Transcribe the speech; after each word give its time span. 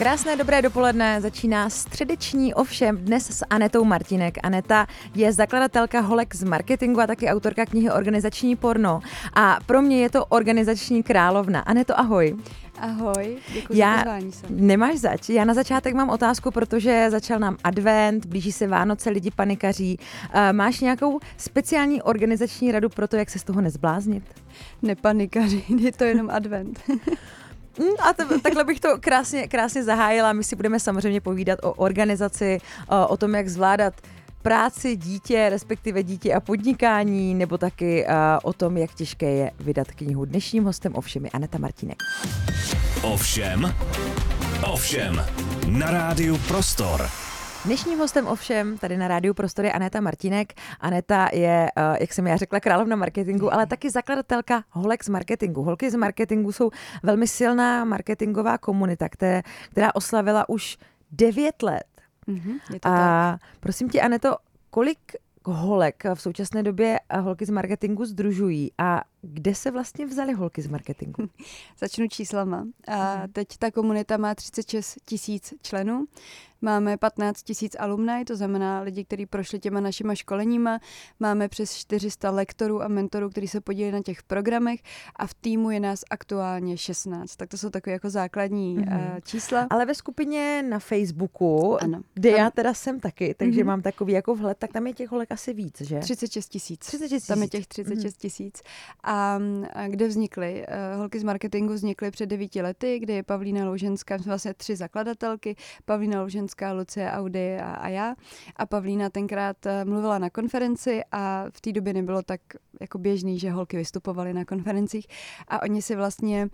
Krásné 0.00 0.36
dobré 0.36 0.62
dopoledne, 0.62 1.20
začíná 1.20 1.70
středeční 1.70 2.54
ovšem 2.54 2.96
dnes 2.96 3.30
s 3.30 3.44
Anetou 3.50 3.84
Martinek. 3.84 4.38
Aneta 4.42 4.86
je 5.14 5.32
zakladatelka 5.32 6.00
Holek 6.00 6.34
z 6.34 6.44
marketingu 6.44 7.00
a 7.00 7.06
taky 7.06 7.28
autorka 7.28 7.66
knihy 7.66 7.90
Organizační 7.90 8.56
porno. 8.56 9.00
A 9.34 9.58
pro 9.66 9.82
mě 9.82 10.00
je 10.00 10.10
to 10.10 10.26
organizační 10.26 11.02
královna. 11.02 11.60
Aneto, 11.60 11.98
ahoj. 11.98 12.36
Ahoj, 12.78 13.36
děkuji 13.52 13.78
Já, 13.78 13.92
za 13.92 14.02
pozvání 14.02 14.32
sem. 14.32 14.66
Nemáš 14.66 14.98
zač. 14.98 15.28
Já 15.28 15.44
na 15.44 15.54
začátek 15.54 15.94
mám 15.94 16.10
otázku, 16.10 16.50
protože 16.50 17.06
začal 17.10 17.38
nám 17.38 17.56
advent, 17.64 18.26
blíží 18.26 18.52
se 18.52 18.66
Vánoce, 18.66 19.10
lidi 19.10 19.30
panikaří. 19.30 19.98
Uh, 19.98 20.52
máš 20.52 20.80
nějakou 20.80 21.20
speciální 21.36 22.02
organizační 22.02 22.72
radu 22.72 22.88
pro 22.88 23.08
to, 23.08 23.16
jak 23.16 23.30
se 23.30 23.38
z 23.38 23.44
toho 23.44 23.60
nezbláznit? 23.60 24.24
Nepanikaři, 24.82 25.64
je 25.78 25.92
to 25.92 26.04
jenom 26.04 26.30
advent. 26.30 26.80
Mm, 27.78 27.86
a 28.00 28.12
to, 28.12 28.40
takhle 28.40 28.64
bych 28.64 28.80
to 28.80 28.88
krásně, 29.00 29.48
krásně 29.48 29.84
zahájila. 29.84 30.32
My 30.32 30.44
si 30.44 30.56
budeme 30.56 30.80
samozřejmě 30.80 31.20
povídat 31.20 31.58
o 31.62 31.72
organizaci, 31.72 32.58
o, 32.88 33.08
o 33.08 33.16
tom, 33.16 33.34
jak 33.34 33.48
zvládat 33.48 33.94
práci, 34.42 34.96
dítě, 34.96 35.48
respektive 35.48 36.02
dítě 36.02 36.34
a 36.34 36.40
podnikání, 36.40 37.34
nebo 37.34 37.58
taky 37.58 38.06
uh, 38.06 38.12
o 38.42 38.52
tom, 38.52 38.76
jak 38.76 38.94
těžké 38.94 39.30
je 39.30 39.50
vydat 39.60 39.90
knihu. 39.90 40.24
Dnešním 40.24 40.64
hostem 40.64 40.94
ovšem 40.94 41.24
je 41.24 41.30
Aneta 41.30 41.58
Martinek. 41.58 41.98
Ovšem, 43.02 43.74
ovšem, 44.72 45.24
na 45.68 45.90
rádiu 45.90 46.38
Prostor. 46.48 47.19
Dnešním 47.64 47.98
hostem 47.98 48.26
ovšem 48.26 48.78
tady 48.78 48.96
na 48.96 49.08
rádiu 49.08 49.34
Prostor 49.34 49.64
je 49.64 49.72
Aneta 49.72 50.00
Martinek. 50.00 50.52
Aneta 50.80 51.28
je, 51.32 51.68
uh, 51.76 51.96
jak 52.00 52.12
jsem 52.12 52.26
já 52.26 52.36
řekla, 52.36 52.60
královna 52.60 52.96
marketingu, 52.96 53.54
ale 53.54 53.66
taky 53.66 53.90
zakladatelka 53.90 54.64
Holek 54.70 55.04
z 55.04 55.08
marketingu. 55.08 55.62
Holky 55.62 55.90
z 55.90 55.94
marketingu 55.94 56.52
jsou 56.52 56.70
velmi 57.02 57.26
silná 57.26 57.84
marketingová 57.84 58.58
komunita, 58.58 59.08
které, 59.08 59.42
která 59.70 59.94
oslavila 59.94 60.48
už 60.48 60.78
devět 61.12 61.62
let. 61.62 61.84
Mhm, 62.26 62.58
je 62.72 62.80
to 62.80 62.88
A 62.88 63.38
prosím 63.60 63.88
tě, 63.88 64.00
Aneto, 64.00 64.36
kolik 64.70 64.98
holek 65.44 66.04
v 66.14 66.22
současné 66.22 66.62
době 66.62 67.00
holky 67.20 67.46
z 67.46 67.50
marketingu 67.50 68.04
združují 68.04 68.72
a 68.78 69.02
kde 69.22 69.54
se 69.54 69.70
vlastně 69.70 70.06
vzaly 70.06 70.32
holky 70.32 70.62
z 70.62 70.66
marketingu? 70.68 71.28
Začnu 71.78 72.08
číslama. 72.08 72.66
A 72.88 73.22
teď 73.32 73.48
ta 73.58 73.70
komunita 73.70 74.16
má 74.16 74.34
36 74.34 74.98
tisíc 75.04 75.54
členů. 75.62 76.04
Máme 76.62 76.96
15 76.96 77.42
tisíc 77.42 77.76
alumni, 77.78 78.24
to 78.24 78.36
znamená 78.36 78.80
lidi, 78.80 79.04
kteří 79.04 79.26
prošli 79.26 79.58
těma 79.58 79.80
našima 79.80 80.14
školeníma. 80.14 80.80
Máme 81.20 81.48
přes 81.48 81.74
400 81.74 82.30
lektorů 82.30 82.82
a 82.82 82.88
mentorů, 82.88 83.30
kteří 83.30 83.48
se 83.48 83.60
podílí 83.60 83.90
na 83.90 84.02
těch 84.02 84.22
programech 84.22 84.80
a 85.16 85.26
v 85.26 85.34
týmu 85.34 85.70
je 85.70 85.80
nás 85.80 86.04
aktuálně 86.10 86.76
16. 86.76 87.36
Tak 87.36 87.48
to 87.48 87.56
jsou 87.58 87.70
takové 87.70 87.92
jako 87.92 88.10
základní 88.10 88.78
mm-hmm. 88.78 89.12
uh, 89.12 89.20
čísla. 89.24 89.66
Ale 89.70 89.86
ve 89.86 89.94
skupině 89.94 90.62
na 90.68 90.78
Facebooku, 90.78 91.82
Ano. 91.82 92.00
kde 92.14 92.30
Tam- 92.30 92.38
já 92.40 92.50
teda 92.50 92.74
jsem 92.74 93.00
taky, 93.00 93.34
takže 93.34 93.58
Mhm. 93.60 93.66
mám 93.66 93.82
takový 93.82 94.12
jako 94.12 94.34
vhled, 94.34 94.58
tak 94.58 94.72
tam 94.72 94.86
je 94.86 94.92
těch 94.94 95.10
holek 95.10 95.32
asi 95.32 95.54
víc, 95.54 95.80
že? 95.80 95.98
36 95.98 96.48
tisíc. 96.48 96.78
36 96.80 97.26
Tam 97.26 97.42
je 97.42 97.48
tisíc. 97.48 97.66
těch 97.66 97.84
36 97.86 98.16
tisíc. 98.16 98.62
A, 99.12 99.38
a 99.72 99.88
kde 99.88 100.08
vznikly? 100.08 100.64
Eh, 100.68 100.94
Holky 100.96 101.18
z 101.20 101.22
marketingu 101.22 101.74
vznikly 101.74 102.10
před 102.10 102.26
devíti 102.26 102.62
lety, 102.62 102.98
kdy 102.98 103.12
je 103.12 103.22
Pavlína 103.22 103.64
Louženská, 103.64 104.18
jsme 104.18 104.28
vlastně 104.30 104.54
tři 104.54 104.76
zakladatelky, 104.76 105.56
Pavlína 105.84 106.20
Louženská, 106.20 106.72
Lucie 106.72 107.10
Audy 107.12 107.58
a, 107.58 107.70
a 107.70 107.88
já. 107.88 108.14
A 108.56 108.66
Pavlína 108.66 109.10
tenkrát 109.10 109.66
eh, 109.66 109.84
mluvila 109.84 110.18
na 110.18 110.30
konferenci 110.30 111.02
a 111.12 111.44
v 111.50 111.60
té 111.60 111.72
době 111.72 111.92
nebylo 111.92 112.22
tak 112.22 112.40
jako 112.80 112.98
běžný, 112.98 113.38
že 113.38 113.50
holky 113.50 113.76
vystupovaly 113.76 114.32
na 114.34 114.44
konferencích 114.44 115.06
a 115.48 115.62
oni 115.62 115.82
si 115.82 115.96
vlastně 115.96 116.48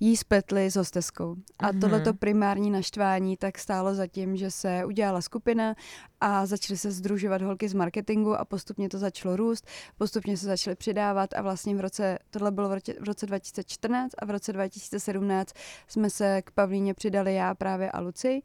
jí 0.00 0.16
spletli 0.16 0.70
s 0.70 0.76
hosteskou. 0.76 1.36
A 1.58 1.66
Mhm. 1.72 1.80
tohleto 1.80 2.14
primární 2.14 2.70
naštvání 2.70 3.36
tak 3.36 3.58
stálo 3.58 3.94
za 3.94 4.06
tím, 4.06 4.36
že 4.36 4.50
se 4.50 4.84
udělala 4.84 5.20
skupina 5.20 5.74
a 6.22 6.46
začaly 6.46 6.78
se 6.78 6.90
združovat 6.90 7.42
holky 7.42 7.68
z 7.68 7.74
marketingu 7.74 8.34
a 8.34 8.44
postupně 8.44 8.88
to 8.88 8.98
začalo 8.98 9.36
růst, 9.36 9.66
postupně 9.98 10.36
se 10.36 10.46
začaly 10.46 10.76
přidávat 10.76 11.34
a 11.34 11.42
vlastně 11.42 11.76
v 11.76 11.80
roce, 11.80 12.18
tohle 12.30 12.50
bylo 12.50 12.68
v 12.68 12.72
roce, 12.72 12.92
v 13.00 13.04
roce 13.04 13.26
2014 13.26 14.12
a 14.18 14.24
v 14.24 14.30
roce 14.30 14.52
2017 14.52 15.52
jsme 15.88 16.10
se 16.10 16.42
k 16.42 16.50
Pavlíně 16.50 16.94
přidali 16.94 17.34
já 17.34 17.54
právě 17.54 17.90
a 17.90 18.00
Luci 18.00 18.42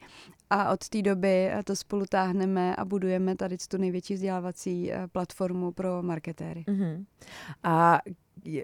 a 0.50 0.72
od 0.72 0.90
té 0.90 1.02
doby 1.02 1.52
to 1.64 1.76
spolu 1.76 2.06
táhneme 2.10 2.76
a 2.76 2.86
budujeme 2.86 3.36
tady 3.36 3.58
tu 3.70 3.78
největší 3.78 4.14
vzdělávací 4.14 4.92
eh, 4.92 5.08
platformu 5.08 5.72
pro 5.72 6.04
marketéry. 6.04 6.64
Mhm. 6.68 7.06
A 7.64 8.00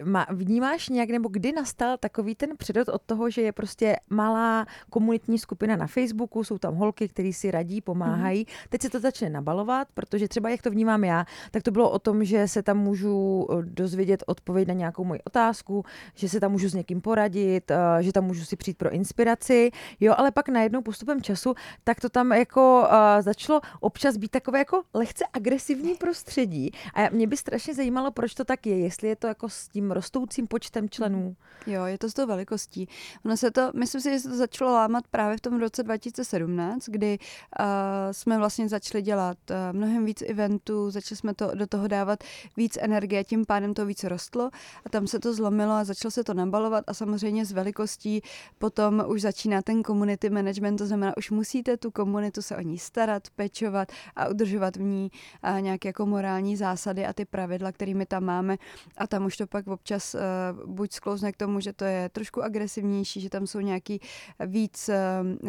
má, 0.04 0.28
vnímáš 0.30 0.90
nějak, 0.90 1.10
nebo 1.10 1.30
kdy 1.30 1.52
nastal 1.52 1.98
takový 1.98 2.36
ten 2.36 2.50
předot 2.58 2.90
od 2.90 3.02
toho, 3.02 3.30
že 3.30 3.42
je 3.42 3.52
prostě 3.52 3.96
malá 4.10 4.66
komunitní 4.90 5.40
skupina 5.40 5.76
na 5.76 5.88
Facebooku, 5.88 6.44
jsou 6.44 6.58
tam 6.58 6.76
holky, 6.76 7.08
které 7.08 7.34
si 7.34 7.52
radí, 7.52 7.82
pomáhají. 7.82 8.48
Teď 8.70 8.82
se 8.82 8.90
to 8.90 9.00
začne 9.00 9.30
nabalovat, 9.30 9.88
protože 9.94 10.28
třeba 10.28 10.50
jak 10.50 10.62
to 10.62 10.72
vnímám 10.72 11.04
já, 11.04 11.26
tak 11.52 11.64
to 11.64 11.72
bylo 11.72 11.90
o 11.90 12.00
tom, 12.00 12.24
že 12.24 12.48
se 12.48 12.64
tam 12.64 12.78
můžu 12.78 13.48
eh, 13.52 13.56
dozvědět 13.62 14.24
odpověď 14.28 14.68
na 14.68 14.74
nějakou 14.74 15.04
moji 15.04 15.22
otázku, 15.22 15.86
že 16.16 16.30
se 16.30 16.40
tam 16.40 16.52
můžu 16.52 16.70
s 16.70 16.74
někým 16.74 17.02
poradit, 17.02 17.72
eh, 17.72 18.04
že 18.04 18.12
tam 18.12 18.24
můžu 18.24 18.46
si 18.46 18.56
přijít 18.56 18.78
pro 18.78 18.92
inspiraci. 18.92 19.72
Jo, 20.00 20.14
ale 20.18 20.32
pak 20.32 20.50
najednou 20.50 20.82
postupem 20.82 21.22
času, 21.22 21.54
tak 21.84 22.00
to 22.00 22.10
tam 22.10 22.32
jako 22.32 22.82
uh, 22.82 23.22
začalo 23.22 23.62
občas 23.80 24.18
být 24.18 24.32
takové 24.32 24.60
jako 24.60 24.84
lehce 24.94 25.26
agresivní 25.34 25.96
prostředí. 25.96 26.72
A 26.94 27.10
mě 27.10 27.28
by 27.28 27.38
strašně 27.38 27.74
zajímalo, 27.74 28.12
proč 28.12 28.34
to 28.34 28.46
tak 28.46 28.66
je, 28.66 28.80
jestli 28.80 29.08
je 29.08 29.16
to 29.16 29.28
jako 29.28 29.48
s 29.64 29.68
tím 29.68 29.92
rostoucím 29.92 30.48
počtem 30.48 30.90
členů. 30.90 31.36
Jo, 31.68 31.86
je 31.86 31.98
to 31.98 32.10
s 32.10 32.14
tou 32.14 32.28
velikostí. 32.28 32.88
Ono 33.26 33.38
se 33.38 33.52
to, 33.52 33.72
myslím 33.76 34.02
si, 34.02 34.10
že 34.10 34.20
se 34.20 34.30
to 34.30 34.36
začalo 34.36 34.74
lámat 34.74 35.08
právě 35.08 35.38
v 35.38 35.42
tom 35.42 35.60
roce 35.60 35.84
2017, 35.84 36.90
kdy 36.90 37.20
uh, 37.20 37.66
jsme 38.12 38.38
vlastně 38.38 38.70
začali 38.70 39.02
dělat 39.02 39.38
uh, 39.50 39.56
mnohem 39.72 40.06
víc 40.06 40.22
eventů, 40.22 40.92
začali 40.92 41.18
jsme 41.18 41.34
to, 41.34 41.52
do 41.56 41.68
toho 41.68 41.88
dávat 41.88 42.24
víc 42.58 42.78
energie, 42.82 43.24
tím 43.24 43.46
pádem 43.46 43.74
to 43.74 43.86
víc 43.86 44.04
rostlo 44.04 44.50
a 44.86 44.90
tam 44.90 45.08
se 45.08 45.20
to 45.20 45.34
zlomilo 45.34 45.74
a 45.74 45.84
začalo 45.84 46.12
se 46.12 46.24
to 46.24 46.34
nabalovat 46.34 46.84
a 46.88 46.94
samozřejmě 46.94 47.46
s 47.46 47.52
velikostí 47.52 48.22
potom 48.58 49.04
už 49.08 49.22
začíná 49.22 49.62
ten 49.62 49.84
community 49.84 50.30
management, 50.30 50.78
to 50.78 50.86
znamená, 50.86 51.18
už 51.18 51.32
musíte 51.32 51.78
tu 51.78 51.92
komunitu 51.92 52.42
se 52.42 52.58
o 52.58 52.62
ní 52.62 52.78
starat, 52.80 53.24
pečovat 53.36 53.92
a 54.16 54.28
udržovat 54.28 54.76
v 54.76 54.82
ní 54.82 55.12
uh, 55.44 55.62
nějaké 55.62 55.90
jako 55.90 56.06
morální 56.06 56.58
zásady 56.58 57.06
a 57.06 57.14
ty 57.14 57.26
pravidla, 57.26 57.72
kterými 57.72 58.06
tam 58.06 58.24
máme 58.24 58.58
a 58.98 59.08
tam 59.08 59.26
už 59.26 59.38
to 59.38 59.48
pak 59.54 59.68
občas 59.68 60.16
uh, 60.16 60.22
buď 60.66 60.92
sklouzne 60.94 61.30
k 61.32 61.38
tomu, 61.38 61.62
že 61.62 61.74
to 61.74 61.86
je 61.86 62.10
trošku 62.10 62.42
agresivnější, 62.42 63.22
že 63.22 63.30
tam 63.30 63.48
jsou 63.48 63.60
nějaký 63.60 64.02
víc 64.46 64.90
uh, 64.90 64.96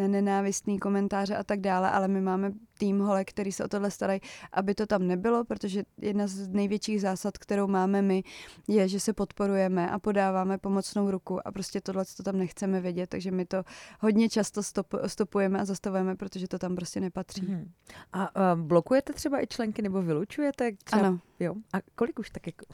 nenávistný 0.07 0.79
komentáře 0.79 1.35
a 1.35 1.43
tak 1.43 1.59
dále, 1.59 1.89
ale 1.89 2.07
my 2.07 2.21
máme 2.21 2.51
tým 2.77 2.99
holek, 2.99 3.29
který 3.29 3.51
se 3.51 3.63
o 3.63 3.67
tohle 3.67 3.91
starají, 3.91 4.19
aby 4.53 4.75
to 4.75 4.85
tam 4.85 5.07
nebylo, 5.07 5.43
protože 5.45 5.83
jedna 6.01 6.27
z 6.27 6.47
největších 6.47 7.01
zásad, 7.01 7.37
kterou 7.37 7.67
máme 7.67 8.01
my, 8.01 8.23
je, 8.67 8.87
že 8.87 8.99
se 8.99 9.13
podporujeme 9.13 9.89
a 9.89 9.99
podáváme 9.99 10.57
pomocnou 10.57 11.11
ruku 11.11 11.47
a 11.47 11.51
prostě 11.51 11.81
tohle 11.81 12.05
to 12.17 12.23
tam 12.23 12.37
nechceme 12.37 12.81
vědět, 12.81 13.09
takže 13.09 13.31
my 13.31 13.45
to 13.45 13.63
hodně 13.99 14.29
často 14.29 14.63
stop, 14.63 14.87
stopujeme 15.07 15.59
a 15.59 15.65
zastavujeme, 15.65 16.15
protože 16.15 16.47
to 16.47 16.59
tam 16.59 16.75
prostě 16.75 16.99
nepatří. 16.99 17.45
Mhm. 17.49 17.71
A 18.13 18.53
uh, 18.53 18.61
blokujete 18.61 19.13
třeba 19.13 19.43
i 19.43 19.47
členky 19.47 19.81
nebo 19.81 20.01
vylučujete? 20.01 20.71
Třeba, 20.83 21.07
Ano. 21.07 21.19
Jo. 21.39 21.53
A 21.73 21.77
kolik 21.95 22.19
už 22.19 22.29
tak 22.29 22.47
jako? 22.47 22.65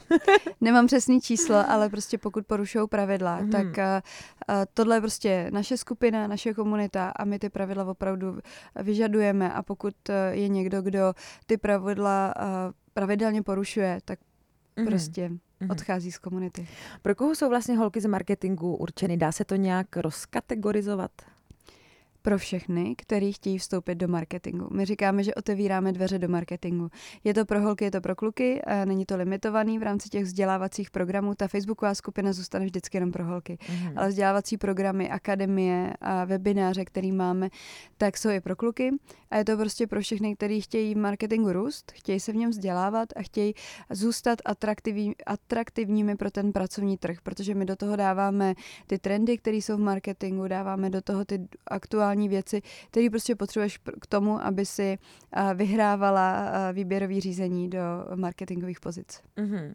Nemám 0.60 0.86
přesný 0.86 1.20
číslo, 1.20 1.70
ale 1.70 1.88
prostě 1.88 2.18
pokud 2.18 2.46
porušují 2.46 2.88
pravidla, 2.88 3.36
Mhm. 3.36 3.44
mm. 3.44 3.50
tak 3.50 3.64
uh, 3.66 3.72
uh, 3.72 4.64
tohle 4.74 4.96
je 4.96 5.00
prostě 5.00 5.48
naše 5.52 5.76
skupina, 5.76 6.26
naše 6.26 6.54
komunita 6.54 7.10
a 7.10 7.24
my 7.24 7.38
ty 7.38 7.48
pravidla 7.50 7.84
opravdu 7.84 8.38
vyžadujeme 8.82 9.52
a 9.52 9.62
pokud 9.62 9.91
uh, 10.08 10.14
je 10.30 10.48
někdo, 10.48 10.82
kdo 10.82 11.14
ty 11.46 11.56
pravidla 11.56 12.34
uh, 12.36 12.42
pravidelně 12.94 13.42
porušuje, 13.42 14.00
tak 14.04 14.18
Mhm. 14.76 14.86
prostě 14.86 15.28
Mhm. 15.28 15.70
odchází 15.70 16.12
z 16.12 16.18
komunity. 16.18 16.68
Pro 17.02 17.14
koho 17.14 17.34
jsou 17.34 17.48
vlastně 17.48 17.76
holky 17.76 18.00
z 18.00 18.06
marketingu 18.06 18.76
určeny? 18.76 19.16
Dá 19.16 19.32
se 19.32 19.44
to 19.44 19.56
nějak 19.56 19.96
rozkategorizovat? 19.96 21.10
Pro 22.22 22.38
všechny, 22.38 22.94
kteří 22.96 23.32
chtějí 23.32 23.58
vstoupit 23.58 23.94
do 23.94 24.08
marketingu. 24.08 24.68
My 24.72 24.84
říkáme, 24.84 25.22
že 25.22 25.34
otevíráme 25.34 25.92
dveře 25.92 26.18
do 26.18 26.28
marketingu. 26.28 26.88
Je 27.24 27.34
to 27.34 27.44
pro 27.44 27.60
holky, 27.60 27.84
je 27.84 27.90
to 27.90 28.00
pro 28.00 28.16
kluky, 28.16 28.62
a 28.62 28.84
není 28.84 29.06
to 29.06 29.16
limitovaný 29.16 29.78
v 29.78 29.82
rámci 29.82 30.08
těch 30.08 30.24
vzdělávacích 30.24 30.90
programů. 30.90 31.34
Ta 31.34 31.48
facebooková 31.48 31.94
skupina 31.94 32.32
zůstane 32.32 32.64
vždycky 32.64 32.96
jenom 32.96 33.12
pro 33.12 33.24
holky. 33.24 33.58
Mhm. 33.68 33.98
Ale 33.98 34.08
vzdělávací 34.08 34.56
programy, 34.56 35.10
akademie 35.10 35.92
a 36.00 36.24
webináře, 36.24 36.84
který 36.84 37.12
máme, 37.12 37.48
tak 37.96 38.16
jsou 38.16 38.30
i 38.30 38.40
pro 38.40 38.56
kluky. 38.56 38.90
A 39.30 39.36
je 39.36 39.44
to 39.44 39.56
prostě 39.56 39.86
pro 39.86 40.00
všechny, 40.00 40.36
kteří 40.36 40.60
chtějí 40.60 40.94
v 40.94 40.98
marketingu 40.98 41.52
růst, 41.52 41.92
chtějí 41.94 42.20
se 42.20 42.32
v 42.32 42.36
něm 42.36 42.50
vzdělávat 42.50 43.08
a 43.16 43.22
chtějí 43.22 43.54
zůstat 43.90 44.38
atraktivní, 44.44 45.14
atraktivními 45.26 46.16
pro 46.16 46.30
ten 46.30 46.52
pracovní 46.52 46.98
trh, 46.98 47.16
protože 47.22 47.54
my 47.54 47.64
do 47.64 47.76
toho 47.76 47.96
dáváme 47.96 48.54
ty 48.86 48.98
trendy, 48.98 49.38
které 49.38 49.56
jsou 49.56 49.76
v 49.76 49.80
marketingu, 49.80 50.48
dáváme 50.48 50.90
do 50.90 51.02
toho 51.02 51.24
ty 51.24 51.40
aktuální 51.66 52.11
věci, 52.28 52.62
které 52.90 53.10
prostě 53.10 53.34
potřebuješ 53.34 53.78
k 54.00 54.06
tomu, 54.06 54.44
aby 54.44 54.66
si 54.66 54.98
a, 55.32 55.52
vyhrávala 55.52 56.30
a, 56.30 56.70
výběrový 56.70 57.20
řízení 57.20 57.70
do 57.70 57.78
marketingových 58.14 58.80
pozic. 58.80 59.22
Mhm. 59.36 59.74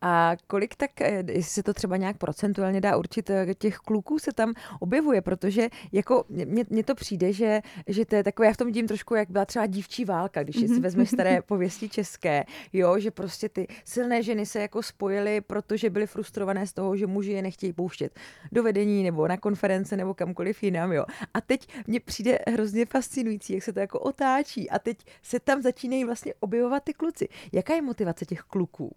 A 0.00 0.32
kolik 0.46 0.76
tak, 0.76 1.00
eh, 1.00 1.24
jestli 1.26 1.52
se 1.52 1.62
to 1.62 1.74
třeba 1.74 1.96
nějak 1.96 2.18
procentuálně 2.18 2.80
dá 2.80 2.96
určit, 2.96 3.30
eh, 3.30 3.54
těch 3.58 3.76
kluků 3.76 4.18
se 4.18 4.32
tam 4.32 4.54
objevuje, 4.80 5.20
protože 5.20 5.68
jako 5.92 6.24
mně, 6.28 6.64
mně 6.70 6.84
to 6.84 6.94
přijde, 6.94 7.32
že, 7.32 7.60
že 7.86 8.04
to 8.04 8.16
je 8.16 8.24
takové, 8.24 8.46
já 8.46 8.52
v 8.52 8.56
tom 8.56 8.66
vidím 8.66 8.86
trošku, 8.86 9.14
jak 9.14 9.30
byla 9.30 9.44
třeba 9.44 9.66
dívčí 9.66 10.04
válka, 10.04 10.42
když 10.42 10.56
si 10.56 10.80
vezmeš 10.80 11.10
staré 11.10 11.42
pověsti 11.46 11.88
české, 11.88 12.44
jo, 12.72 12.98
že 12.98 13.10
prostě 13.10 13.48
ty 13.48 13.66
silné 13.84 14.22
ženy 14.22 14.46
se 14.46 14.60
jako 14.60 14.82
spojily, 14.82 15.40
protože 15.40 15.90
byly 15.90 16.06
frustrované 16.06 16.66
z 16.66 16.72
toho, 16.72 16.96
že 16.96 17.06
muži 17.06 17.32
je 17.32 17.42
nechtějí 17.42 17.72
pouštět 17.72 18.12
do 18.52 18.62
vedení 18.62 19.02
nebo 19.02 19.28
na 19.28 19.36
konference 19.36 19.96
nebo 19.96 20.14
kamkoliv 20.14 20.62
jinam, 20.62 20.92
jo. 20.92 21.04
A 21.34 21.40
teď 21.40 21.68
mně 21.86 22.00
přijde 22.00 22.38
hrozně 22.48 22.86
fascinující, 22.86 23.52
jak 23.52 23.62
se 23.62 23.72
to 23.72 23.80
jako 23.80 24.00
otáčí 24.00 24.70
a 24.70 24.78
teď 24.78 24.98
se 25.22 25.40
tam 25.40 25.62
začínají 25.62 26.04
vlastně 26.04 26.34
objevovat 26.40 26.84
ty 26.84 26.92
kluci. 26.92 27.28
Jaká 27.52 27.74
je 27.74 27.82
motivace 27.82 28.24
těch 28.24 28.40
kluků? 28.40 28.96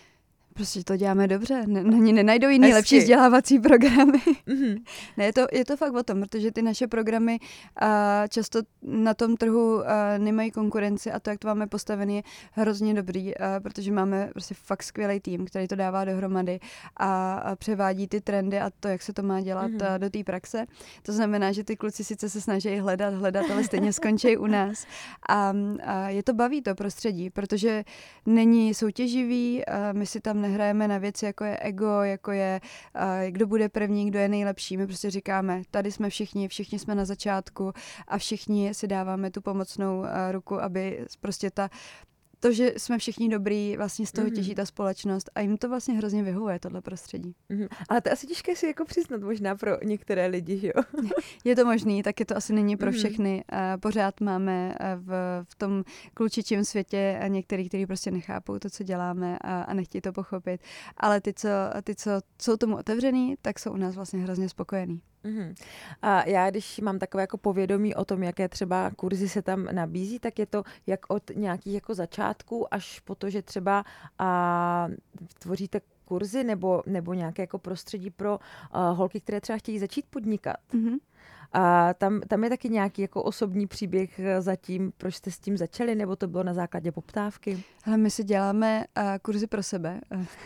Prostě 0.53 0.83
to 0.83 0.95
děláme 0.97 1.27
dobře, 1.27 1.63
ne, 1.67 1.81
oni 1.81 2.13
nenajdou 2.13 2.49
jiný 2.49 2.67
Hezky. 2.67 2.75
lepší 2.75 2.97
vzdělávací 2.99 3.59
programy. 3.59 4.17
Mm-hmm. 4.47 4.83
ne, 5.17 5.25
je 5.25 5.33
to, 5.33 5.47
je 5.51 5.65
to 5.65 5.77
fakt 5.77 5.93
o 5.93 6.03
tom, 6.03 6.21
protože 6.21 6.51
ty 6.51 6.61
naše 6.61 6.87
programy 6.87 7.39
uh, 7.81 7.87
často 8.29 8.59
na 8.81 9.13
tom 9.13 9.37
trhu 9.37 9.75
uh, 9.75 9.83
nemají 10.17 10.51
konkurenci 10.51 11.11
a 11.11 11.19
to, 11.19 11.29
jak 11.29 11.39
to 11.39 11.47
máme 11.47 11.67
postavený, 11.67 12.15
je 12.15 12.23
hrozně 12.51 12.93
dobrý, 12.93 13.25
uh, 13.25 13.33
protože 13.63 13.91
máme 13.91 14.29
prostě 14.33 14.55
fakt 14.57 14.83
skvělý 14.83 15.19
tým, 15.19 15.45
který 15.45 15.67
to 15.67 15.75
dává 15.75 16.05
dohromady 16.05 16.59
a, 16.97 17.33
a 17.33 17.55
převádí 17.55 18.07
ty 18.07 18.21
trendy 18.21 18.59
a 18.59 18.71
to, 18.79 18.87
jak 18.87 19.01
se 19.01 19.13
to 19.13 19.23
má 19.23 19.41
dělat 19.41 19.71
mm-hmm. 19.71 19.99
do 19.99 20.09
té 20.09 20.23
praxe. 20.23 20.65
To 21.03 21.13
znamená, 21.13 21.51
že 21.51 21.63
ty 21.63 21.75
kluci 21.75 22.03
sice 22.03 22.29
se 22.29 22.41
snaží 22.41 22.79
hledat, 22.79 23.13
hledat, 23.13 23.45
ale 23.51 23.63
stejně 23.63 23.93
skončí 23.93 24.37
u 24.37 24.47
nás. 24.47 24.85
A, 25.29 25.53
a 25.85 26.09
je 26.09 26.23
to 26.23 26.33
baví 26.33 26.61
to 26.61 26.75
prostředí, 26.75 27.29
protože 27.29 27.83
není 28.25 28.73
soutěživý, 28.73 29.63
uh, 29.67 29.97
my 29.97 30.05
si 30.05 30.19
tam 30.21 30.40
nehrajeme 30.41 30.87
na 30.87 30.97
věci, 30.97 31.25
jako 31.25 31.43
je 31.43 31.57
ego, 31.57 32.01
jako 32.01 32.31
je, 32.31 32.61
kdo 33.29 33.47
bude 33.47 33.69
první, 33.69 34.07
kdo 34.07 34.19
je 34.19 34.29
nejlepší. 34.29 34.77
My 34.77 34.87
prostě 34.87 35.11
říkáme, 35.11 35.61
tady 35.71 35.91
jsme 35.91 36.09
všichni, 36.09 36.47
všichni 36.47 36.79
jsme 36.79 36.95
na 36.95 37.05
začátku 37.05 37.73
a 38.07 38.17
všichni 38.17 38.73
si 38.73 38.87
dáváme 38.87 39.31
tu 39.31 39.41
pomocnou 39.41 40.05
ruku, 40.31 40.61
aby 40.61 41.05
prostě 41.19 41.51
ta 41.51 41.69
to, 42.41 42.51
že 42.51 42.73
jsme 42.77 42.97
všichni 42.97 43.29
dobrý, 43.29 43.77
vlastně 43.77 44.05
z 44.05 44.11
toho 44.11 44.27
mm-hmm. 44.27 44.35
těží 44.35 44.55
ta 44.55 44.65
společnost 44.65 45.29
a 45.35 45.41
jim 45.41 45.57
to 45.57 45.69
vlastně 45.69 45.93
hrozně 45.93 46.23
vyhovuje, 46.23 46.59
tohle 46.59 46.81
prostředí. 46.81 47.35
Mm-hmm. 47.49 47.67
Ale 47.89 48.01
to 48.01 48.09
je 48.09 48.13
asi 48.13 48.27
těžké 48.27 48.55
si 48.55 48.67
jako 48.67 48.85
přiznat 48.85 49.21
možná 49.21 49.55
pro 49.55 49.71
některé 49.83 50.27
lidi, 50.27 50.57
že 50.57 50.67
jo? 50.67 50.83
je 51.43 51.55
to 51.55 51.65
možný, 51.65 52.03
tak 52.03 52.19
je 52.19 52.25
to 52.25 52.37
asi 52.37 52.53
není 52.53 52.77
pro 52.77 52.89
mm-hmm. 52.89 52.97
všechny. 52.97 53.43
Pořád 53.79 54.21
máme 54.21 54.75
v, 54.95 55.43
v 55.49 55.55
tom 55.55 55.83
klučičím 56.13 56.65
světě 56.65 57.19
některý, 57.27 57.69
kteří 57.69 57.85
prostě 57.85 58.11
nechápou 58.11 58.59
to, 58.59 58.69
co 58.69 58.83
děláme 58.83 59.37
a, 59.41 59.61
a 59.61 59.73
nechtějí 59.73 60.01
to 60.01 60.13
pochopit. 60.13 60.61
Ale 60.97 61.21
ty 61.21 61.33
co, 61.33 61.49
ty, 61.83 61.95
co 61.95 62.11
jsou 62.41 62.57
tomu 62.57 62.77
otevřený, 62.77 63.35
tak 63.41 63.59
jsou 63.59 63.71
u 63.71 63.77
nás 63.77 63.95
vlastně 63.95 64.19
hrozně 64.19 64.49
spokojení. 64.49 65.01
Mm-hmm. 65.25 65.55
A 66.01 66.29
já, 66.29 66.49
když 66.49 66.79
mám 66.79 66.99
takové 66.99 67.23
jako 67.23 67.37
povědomí 67.37 67.95
o 67.95 68.05
tom, 68.05 68.23
jaké 68.23 68.49
třeba 68.49 68.91
kurzy 68.95 69.29
se 69.29 69.41
tam 69.41 69.67
nabízí, 69.71 70.19
tak 70.19 70.39
je 70.39 70.45
to 70.45 70.63
jak 70.87 70.99
od 71.07 71.23
nějakých 71.35 71.73
jako 71.73 71.93
začátků 71.93 72.73
až 72.73 72.99
po 72.99 73.15
to, 73.15 73.29
že 73.29 73.41
třeba 73.41 73.83
a, 74.19 74.87
tvoříte 75.39 75.81
kurzy 76.05 76.43
nebo, 76.43 76.83
nebo 76.85 77.13
nějaké 77.13 77.43
jako 77.43 77.59
prostředí 77.59 78.09
pro 78.09 78.39
uh, 78.39 78.97
holky, 78.97 79.21
které 79.21 79.41
třeba 79.41 79.57
chtějí 79.57 79.79
začít 79.79 80.05
podnikat. 80.09 80.55
Mm-hmm. 80.73 80.97
A 81.53 81.93
tam, 81.93 82.21
tam 82.27 82.43
je 82.43 82.49
taky 82.49 82.69
nějaký 82.69 83.01
jako 83.01 83.23
osobní 83.23 83.67
příběh 83.67 84.19
eh, 84.19 84.41
za 84.41 84.55
tím, 84.55 84.91
proč 84.97 85.15
jste 85.15 85.31
s 85.31 85.39
tím 85.39 85.57
začali, 85.57 85.95
nebo 85.95 86.15
to 86.15 86.27
bylo 86.27 86.43
na 86.43 86.53
základě 86.53 86.91
poptávky? 86.91 87.63
Ale 87.85 87.97
my 87.97 88.11
si 88.11 88.23
děláme 88.23 88.85
uh, 88.97 89.03
kurzy 89.21 89.47
pro 89.47 89.63
sebe. 89.63 90.01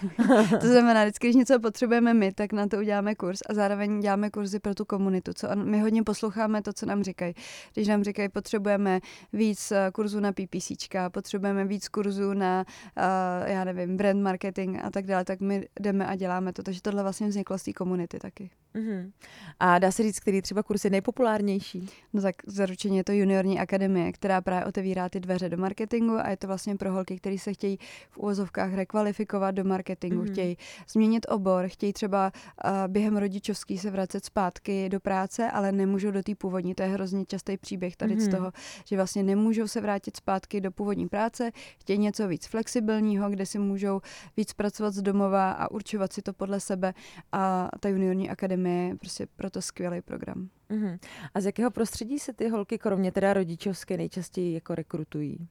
to 0.61 0.67
znamená, 0.67 1.03
vždycky, 1.03 1.27
když 1.27 1.35
něco 1.35 1.59
potřebujeme 1.59 2.13
my, 2.13 2.33
tak 2.33 2.53
na 2.53 2.67
to 2.67 2.77
uděláme 2.77 3.15
kurz 3.15 3.39
a 3.49 3.53
zároveň 3.53 3.99
děláme 3.99 4.29
kurzy 4.29 4.59
pro 4.59 4.75
tu 4.75 4.85
komunitu. 4.85 5.31
Co 5.33 5.47
my 5.55 5.79
hodně 5.79 6.03
posloucháme 6.03 6.61
to, 6.61 6.73
co 6.73 6.85
nám 6.85 7.03
říkají. 7.03 7.33
Když 7.73 7.87
nám 7.87 8.03
říkají, 8.03 8.29
potřebujeme 8.29 8.99
víc 9.33 9.73
kurzů 9.93 10.19
na 10.19 10.31
PPC, 10.31 10.71
potřebujeme 11.09 11.65
víc 11.65 11.87
kurzů 11.87 12.33
na, 12.33 12.65
uh, 12.97 13.49
já 13.49 13.63
nevím, 13.63 13.97
brand 13.97 14.21
marketing 14.21 14.77
a 14.83 14.89
tak 14.89 15.05
dále, 15.05 15.25
tak 15.25 15.39
my 15.39 15.67
jdeme 15.79 16.07
a 16.07 16.15
děláme 16.15 16.53
to. 16.53 16.63
Takže 16.63 16.81
tohle 16.81 17.03
vlastně 17.03 17.27
vzniklo 17.27 17.57
z 17.57 17.63
té 17.63 17.73
komunity 17.73 18.19
taky. 18.19 18.49
Mm-hmm. 18.75 19.11
A 19.59 19.79
dá 19.79 19.91
se 19.91 20.03
říct, 20.03 20.19
který 20.19 20.41
třeba 20.41 20.63
kurz 20.63 20.85
je 20.85 20.89
nejpopulárnější? 20.89 21.89
No 22.13 22.21
tak 22.21 22.35
zaručeně 22.47 22.99
je 22.99 23.03
to 23.03 23.11
juniorní 23.11 23.59
akademie, 23.59 24.11
která 24.11 24.41
právě 24.41 24.65
otevírá 24.65 25.09
ty 25.09 25.19
dveře 25.19 25.49
do 25.49 25.57
marketingu 25.57 26.13
a 26.17 26.29
je 26.29 26.37
to 26.37 26.47
vlastně 26.47 26.75
pro 26.75 26.91
holky, 26.91 27.17
které 27.17 27.37
se 27.37 27.53
chtějí 27.53 27.77
v 28.09 28.17
úvozovkách 28.17 28.73
rekvalifikovat 28.73 29.55
do 29.55 29.63
marketingu, 29.63 30.23
mm-hmm. 30.23 30.31
chtějí 30.31 30.57
změnit 30.89 31.25
obor, 31.29 31.67
chtějí 31.67 31.93
třeba 31.93 32.31
uh, 32.65 32.71
během 32.87 33.17
rodičovský 33.17 33.77
se 33.77 33.91
vracet 33.91 34.25
zpátky 34.25 34.89
do 34.89 34.99
práce, 34.99 35.51
ale 35.51 35.71
nemůžou 35.71 36.11
do 36.11 36.23
té 36.23 36.35
původní. 36.35 36.75
To 36.75 36.83
je 36.83 36.89
hrozně 36.89 37.25
častý 37.25 37.57
příběh 37.57 37.95
tady 37.95 38.15
mm-hmm. 38.15 38.27
z 38.27 38.27
toho, 38.27 38.51
že 38.85 38.95
vlastně 38.95 39.23
nemůžou 39.23 39.67
se 39.67 39.81
vrátit 39.81 40.15
zpátky 40.15 40.61
do 40.61 40.71
původní 40.71 41.07
práce, 41.07 41.51
chtějí 41.79 41.99
něco 41.99 42.27
víc 42.27 42.47
flexibilního, 42.47 43.29
kde 43.29 43.45
si 43.45 43.59
můžou 43.59 44.01
víc 44.37 44.53
pracovat 44.53 44.93
z 44.93 45.01
domova 45.01 45.51
a 45.51 45.71
určovat 45.71 46.13
si 46.13 46.21
to 46.21 46.33
podle 46.33 46.59
sebe 46.59 46.93
a 47.31 47.69
ta 47.79 47.89
juniorní 47.89 48.29
akademie 48.29 48.64
je 48.65 48.95
prostě 48.95 49.27
proto 49.35 49.61
skvělý 49.61 50.01
program. 50.01 50.49
Mm-hmm. 50.69 50.99
A 51.33 51.41
z 51.41 51.45
jakého 51.45 51.71
prostředí 51.71 52.19
se 52.19 52.33
ty 52.33 52.49
holky, 52.49 52.77
kromě 52.77 53.11
teda 53.11 53.33
rodičovské, 53.33 53.97
nejčastěji 53.97 54.53
jako 54.53 54.75
rekrutují? 54.75 55.47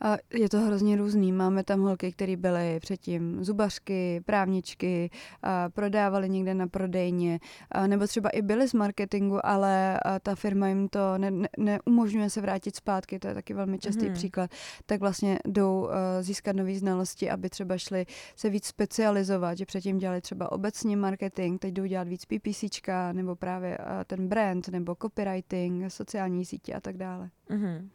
A 0.00 0.16
je 0.32 0.48
to 0.48 0.60
hrozně 0.60 0.96
různý. 0.96 1.32
Máme 1.32 1.64
tam 1.64 1.80
holky, 1.80 2.12
které 2.12 2.36
byly 2.36 2.80
předtím 2.80 3.44
zubařky, 3.44 4.20
právničky, 4.26 5.10
a 5.42 5.68
prodávali 5.68 6.28
někde 6.28 6.54
na 6.54 6.66
prodejně, 6.66 7.40
a 7.72 7.86
nebo 7.86 8.06
třeba 8.06 8.30
i 8.30 8.42
byly 8.42 8.68
z 8.68 8.74
marketingu, 8.74 9.46
ale 9.46 10.00
ta 10.22 10.34
firma 10.34 10.68
jim 10.68 10.88
to 10.88 11.18
ne, 11.18 11.30
ne, 11.30 11.48
neumožňuje 11.58 12.30
se 12.30 12.40
vrátit 12.40 12.76
zpátky, 12.76 13.18
to 13.18 13.28
je 13.28 13.34
taky 13.34 13.54
velmi 13.54 13.78
častý 13.78 14.04
hmm. 14.04 14.14
příklad, 14.14 14.50
tak 14.86 15.00
vlastně 15.00 15.38
jdou 15.44 15.80
uh, 15.80 15.90
získat 16.20 16.56
nové 16.56 16.74
znalosti, 16.74 17.30
aby 17.30 17.50
třeba 17.50 17.78
šli 17.78 18.06
se 18.36 18.50
víc 18.50 18.66
specializovat, 18.66 19.58
že 19.58 19.66
předtím 19.66 19.98
dělali 19.98 20.20
třeba 20.20 20.52
obecně 20.52 20.96
marketing, 20.96 21.58
teď 21.58 21.74
jdou 21.74 21.84
dělat 21.84 22.08
víc 22.08 22.24
PPCčka, 22.24 23.12
nebo 23.12 23.36
právě 23.36 23.78
uh, 23.78 23.84
ten 24.06 24.28
brand, 24.28 24.68
nebo 24.68 24.96
copywriting, 25.02 25.84
sociální 25.88 26.44
sítě 26.44 26.74
a 26.74 26.80
tak 26.80 26.96
dále. 26.96 27.30
Mm-hmm. 27.50 27.88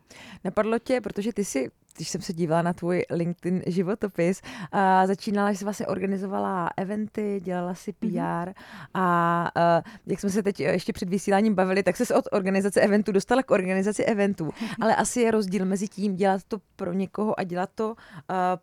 Napadlo 0.43 0.79
tě, 0.79 1.01
protože 1.01 1.33
ty 1.33 1.45
si 1.45 1.71
když 1.95 2.09
jsem 2.09 2.21
se 2.21 2.33
dívala 2.33 2.61
na 2.61 2.73
tvůj 2.73 3.05
LinkedIn 3.09 3.63
životopis, 3.67 4.41
a 4.71 5.07
začínala, 5.07 5.51
že 5.51 5.57
jsi 5.57 5.63
vlastně 5.63 5.87
organizovala 5.87 6.69
eventy, 6.77 7.41
dělala 7.43 7.75
si 7.75 7.93
PR 7.93 8.07
mm-hmm. 8.07 8.53
a 8.93 9.51
uh, 9.55 9.91
jak 10.05 10.19
jsme 10.19 10.29
se 10.29 10.43
teď 10.43 10.59
ještě 10.59 10.93
před 10.93 11.09
vysíláním 11.09 11.55
bavili, 11.55 11.83
tak 11.83 11.97
se 11.97 12.15
od 12.15 12.25
organizace 12.31 12.81
eventů 12.81 13.11
dostala 13.11 13.43
k 13.43 13.51
organizaci 13.51 14.03
eventů. 14.03 14.49
Ale 14.81 14.95
asi 14.95 15.21
je 15.21 15.31
rozdíl 15.31 15.65
mezi 15.65 15.87
tím 15.87 16.15
dělat 16.15 16.41
to 16.47 16.57
pro 16.75 16.93
někoho 16.93 17.39
a 17.39 17.43
dělat 17.43 17.69
to 17.75 17.89
uh, 17.89 17.95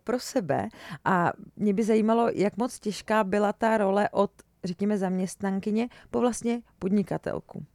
pro 0.03 0.19
sebe. 0.19 0.69
A 1.05 1.31
mě 1.55 1.73
by 1.73 1.83
zajímalo, 1.83 2.29
jak 2.33 2.57
moc 2.57 2.79
těžká 2.79 3.23
byla 3.23 3.53
ta 3.53 3.77
role 3.77 4.09
od, 4.09 4.31
řekněme, 4.63 4.97
zaměstnankyně 4.97 5.89
po 6.09 6.19
vlastně 6.19 6.61
podnikatelku. 6.79 7.65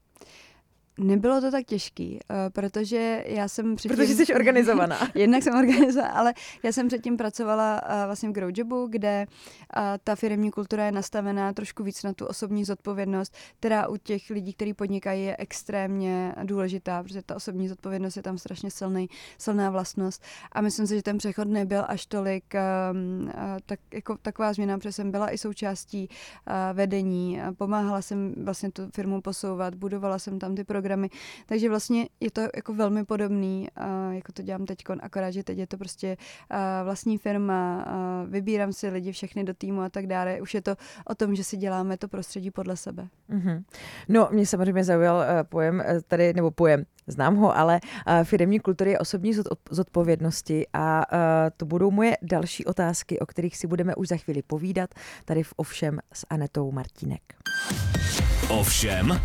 Nebylo 0.98 1.40
to 1.40 1.50
tak 1.50 1.66
těžký, 1.66 2.18
uh, 2.30 2.36
protože 2.52 3.24
já 3.26 3.48
jsem 3.48 3.76
předtím... 3.76 3.96
Protože 3.96 4.14
jsi 4.14 4.34
organizovaná. 4.34 4.98
jednak 5.14 5.42
jsem 5.42 5.54
organizovaná, 5.54 6.12
ale 6.12 6.34
já 6.62 6.72
jsem 6.72 6.88
předtím 6.88 7.16
pracovala 7.16 7.82
uh, 7.82 8.06
vlastně 8.06 8.28
v 8.28 8.32
Growjobu, 8.32 8.86
kde 8.86 9.26
uh, 9.76 9.82
ta 10.04 10.14
firmní 10.14 10.50
kultura 10.50 10.84
je 10.84 10.92
nastavená 10.92 11.52
trošku 11.52 11.82
víc 11.82 12.02
na 12.02 12.12
tu 12.12 12.26
osobní 12.26 12.64
zodpovědnost, 12.64 13.36
která 13.58 13.88
u 13.88 13.96
těch 13.96 14.30
lidí, 14.30 14.52
kteří 14.52 14.74
podnikají, 14.74 15.24
je 15.24 15.36
extrémně 15.38 16.34
důležitá, 16.44 17.02
protože 17.02 17.22
ta 17.22 17.36
osobní 17.36 17.68
zodpovědnost 17.68 18.16
je 18.16 18.22
tam 18.22 18.38
strašně 18.38 18.70
silný, 18.70 19.08
silná 19.38 19.70
vlastnost. 19.70 20.22
A 20.52 20.60
myslím 20.60 20.86
si, 20.86 20.96
že 20.96 21.02
ten 21.02 21.18
přechod 21.18 21.48
nebyl 21.48 21.84
až 21.88 22.06
tolik 22.06 22.44
uh, 22.54 22.60
tak, 23.66 23.80
jako 23.94 24.16
taková 24.22 24.52
změna, 24.52 24.78
protože 24.78 24.92
jsem 24.92 25.10
byla 25.10 25.30
i 25.30 25.38
součástí 25.38 26.08
vedení, 26.72 27.40
pomáhala 27.56 28.02
jsem 28.02 28.34
vlastně 28.44 28.70
tu 28.70 28.90
firmu 28.94 29.20
posouvat, 29.20 29.74
budovala 29.74 30.18
jsem 30.18 30.38
tam 30.38 30.54
ty 30.54 30.64
programy, 30.64 30.85
programy. 30.86 31.08
Takže 31.46 31.68
vlastně 31.68 32.08
je 32.20 32.30
to 32.30 32.40
jako 32.56 32.74
velmi 32.74 33.04
podobný, 33.04 33.68
jako 34.10 34.32
to 34.32 34.42
dělám 34.42 34.66
teď, 34.66 34.78
akorát, 35.00 35.30
že 35.30 35.42
teď 35.42 35.58
je 35.58 35.66
to 35.66 35.76
prostě 35.78 36.16
vlastní 36.84 37.18
firma, 37.18 37.84
vybírám 38.26 38.72
si 38.72 38.88
lidi 38.88 39.12
všechny 39.12 39.44
do 39.44 39.54
týmu 39.54 39.80
a 39.80 39.88
tak 39.88 40.06
dále. 40.06 40.40
Už 40.40 40.54
je 40.54 40.62
to 40.62 40.76
o 41.06 41.14
tom, 41.14 41.34
že 41.34 41.44
si 41.44 41.56
děláme 41.56 41.96
to 41.98 42.08
prostředí 42.08 42.50
podle 42.50 42.76
sebe. 42.76 43.08
Mm-hmm. 43.30 43.64
No, 44.08 44.28
mě 44.30 44.46
samozřejmě 44.46 44.84
zaujal 44.84 45.16
uh, 45.16 45.24
pojem 45.42 45.82
tady, 46.08 46.32
nebo 46.34 46.50
pojem, 46.50 46.84
znám 47.06 47.36
ho, 47.36 47.56
ale 47.56 47.80
uh, 47.82 48.24
firmní 48.24 48.60
kultury 48.60 48.90
je 48.90 48.98
osobní 48.98 49.32
zodpovědnosti 49.70 50.66
a 50.72 51.12
uh, 51.12 51.18
to 51.56 51.66
budou 51.66 51.90
moje 51.90 52.16
další 52.22 52.64
otázky, 52.64 53.18
o 53.18 53.26
kterých 53.26 53.56
si 53.56 53.66
budeme 53.66 53.94
už 53.94 54.08
za 54.08 54.16
chvíli 54.16 54.42
povídat, 54.42 54.90
tady 55.24 55.42
v 55.42 55.52
Ovšem 55.56 55.98
s 56.12 56.26
Anetou 56.30 56.72
Martínek. 56.72 57.22
Ovšem, 58.48 59.20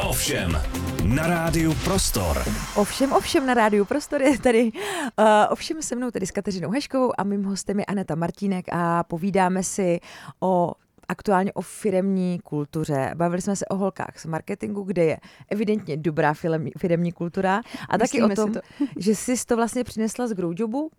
Ovšem, 0.00 0.60
na 1.04 1.26
rádiu 1.26 1.74
Prostor. 1.84 2.44
Ovšem, 2.74 3.12
ovšem 3.12 3.46
na 3.46 3.54
rádiu 3.54 3.84
Prostor 3.84 4.22
je 4.22 4.38
tady. 4.38 4.72
Uh, 4.72 5.24
ovšem 5.50 5.82
se 5.82 5.96
mnou 5.96 6.10
tady 6.10 6.26
s 6.26 6.30
Kateřinou 6.30 6.70
Heškovou 6.70 7.12
a 7.18 7.24
mým 7.24 7.44
hostem 7.44 7.78
je 7.78 7.84
Aneta 7.84 8.14
Martínek 8.14 8.66
a 8.72 9.04
povídáme 9.04 9.62
si 9.62 10.00
o 10.40 10.72
aktuálně 11.08 11.52
o 11.52 11.62
firemní 11.62 12.40
kultuře. 12.44 13.10
Bavili 13.14 13.42
jsme 13.42 13.56
se 13.56 13.66
o 13.66 13.76
holkách 13.76 14.18
z 14.18 14.26
marketingu, 14.26 14.82
kde 14.82 15.04
je 15.04 15.18
evidentně 15.50 15.96
dobrá 15.96 16.34
firemní 16.78 17.12
kultura 17.12 17.60
a 17.88 17.96
Myslíme 17.96 18.28
taky 18.28 18.40
o 18.40 18.44
tom, 18.44 18.52
to. 18.52 18.60
že 18.96 19.14
jsi 19.14 19.46
to 19.46 19.56
vlastně 19.56 19.84
přinesla 19.84 20.26
z 20.26 20.32
Growjobu, 20.32 20.82
uh, 20.82 20.90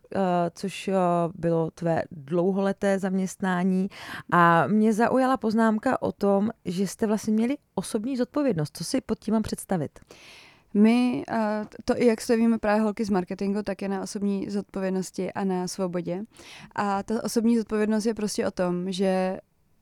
což 0.53 0.87
uh, 0.87 0.93
bylo 1.35 1.71
tvé 1.71 2.03
dlouholeté 2.11 2.99
zaměstnání 2.99 3.87
a 4.31 4.67
mě 4.67 4.93
zaujala 4.93 5.37
poznámka 5.37 6.01
o 6.01 6.11
tom, 6.11 6.49
že 6.65 6.87
jste 6.87 7.07
vlastně 7.07 7.33
měli 7.33 7.57
osobní 7.75 8.17
zodpovědnost. 8.17 8.77
Co 8.77 8.83
si 8.83 9.01
pod 9.01 9.19
tím 9.19 9.33
mám 9.33 9.43
představit? 9.43 9.99
My, 10.73 11.23
to 11.85 12.01
i 12.01 12.05
jak 12.05 12.29
víme 12.29 12.57
právě 12.57 12.81
holky 12.81 13.05
z 13.05 13.09
marketingu, 13.09 13.63
tak 13.63 13.81
je 13.81 13.89
na 13.89 14.01
osobní 14.01 14.49
zodpovědnosti 14.49 15.33
a 15.33 15.43
na 15.43 15.67
svobodě. 15.67 16.23
A 16.75 17.03
ta 17.03 17.23
osobní 17.23 17.57
zodpovědnost 17.57 18.05
je 18.05 18.13
prostě 18.13 18.47
o 18.47 18.51
tom, 18.51 18.91
že 18.91 19.39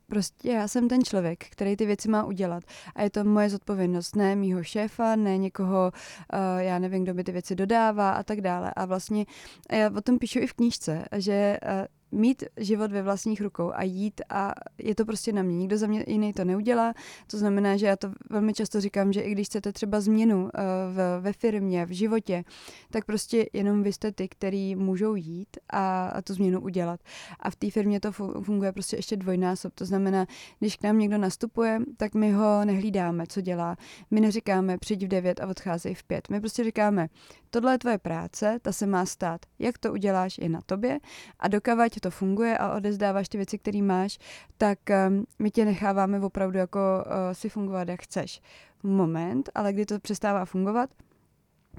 Prostě 0.07 0.51
já 0.51 0.67
jsem 0.67 0.87
ten 0.87 1.03
člověk, 1.03 1.45
který 1.49 1.75
ty 1.75 1.85
věci 1.85 2.09
má 2.09 2.23
udělat. 2.23 2.63
A 2.95 3.01
je 3.01 3.09
to 3.09 3.23
moje 3.23 3.49
zodpovědnost, 3.49 4.15
ne 4.15 4.35
mýho 4.35 4.63
šéfa, 4.63 5.15
ne 5.15 5.37
někoho, 5.37 5.91
uh, 6.33 6.59
já 6.59 6.79
nevím, 6.79 7.03
kdo 7.03 7.13
by 7.13 7.23
ty 7.23 7.31
věci 7.31 7.55
dodává 7.55 8.11
a 8.11 8.23
tak 8.23 8.41
dále. 8.41 8.73
A 8.75 8.85
vlastně 8.85 9.25
já 9.71 9.91
o 9.97 10.01
tom 10.01 10.19
píšu 10.19 10.39
i 10.39 10.47
v 10.47 10.53
knížce, 10.53 11.05
že 11.17 11.57
uh, 11.63 11.85
mít 12.11 12.43
život 12.57 12.91
ve 12.91 13.01
vlastních 13.01 13.41
rukou 13.41 13.71
a 13.73 13.83
jít 13.83 14.21
a 14.29 14.53
je 14.77 14.95
to 14.95 15.05
prostě 15.05 15.33
na 15.33 15.43
mě. 15.43 15.55
Nikdo 15.55 15.77
za 15.77 15.87
mě 15.87 16.03
jiný 16.07 16.33
to 16.33 16.45
neudělá. 16.45 16.93
To 17.27 17.37
znamená, 17.37 17.77
že 17.77 17.85
já 17.85 17.95
to 17.95 18.11
velmi 18.29 18.53
často 18.53 18.81
říkám, 18.81 19.13
že 19.13 19.21
i 19.21 19.31
když 19.31 19.47
chcete 19.47 19.73
třeba 19.73 20.01
změnu 20.01 20.43
uh, 20.43 20.49
v, 20.93 21.19
ve 21.21 21.33
firmě, 21.33 21.85
v 21.85 21.89
životě, 21.89 22.43
tak 22.91 23.05
prostě 23.05 23.45
jenom 23.53 23.83
vy 23.83 23.93
jste 23.93 24.11
ty, 24.11 24.27
který 24.27 24.75
můžou 24.75 25.15
jít 25.15 25.57
a, 25.69 26.07
a 26.07 26.21
tu 26.21 26.33
změnu 26.33 26.61
udělat. 26.61 26.99
A 27.39 27.49
v 27.49 27.55
té 27.55 27.71
firmě 27.71 27.99
to 27.99 28.11
funguje 28.11 28.71
prostě 28.71 28.95
ještě 28.95 29.15
dvojnásob. 29.15 29.73
To 29.75 29.85
znamená, 29.85 30.25
když 30.59 30.75
k 30.75 30.83
nám 30.83 30.99
někdo 30.99 31.17
nastupuje, 31.17 31.79
tak 31.97 32.13
my 32.15 32.31
ho 32.31 32.65
nehlídáme, 32.65 33.27
co 33.27 33.41
dělá. 33.41 33.75
My 34.11 34.21
neříkáme 34.21 34.77
přijď 34.77 35.03
v 35.03 35.07
9 35.07 35.39
a 35.39 35.47
odcházej 35.47 35.93
v 35.93 36.03
5. 36.03 36.29
My 36.29 36.39
prostě 36.39 36.63
říkáme, 36.63 37.07
tohle 37.49 37.73
je 37.73 37.77
tvoje 37.77 37.97
práce, 37.97 38.59
ta 38.61 38.71
se 38.71 38.87
má 38.87 39.05
stát. 39.05 39.41
Jak 39.59 39.77
to 39.77 39.93
uděláš, 39.93 40.37
je 40.37 40.49
na 40.49 40.59
tobě 40.65 40.99
a 41.39 41.47
dokavať 41.47 41.94
to 41.99 42.11
funguje 42.11 42.57
a 42.57 42.75
odezdáváš 42.75 43.29
ty 43.29 43.37
věci, 43.37 43.57
které 43.57 43.81
máš, 43.81 44.19
tak 44.57 44.79
um, 45.09 45.25
my 45.39 45.51
tě 45.51 45.65
necháváme 45.65 46.19
opravdu 46.19 46.57
jako 46.57 46.79
uh, 47.05 47.11
si 47.33 47.49
fungovat, 47.49 47.87
jak 47.87 48.01
chceš. 48.01 48.41
Moment, 48.83 49.49
ale 49.55 49.73
kdy 49.73 49.85
to 49.85 49.99
přestává 49.99 50.45
fungovat, 50.45 50.89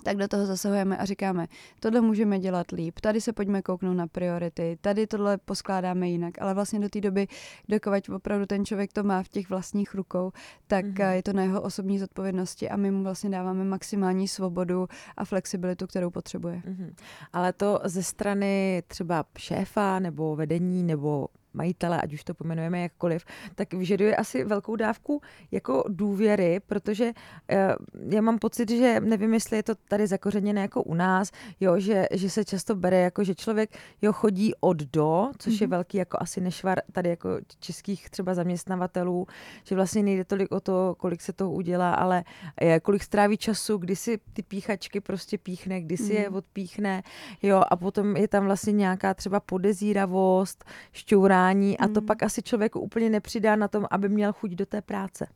tak 0.03 0.17
do 0.17 0.29
toho 0.29 0.47
zasahujeme 0.47 0.97
a 0.97 1.05
říkáme, 1.05 1.47
tohle 1.81 2.01
můžeme 2.01 2.39
dělat 2.39 2.71
líp, 2.71 3.01
tady 3.01 3.21
se 3.21 3.33
pojďme 3.33 3.63
kouknout 3.63 3.97
na 3.97 4.07
priority, 4.07 4.79
tady 4.81 5.07
tohle 5.07 5.39
poskládáme 5.39 6.09
jinak, 6.09 6.35
ale 6.41 6.55
vlastně 6.55 6.81
do 6.81 6.89
té 6.89 7.01
doby, 7.01 7.29
dokovat 7.69 8.09
opravdu 8.09 8.47
ten 8.47 8.65
člověk 8.65 8.93
to 8.93 9.03
má 9.03 9.23
v 9.23 9.29
těch 9.29 9.51
vlastních 9.51 9.95
rukou, 9.95 10.33
tak 10.67 10.85
mm-hmm. 10.85 11.11
je 11.11 11.23
to 11.23 11.33
na 11.33 11.43
jeho 11.43 11.63
osobní 11.63 11.99
zodpovědnosti 11.99 12.71
a 12.71 12.77
my 12.77 12.91
mu 12.91 13.03
vlastně 13.03 13.31
dáváme 13.31 13.65
maximální 13.65 14.29
svobodu 14.29 14.89
a 15.17 15.25
flexibilitu, 15.25 15.87
kterou 15.87 16.11
potřebuje. 16.11 16.63
Mm-hmm. 16.67 16.95
Ale 17.33 17.53
to 17.53 17.81
ze 17.85 18.03
strany 18.03 18.83
třeba 18.87 19.25
šéfa 19.39 19.99
nebo 19.99 20.37
vedení 20.37 20.83
nebo 20.83 21.29
majitele, 21.57 22.01
ať 22.01 22.13
už 22.13 22.25
to 22.25 22.35
pomenujeme 22.35 22.81
jakkoliv, 22.81 23.25
tak 23.55 23.75
vyžaduje 23.75 24.17
asi 24.17 24.45
velkou 24.45 24.77
dávku 24.77 25.23
jako 25.51 25.85
důvěry, 25.89 26.61
protože 26.67 27.05
uh, 27.07 28.13
já 28.13 28.21
mám 28.21 28.39
pocit, 28.39 28.71
že 28.71 29.01
nevím, 29.01 29.35
jestli 29.35 29.57
je 29.57 29.63
to 29.63 29.75
tady 29.75 30.07
zakořeněné 30.07 30.61
jako 30.61 30.83
u 30.83 30.95
nás, 30.95 31.33
jo, 31.61 31.79
že, 31.79 32.07
že 32.13 32.31
se 32.31 32.45
často 32.45 32.75
bere 32.75 33.01
jako, 33.01 33.25
že 33.25 33.35
člověk 33.35 33.71
jo, 34.03 34.13
chodí 34.13 34.53
od 34.61 34.77
do, 34.77 35.31
což 35.39 35.53
mm-hmm. 35.53 35.61
je 35.61 35.67
mhm. 35.67 35.71
velký 35.71 35.99
jako 35.99 36.19
asi 36.21 36.41
nešvar 36.41 36.81
tady 36.93 37.09
jako 37.09 37.29
českých 37.61 38.11
třeba 38.11 38.35
zaměstnavatelů, 38.35 39.27
že 39.65 39.75
vlastně 39.75 40.03
nejde 40.03 40.25
tolik 40.25 40.53
o 40.53 40.61
to, 40.61 40.95
kolik 40.99 41.21
se 41.21 41.33
toho 41.33 41.51
udělá, 41.53 41.95
ale 41.95 42.25
je, 42.61 42.81
kolik 42.81 43.03
stráví 43.03 43.37
času, 43.37 43.79
kdy 43.79 43.97
si 43.97 44.19
ty 44.33 44.43
píchačky 44.43 45.01
prostě 45.01 45.39
píchne, 45.39 45.81
kdy 45.81 45.97
si 45.97 46.03
mm-hmm. 46.03 46.21
je 46.21 46.29
mhm. 46.29 46.37
odpíchne, 46.37 47.03
jo, 47.43 47.63
a 47.71 47.77
potom 47.77 48.17
je 48.17 48.29
tam 48.29 48.45
vlastně 48.45 48.73
nějaká 48.73 49.15
třeba 49.15 49.41
podezíravost, 49.41 50.65
šťourání 50.93 51.46
jednání 51.49 51.79
a 51.79 51.89
to 51.89 52.01
hmm. 52.01 52.07
pak 52.07 52.23
asi 52.23 52.43
člověku 52.43 52.81
úplně 52.81 53.11
nepřidá 53.11 53.57
na 53.57 53.69
tom, 53.69 53.87
aby 53.91 54.09
měl 54.09 54.33
chuť 54.33 54.51
do 54.51 54.67
té 54.67 54.83
práce. 54.83 55.27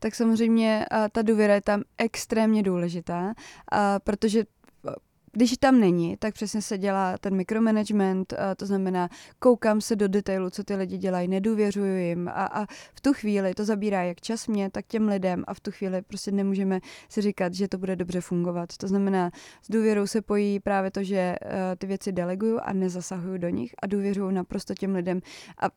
Tak 0.00 0.14
samozřejmě 0.14 0.86
ta 1.12 1.22
důvěra 1.22 1.54
je 1.54 1.60
tam 1.60 1.82
extrémně 1.98 2.62
důležitá, 2.62 3.34
protože 4.04 4.44
když 5.32 5.56
tam 5.60 5.80
není, 5.80 6.16
tak 6.16 6.34
přesně 6.34 6.62
se 6.62 6.78
dělá 6.78 7.18
ten 7.18 7.34
mikromanagement, 7.34 8.34
to 8.56 8.66
znamená, 8.66 9.08
koukám 9.38 9.80
se 9.80 9.96
do 9.96 10.08
detailu, 10.08 10.50
co 10.50 10.64
ty 10.64 10.74
lidi 10.74 10.98
dělají, 10.98 11.28
nedůvěřuju 11.28 11.96
jim 11.96 12.28
a, 12.28 12.32
a 12.32 12.66
v 12.94 13.00
tu 13.00 13.12
chvíli 13.12 13.54
to 13.54 13.64
zabírá 13.64 14.02
jak 14.02 14.20
čas 14.20 14.46
mě, 14.46 14.70
tak 14.70 14.86
těm 14.86 15.08
lidem 15.08 15.44
a 15.46 15.54
v 15.54 15.60
tu 15.60 15.70
chvíli 15.70 16.02
prostě 16.02 16.32
nemůžeme 16.32 16.80
si 17.08 17.20
říkat, 17.20 17.54
že 17.54 17.68
to 17.68 17.78
bude 17.78 17.96
dobře 17.96 18.20
fungovat. 18.20 18.76
To 18.76 18.88
znamená, 18.88 19.30
s 19.62 19.70
důvěrou 19.70 20.06
se 20.06 20.22
pojí 20.22 20.60
právě 20.60 20.90
to, 20.90 21.02
že 21.02 21.36
uh, 21.44 21.50
ty 21.78 21.86
věci 21.86 22.12
deleguju 22.12 22.58
a 22.62 22.72
nezasahuju 22.72 23.38
do 23.38 23.48
nich 23.48 23.74
a 23.82 23.86
důvěřuju 23.86 24.30
naprosto 24.30 24.74
těm 24.74 24.94
lidem 24.94 25.20
a 25.60 25.70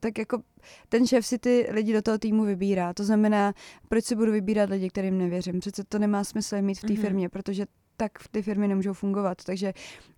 tak 0.00 0.18
jako 0.18 0.42
ten 0.88 1.06
šéf 1.06 1.26
si 1.26 1.38
ty 1.38 1.68
lidi 1.70 1.92
do 1.92 2.02
toho 2.02 2.18
týmu 2.18 2.44
vybírá. 2.44 2.94
To 2.94 3.04
znamená, 3.04 3.54
proč 3.88 4.04
si 4.04 4.16
budu 4.16 4.32
vybírat 4.32 4.70
lidi, 4.70 4.88
kterým 4.88 5.18
nevěřím? 5.18 5.60
Přece 5.60 5.84
to 5.84 5.98
nemá 5.98 6.24
smysl 6.24 6.62
mít 6.62 6.78
v 6.78 6.80
té 6.80 6.86
mm-hmm. 6.86 7.00
firmě, 7.00 7.28
protože 7.28 7.66
tak 8.00 8.12
ty 8.30 8.42
firmy 8.42 8.68
nemůžou 8.68 8.92
fungovat. 8.92 9.44
Takže 9.44 9.72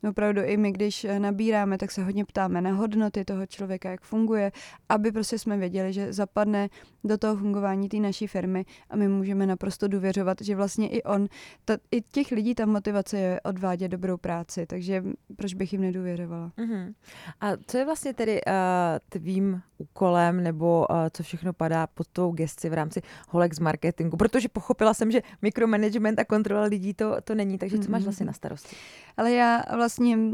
opravdu 0.08 0.40
i 0.44 0.56
my, 0.56 0.72
když 0.72 1.06
nabíráme, 1.18 1.78
tak 1.78 1.90
se 1.90 2.04
hodně 2.04 2.24
ptáme 2.24 2.60
na 2.60 2.72
hodnoty 2.72 3.24
toho 3.24 3.46
člověka, 3.46 3.90
jak 3.90 4.00
funguje, 4.00 4.52
aby 4.88 5.12
prostě 5.12 5.38
jsme 5.38 5.56
věděli, 5.56 5.92
že 5.92 6.12
zapadne 6.12 6.68
do 7.04 7.18
toho 7.18 7.36
fungování 7.36 7.88
té 7.88 7.96
naší 7.96 8.26
firmy 8.26 8.64
a 8.90 8.96
my 8.96 9.08
můžeme 9.08 9.46
naprosto 9.46 9.88
důvěřovat, 9.88 10.36
že 10.40 10.56
vlastně 10.56 10.88
i 10.88 11.02
on, 11.02 11.28
ta, 11.64 11.76
i 11.90 12.02
těch 12.02 12.30
lidí 12.30 12.54
ta 12.54 12.66
motivace 12.66 13.18
je 13.18 13.40
odvádět 13.40 13.90
dobrou 13.90 14.16
práci, 14.16 14.66
takže 14.66 15.04
proč 15.36 15.54
bych 15.54 15.72
jim 15.72 15.82
nedůvěřovala. 15.82 16.52
Uh-huh. 16.58 16.94
A 17.40 17.50
co 17.66 17.78
je 17.78 17.84
vlastně 17.84 18.14
tedy 18.14 18.40
uh, 18.46 18.52
tvým 19.08 19.62
úkolem, 19.78 20.42
nebo 20.42 20.86
uh, 20.90 20.96
co 21.12 21.22
všechno 21.22 21.52
padá 21.52 21.86
pod 21.86 22.06
tou 22.12 22.32
gesci 22.32 22.70
v 22.70 22.74
rámci 22.74 23.02
Holex 23.28 23.58
marketingu? 23.58 24.16
Protože 24.16 24.48
pochopila 24.48 24.94
jsem, 24.94 25.10
že 25.10 25.22
mikromanagement 25.42 26.18
a 26.18 26.24
kontrola 26.24 26.64
lidí 26.64 26.94
to, 26.94 27.16
to 27.24 27.34
není, 27.34 27.58
takže 27.58 27.69
co 27.78 27.90
máš 27.90 28.04
vlastně 28.04 28.26
na 28.26 28.32
starosti? 28.32 28.76
Ale 29.16 29.32
já 29.32 29.62
vlastně 29.76 30.16
uh, 30.16 30.32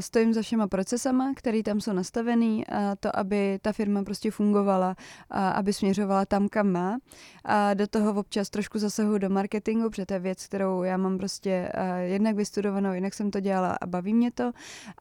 stojím 0.00 0.34
za 0.34 0.42
všema 0.42 0.66
procesama, 0.66 1.32
které 1.36 1.62
tam 1.62 1.80
jsou 1.80 1.92
nastavený, 1.92 2.64
uh, 2.72 2.78
to, 3.00 3.18
aby 3.18 3.58
ta 3.62 3.72
firma 3.72 4.02
prostě 4.04 4.30
fungovala, 4.30 4.88
uh, 4.88 5.38
aby 5.38 5.72
směřovala 5.72 6.26
tam, 6.26 6.48
kam 6.48 6.72
má. 6.72 6.98
A 7.44 7.74
do 7.74 7.86
toho 7.86 8.14
občas 8.20 8.50
trošku 8.50 8.78
zasahuji 8.78 9.18
do 9.18 9.30
marketingu, 9.30 9.90
protože 9.90 10.06
to 10.06 10.14
je 10.14 10.20
věc, 10.20 10.46
kterou 10.46 10.82
já 10.82 10.96
mám 10.96 11.18
prostě 11.18 11.72
uh, 11.74 11.98
jednak 11.98 12.36
vystudovanou, 12.36 12.92
jinak 12.92 13.14
jsem 13.14 13.30
to 13.30 13.40
dělala 13.40 13.78
a 13.80 13.86
baví 13.86 14.14
mě 14.14 14.30
to. 14.30 14.52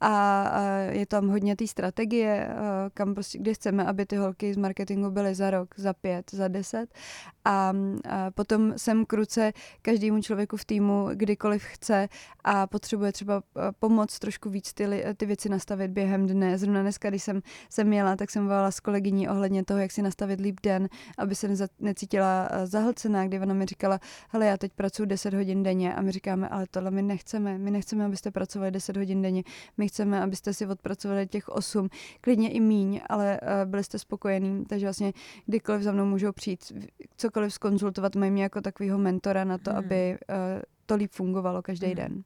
A 0.02 0.44
uh, 0.90 0.96
je 0.96 1.06
tam 1.06 1.28
hodně 1.28 1.56
té 1.56 1.68
strategie, 1.68 2.48
uh, 2.50 2.56
kam 2.94 3.14
prostě, 3.14 3.38
kde 3.38 3.54
chceme, 3.54 3.86
aby 3.86 4.06
ty 4.06 4.16
holky 4.16 4.54
z 4.54 4.58
marketingu 4.58 5.12
byly 5.12 5.36
za 5.36 5.50
rok, 5.50 5.70
za 5.78 5.94
pět, 5.94 6.32
za 6.32 6.48
deset. 6.48 6.94
A, 7.46 7.74
a 8.10 8.32
potom 8.32 8.74
jsem 8.78 9.06
kruce 9.06 9.54
každému 9.82 10.22
člověku 10.22 10.58
v 10.58 10.66
týmu, 10.66 11.10
kdykoliv 11.14 11.75
chce 11.76 12.10
a 12.44 12.68
potřebuje 12.68 13.12
třeba 13.12 13.44
eh, 13.58 13.62
pomoc 13.80 14.20
trošku 14.20 14.50
víc 14.50 14.74
ty, 14.74 15.04
ty 15.18 15.26
věci 15.26 15.50
nastavit 15.50 15.92
během 15.92 16.28
dne. 16.28 16.58
Zrovna 16.58 16.82
dneska, 16.82 17.10
když 17.10 17.24
jsem, 17.24 17.42
jsem 17.70 17.88
měla, 17.88 18.16
tak 18.16 18.32
jsem 18.32 18.48
volala 18.48 18.72
s 18.72 18.80
kolegyní 18.80 19.30
ohledně 19.30 19.66
toho, 19.66 19.80
jak 19.80 19.92
si 19.92 20.02
nastavit 20.02 20.40
líp 20.40 20.60
den, 20.64 20.90
aby 21.18 21.36
se 21.36 21.48
neza, 21.48 21.68
necítila 21.80 22.50
eh, 22.52 22.68
zahlcená, 22.68 23.28
kdy 23.28 23.40
ona 23.40 23.54
mi 23.54 23.66
říkala, 23.66 24.00
hele, 24.30 24.46
já 24.46 24.58
teď 24.58 24.72
pracuji 24.74 25.06
10 25.06 25.34
hodin 25.34 25.64
denně 25.64 25.96
a 25.96 26.02
my 26.02 26.12
říkáme, 26.12 26.50
ale 26.50 26.66
tohle 26.72 26.92
my 26.92 27.02
nechceme. 27.02 27.58
My 27.58 27.72
nechceme, 27.72 28.06
abyste 28.06 28.32
pracovali 28.32 28.72
10 28.72 28.98
hodin 28.98 29.22
denně. 29.22 29.44
My 29.78 29.88
chceme, 29.88 30.22
abyste 30.22 30.54
si 30.54 30.68
odpracovali 30.68 31.28
těch 31.28 31.50
8, 31.50 31.90
klidně 32.22 32.52
i 32.52 32.60
míň, 32.60 33.02
ale 33.10 33.40
uh, 33.42 33.70
byli 33.70 33.84
jste 33.84 34.00
spokojení. 34.00 34.66
Takže 34.66 34.86
vlastně 34.86 35.14
kdykoliv 35.46 35.82
za 35.82 35.92
mnou 35.92 36.06
můžou 36.06 36.32
přijít, 36.32 36.72
cokoliv 37.18 37.54
skonzultovat, 37.54 38.16
mají 38.16 38.32
mě 38.32 38.44
jako 38.44 38.62
takového 38.62 38.98
mentora 38.98 39.44
na 39.44 39.58
to, 39.58 39.70
hmm. 39.70 39.80
aby 39.80 40.18
to 40.86 40.96
líp 40.96 41.12
fungovalo 41.12 41.62
každý 41.62 41.88
hmm. 41.88 41.96
den. 41.96 42.24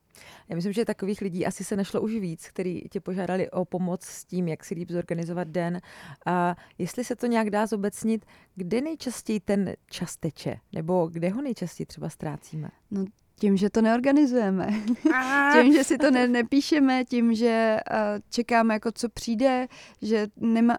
Já 0.50 0.56
myslím, 0.56 0.74
že 0.74 0.86
takových 0.86 1.22
lidí 1.22 1.46
asi 1.46 1.64
se 1.64 1.76
našlo 1.76 2.02
už 2.02 2.12
víc, 2.12 2.48
kteří 2.48 2.88
tě 2.92 3.00
požádali 3.00 3.52
o 3.52 3.66
pomoc 3.66 4.04
s 4.04 4.26
tím, 4.26 4.48
jak 4.48 4.66
si 4.66 4.76
líp 4.76 4.92
zorganizovat 4.92 5.48
den. 5.48 5.82
A 6.26 6.56
jestli 6.78 7.04
se 7.04 7.16
to 7.16 7.28
nějak 7.28 7.50
dá 7.50 7.68
zobecnit, 7.68 8.26
kde 8.56 8.82
nejčastěji 8.82 9.40
ten 9.40 9.74
čas 9.90 10.18
teče? 10.18 10.56
Nebo 10.74 11.08
kde 11.08 11.30
ho 11.30 11.42
nejčastěji 11.42 11.86
třeba 11.86 12.10
ztrácíme? 12.10 12.70
No, 12.92 13.06
tím, 13.40 13.58
že 13.58 13.70
to 13.70 13.82
neorganizujeme, 13.82 14.68
tím, 15.54 15.74
že 15.74 15.84
si 15.84 15.98
to 15.98 16.12
ne, 16.12 16.28
nepíšeme, 16.28 17.06
tím, 17.06 17.34
že 17.34 17.78
uh, 17.92 17.98
čekáme, 18.30 18.74
jako 18.74 18.92
co 18.92 19.10
přijde, 19.10 19.68
že 20.02 20.28
nemá, 20.38 20.78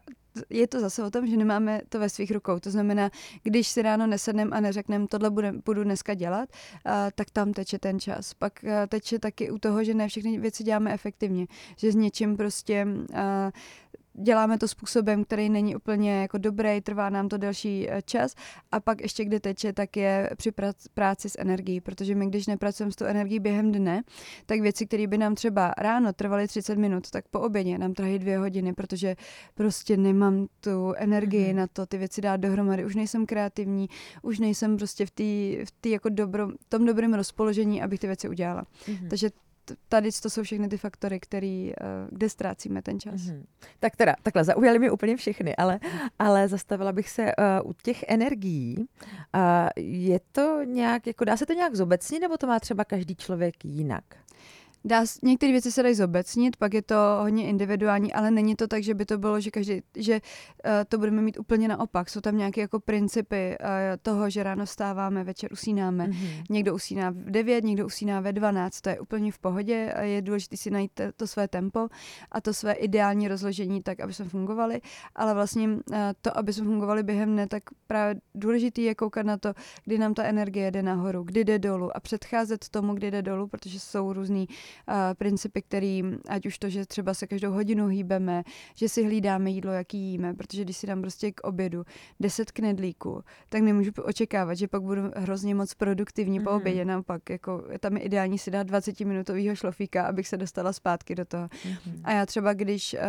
je 0.50 0.66
to 0.66 0.80
zase 0.80 1.04
o 1.04 1.10
tom, 1.10 1.26
že 1.26 1.36
nemáme 1.36 1.80
to 1.88 1.98
ve 1.98 2.08
svých 2.08 2.30
rukou. 2.30 2.58
To 2.58 2.70
znamená, 2.70 3.10
když 3.42 3.68
si 3.68 3.82
ráno 3.82 4.06
nesedneme 4.06 4.56
a 4.56 4.60
neřekneme, 4.60 5.06
tohle 5.06 5.30
bude, 5.30 5.52
budu 5.64 5.84
dneska 5.84 6.14
dělat, 6.14 6.48
uh, 6.86 6.92
tak 7.14 7.30
tam 7.30 7.52
teče 7.52 7.78
ten 7.78 8.00
čas. 8.00 8.34
Pak 8.34 8.52
uh, 8.62 8.70
teče 8.88 9.18
taky 9.18 9.50
u 9.50 9.58
toho, 9.58 9.84
že 9.84 9.94
ne 9.94 10.08
všechny 10.08 10.38
věci 10.38 10.64
děláme 10.64 10.92
efektivně. 10.92 11.46
Že 11.76 11.92
s 11.92 11.94
něčím 11.94 12.36
prostě 12.36 12.86
uh, 12.86 13.16
děláme 14.14 14.58
to 14.58 14.68
způsobem, 14.68 15.24
který 15.24 15.50
není 15.50 15.76
úplně 15.76 16.20
jako 16.20 16.38
dobrý, 16.38 16.80
trvá 16.80 17.10
nám 17.10 17.28
to 17.28 17.38
delší 17.38 17.90
eh, 17.90 18.02
čas 18.02 18.34
a 18.72 18.80
pak 18.80 19.00
ještě 19.00 19.24
kde 19.24 19.40
teče, 19.40 19.72
tak 19.72 19.96
je 19.96 20.30
při 20.36 20.52
práci 20.94 21.30
s 21.30 21.38
energií, 21.38 21.80
protože 21.80 22.14
my 22.14 22.26
když 22.26 22.46
nepracujeme 22.46 22.92
s 22.92 22.96
tou 22.96 23.04
energií 23.04 23.40
během 23.40 23.72
dne, 23.72 24.02
tak 24.46 24.60
věci, 24.60 24.86
které 24.86 25.06
by 25.06 25.18
nám 25.18 25.34
třeba 25.34 25.74
ráno 25.78 26.12
trvaly 26.12 26.48
30 26.48 26.78
minut, 26.78 27.10
tak 27.10 27.28
po 27.28 27.40
obědě 27.40 27.78
nám 27.78 27.94
trhají 27.94 28.18
dvě 28.18 28.38
hodiny, 28.38 28.72
protože 28.72 29.16
prostě 29.54 29.96
nemám 29.96 30.46
tu 30.60 30.92
energii 30.96 31.52
mm-hmm. 31.52 31.56
na 31.56 31.66
to 31.66 31.86
ty 31.86 31.98
věci 31.98 32.20
dát 32.20 32.36
dohromady, 32.36 32.84
už 32.84 32.94
nejsem 32.94 33.26
kreativní, 33.26 33.88
už 34.22 34.38
nejsem 34.38 34.76
prostě 34.76 35.06
v, 35.06 35.10
tý, 35.10 35.58
v 35.64 35.70
tý 35.80 35.90
jako 35.90 36.08
dobro, 36.08 36.48
tom 36.68 36.86
dobrém 36.86 37.14
rozpoložení, 37.14 37.82
abych 37.82 38.00
ty 38.00 38.06
věci 38.06 38.28
udělala. 38.28 38.64
Mm-hmm. 38.86 39.08
Takže 39.08 39.30
tady 39.88 40.08
to 40.22 40.30
jsou 40.30 40.42
všechny 40.42 40.68
ty 40.68 40.76
faktory, 40.76 41.20
který, 41.20 41.72
eh, 41.72 41.74
kde 42.10 42.28
ztrácíme 42.28 42.82
ten 42.82 43.00
čas. 43.00 43.20
Mm-hmm. 43.20 43.44
Tak 43.80 43.96
teda, 43.96 44.14
takhle, 44.22 44.44
zaujaly 44.44 44.78
mi 44.78 44.90
úplně 44.90 45.16
všechny, 45.16 45.56
ale, 45.56 45.80
ale 46.18 46.48
zastavila 46.48 46.92
bych 46.92 47.10
se 47.10 47.22
uh, 47.24 47.70
u 47.70 47.74
těch 47.82 48.04
energií. 48.08 48.76
Uh, 48.78 49.68
je 49.76 50.20
to 50.32 50.62
nějak, 50.64 51.06
jako 51.06 51.24
dá 51.24 51.36
se 51.36 51.46
to 51.46 51.52
nějak 51.52 51.74
zobecnit, 51.74 52.20
nebo 52.20 52.36
to 52.36 52.46
má 52.46 52.60
třeba 52.60 52.84
každý 52.84 53.16
člověk 53.16 53.64
jinak? 53.64 54.04
Dá, 54.84 55.04
některé 55.22 55.52
věci 55.52 55.72
se 55.72 55.82
dají 55.82 55.94
zobecnit, 55.94 56.56
pak 56.56 56.74
je 56.74 56.82
to 56.82 56.94
hodně 57.22 57.46
individuální, 57.46 58.12
ale 58.12 58.30
není 58.30 58.56
to 58.56 58.68
tak, 58.68 58.82
že 58.82 58.94
by 58.94 59.04
to 59.06 59.18
bylo, 59.18 59.40
že 59.40 59.50
každý, 59.50 59.82
že 59.96 60.14
uh, 60.14 60.70
to 60.88 60.98
budeme 60.98 61.22
mít 61.22 61.38
úplně 61.38 61.68
naopak. 61.68 62.10
Jsou 62.10 62.20
tam 62.20 62.36
nějaké 62.36 62.60
jako 62.60 62.80
principy 62.80 63.56
uh, 63.60 63.66
toho, 64.02 64.30
že 64.30 64.42
ráno 64.42 64.64
vstáváme, 64.64 65.24
večer 65.24 65.52
usínáme. 65.52 66.06
Mm-hmm. 66.06 66.44
Někdo 66.50 66.74
usíná 66.74 67.10
v 67.10 67.30
9, 67.30 67.64
někdo 67.64 67.86
usíná 67.86 68.20
ve 68.20 68.32
12, 68.32 68.80
to 68.80 68.88
je 68.88 69.00
úplně 69.00 69.32
v 69.32 69.38
pohodě. 69.38 69.92
A 69.96 70.02
je 70.02 70.22
důležité 70.22 70.56
si 70.56 70.70
najít 70.70 71.00
to 71.16 71.26
své 71.26 71.48
tempo 71.48 71.88
a 72.32 72.40
to 72.40 72.54
své 72.54 72.72
ideální 72.72 73.28
rozložení 73.28 73.82
tak, 73.82 74.00
aby 74.00 74.14
jsme 74.14 74.24
fungovali. 74.24 74.80
Ale 75.14 75.34
vlastně 75.34 75.68
uh, 75.68 75.76
to, 76.22 76.38
aby 76.38 76.52
jsme 76.52 76.64
fungovali 76.64 77.02
během 77.02 77.32
dne, 77.32 77.46
tak 77.46 77.62
právě 77.86 78.20
důležité 78.34 78.80
je 78.80 78.94
koukat 78.94 79.26
na 79.26 79.36
to, 79.36 79.54
kdy 79.84 79.98
nám 79.98 80.14
ta 80.14 80.24
energie 80.24 80.70
jde 80.70 80.82
nahoru, 80.82 81.22
kdy 81.22 81.44
jde 81.44 81.58
dolů 81.58 81.96
a 81.96 82.00
předcházet 82.00 82.68
tomu, 82.68 82.94
kdy 82.94 83.10
jde 83.10 83.22
dolů, 83.22 83.46
protože 83.46 83.80
jsou 83.80 84.12
různý 84.12 84.48
uh, 84.48 84.69
principy, 85.18 85.62
který, 85.62 86.02
ať 86.28 86.46
už 86.46 86.58
to, 86.58 86.68
že 86.68 86.86
třeba 86.86 87.14
se 87.14 87.26
každou 87.26 87.52
hodinu 87.52 87.86
hýbeme, 87.86 88.42
že 88.74 88.88
si 88.88 89.04
hlídáme 89.04 89.50
jídlo, 89.50 89.72
jaký 89.72 89.98
jíme, 89.98 90.34
protože 90.34 90.64
když 90.64 90.76
si 90.76 90.86
dám 90.86 91.00
prostě 91.00 91.32
k 91.32 91.40
obědu 91.40 91.84
10 92.20 92.50
knedlíků, 92.50 93.24
tak 93.48 93.62
nemůžu 93.62 93.90
očekávat, 94.04 94.54
že 94.54 94.68
pak 94.68 94.82
budu 94.82 95.02
hrozně 95.16 95.54
moc 95.54 95.74
produktivní 95.74 96.40
mm-hmm. 96.40 96.44
po 96.44 96.50
mhm. 96.50 96.60
obědě, 96.60 96.84
naopak, 96.84 97.30
jako 97.30 97.64
tam 97.80 97.96
je 97.96 98.02
ideální 98.02 98.38
si 98.38 98.50
dát 98.50 98.66
20 98.66 99.00
minutového 99.00 99.54
šlofíka, 99.54 100.06
abych 100.06 100.28
se 100.28 100.36
dostala 100.36 100.72
zpátky 100.72 101.14
do 101.14 101.24
toho. 101.24 101.46
Mm-hmm. 101.46 102.00
A 102.04 102.12
já 102.12 102.26
třeba, 102.26 102.52
když 102.52 102.94
uh, 102.94 103.00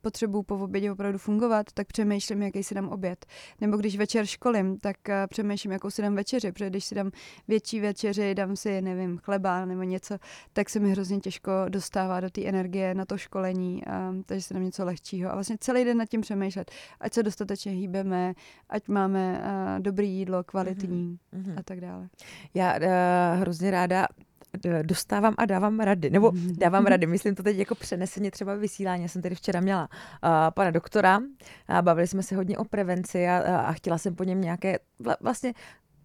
potřebuju 0.00 0.42
po 0.42 0.56
obědě 0.58 0.92
opravdu 0.92 1.18
fungovat, 1.18 1.66
tak 1.74 1.86
přemýšlím, 1.86 2.42
jaký 2.42 2.62
si 2.62 2.74
dám 2.74 2.88
oběd. 2.88 3.26
Nebo 3.60 3.76
když 3.76 3.96
večer 3.96 4.26
školím, 4.26 4.78
tak 4.78 4.96
uh, 5.08 5.14
přemýšlím, 5.28 5.72
jakou 5.72 5.90
si 5.90 6.02
dám 6.02 6.14
večeři, 6.14 6.52
protože 6.52 6.70
když 6.70 6.84
si 6.84 6.94
dám 6.94 7.10
větší 7.48 7.80
večeři, 7.80 8.34
dám 8.34 8.56
si, 8.56 8.82
nevím, 8.82 9.18
chleba 9.18 9.64
nebo 9.64 9.82
něco, 9.82 10.18
tak 10.52 10.70
se 10.70 10.80
mi 10.80 10.90
hrozně 10.90 11.07
hrozně 11.08 11.20
těžko 11.20 11.50
dostává 11.68 12.20
do 12.20 12.30
té 12.30 12.44
energie 12.44 12.94
na 12.94 13.04
to 13.04 13.18
školení, 13.18 13.86
a, 13.86 14.14
takže 14.26 14.42
se 14.42 14.54
nám 14.54 14.62
něco 14.62 14.84
lehčího. 14.84 15.30
A 15.30 15.34
vlastně 15.34 15.56
celý 15.60 15.84
den 15.84 15.96
nad 15.96 16.08
tím 16.08 16.20
přemýšlet, 16.20 16.70
ať 17.00 17.12
se 17.12 17.22
dostatečně 17.22 17.72
hýbeme, 17.72 18.34
ať 18.68 18.88
máme 18.88 19.40
uh, 19.40 19.82
dobrý 19.82 20.10
jídlo, 20.10 20.44
kvalitní 20.44 21.18
mm-hmm. 21.34 21.54
a 21.58 21.62
tak 21.62 21.80
dále. 21.80 22.08
Já 22.54 22.74
uh, 22.74 23.40
hrozně 23.40 23.70
ráda 23.70 24.06
dostávám 24.82 25.34
a 25.38 25.46
dávám 25.46 25.80
rady, 25.80 26.10
nebo 26.10 26.32
dávám 26.58 26.86
rady, 26.86 27.06
myslím 27.06 27.34
to 27.34 27.42
teď 27.42 27.56
jako 27.56 27.74
přeneseně 27.74 28.30
třeba 28.30 28.54
vysílání. 28.54 29.02
Já 29.02 29.08
jsem 29.08 29.22
tady 29.22 29.34
včera 29.34 29.60
měla 29.60 29.82
uh, 29.82 30.30
pana 30.54 30.70
doktora 30.70 31.20
a 31.68 31.82
bavili 31.82 32.06
jsme 32.06 32.22
se 32.22 32.36
hodně 32.36 32.58
o 32.58 32.64
prevenci 32.64 33.28
a, 33.28 33.60
a 33.60 33.72
chtěla 33.72 33.98
jsem 33.98 34.14
po 34.14 34.24
něm 34.24 34.40
nějaké 34.40 34.78
vlastně 35.20 35.54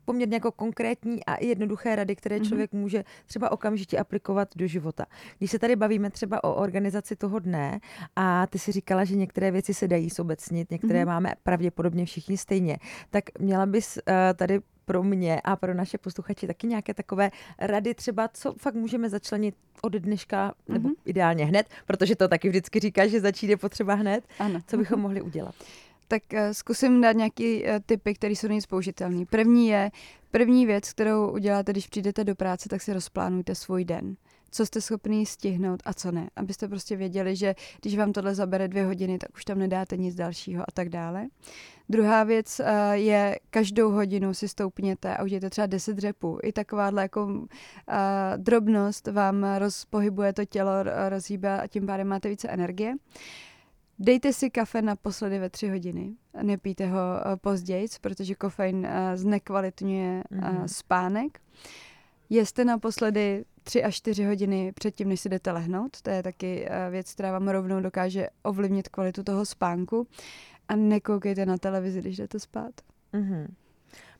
poměrně 0.06 0.36
jako 0.36 0.52
konkrétní 0.52 1.26
a 1.26 1.44
jednoduché 1.44 1.96
rady, 1.96 2.16
které 2.16 2.36
mhm. 2.36 2.46
člověk 2.46 2.72
mm-hmm. 2.72 2.80
může 2.80 3.04
třeba 3.26 3.52
okamžitě 3.52 3.98
aplikovat 3.98 4.48
do 4.56 4.68
života. 4.68 5.06
Když 5.38 5.52
se 5.52 5.60
tady 5.60 5.76
bavíme 5.76 6.10
třeba 6.10 6.44
o 6.44 6.54
organizaci 6.54 7.16
toho 7.16 7.39
dne 7.39 7.80
a 8.16 8.48
ty 8.48 8.60
si 8.60 8.72
říkala, 8.72 9.04
že 9.04 9.16
některé 9.16 9.52
věci 9.52 9.74
se 9.74 9.88
dají 9.88 10.10
sobecnit, 10.10 10.72
některé 10.72 11.04
mm-hmm. 11.04 11.08
máme 11.08 11.34
pravděpodobně 11.44 12.06
všichni 12.06 12.38
stejně, 12.38 12.78
tak 13.10 13.24
měla 13.39 13.66
bys 13.66 13.98
uh, 13.98 14.13
tady 14.36 14.60
pro 14.86 15.04
mě 15.04 15.42
a 15.42 15.56
pro 15.56 15.74
naše 15.74 15.98
posluchači 15.98 16.48
taky 16.48 16.68
nějaké 16.68 16.94
takové 16.94 17.32
rady 17.60 17.94
třeba, 17.94 18.28
co 18.28 18.54
fakt 18.58 18.76
můžeme 18.76 19.10
začlenit 19.10 19.56
od 19.82 19.94
dneška, 19.94 20.54
nebo 20.68 20.89
mm-hmm. 20.89 20.96
ideálně 21.06 21.46
hned, 21.46 21.68
protože 21.86 22.16
to 22.16 22.28
taky 22.28 22.50
vždycky 22.50 22.80
říká, 22.80 23.08
že 23.08 23.22
začít 23.22 23.50
je 23.50 23.58
potřeba 23.58 23.94
hned. 23.94 24.24
Ano. 24.39 24.60
Co 24.68 24.78
bychom 24.78 25.00
mohli 25.02 25.22
udělat? 25.22 25.56
Tak 26.08 26.24
uh, 26.34 26.39
zkusím 26.52 27.02
dát 27.02 27.12
nějaký 27.12 27.63
uh, 27.63 27.70
typy, 27.86 28.13
které 28.13 28.34
jsou 28.34 28.48
nejvíc 28.48 28.66
použitelné. 28.66 29.26
První 29.26 29.68
je, 29.68 29.92
první 30.32 30.66
věc, 30.66 30.92
kterou 30.92 31.32
uděláte, 31.32 31.72
když 31.72 31.88
přijdete 31.88 32.24
do 32.24 32.36
práce, 32.36 32.70
tak 32.70 32.82
si 32.82 32.94
rozplánujte 32.94 33.56
svůj 33.56 33.86
den 33.86 34.16
co 34.54 34.66
jste 34.66 34.82
schopný 34.82 35.26
stihnout 35.26 35.80
a 35.86 35.94
co 35.94 36.12
ne. 36.12 36.30
Abyste 36.36 36.68
prostě 36.68 36.96
věděli, 36.96 37.36
že 37.36 37.56
když 37.82 37.98
vám 37.98 38.13
tohle 38.13 38.36
zabere 38.36 38.68
dvě 38.68 38.86
hodiny, 38.86 39.18
tak 39.18 39.30
už 39.36 39.46
tam 39.46 39.60
nedáte 39.60 39.98
nic 39.98 40.16
dalšího 40.16 40.63
a 40.63 40.72
tak 40.74 40.89
dále. 40.89 41.28
Druhá 41.89 42.24
věc 42.24 42.60
uh, 42.60 42.68
je, 42.92 43.39
každou 43.50 43.92
hodinu 43.92 44.34
si 44.34 44.48
stoupněte 44.48 45.18
a 45.18 45.24
udějte 45.24 45.50
třeba 45.50 45.68
10 45.68 45.94
dřepů. 45.94 46.39
I 46.44 46.52
takováhle 46.52 47.02
jako 47.02 47.48
drobnost 48.38 49.08
vám 49.08 49.46
rozpohybuje 49.58 50.34
to 50.34 50.46
tělo, 50.46 50.72
rozhýbe 51.10 51.62
a 51.62 51.68
tím 51.68 51.86
pádem 51.86 52.08
máte 52.08 52.30
více 52.30 52.48
energie. 52.48 52.96
Dejte 53.99 54.34
si 54.34 54.49
kafe 54.49 54.82
naposledy 54.82 55.39
ve 55.39 55.49
tři 55.49 55.69
hodiny. 55.69 56.15
Nepijte 56.41 56.88
ho 56.88 56.99
eh, 56.99 57.36
později, 57.38 57.88
protože 58.01 58.36
kofein 58.36 58.86
eh, 58.86 59.17
znekvalitňuje 59.17 60.23
mm-hmm. 60.32 60.65
spánek. 60.65 61.39
Jeste 62.29 62.65
naposledy 62.65 63.45
tři 63.63 63.84
až 63.84 63.95
čtyři 63.95 64.25
hodiny 64.25 64.71
předtím, 64.71 65.10
než 65.10 65.19
si 65.19 65.29
jdete 65.29 65.51
lehnout. 65.51 66.01
To 66.01 66.10
je 66.10 66.23
taky 66.23 66.67
věc, 66.89 67.13
která 67.13 67.32
vám 67.32 67.47
rovnou 67.47 67.82
dokáže 67.82 68.27
ovlivnit 68.43 68.89
kvalitu 68.89 69.23
toho 69.23 69.45
spánku. 69.45 70.08
A 70.67 70.75
nekoukejte 70.75 71.45
na 71.45 71.58
televizi, 71.58 72.01
když 72.01 72.17
jdete 72.17 72.39
spát. 72.39 72.73
Mm-hmm 73.13 73.47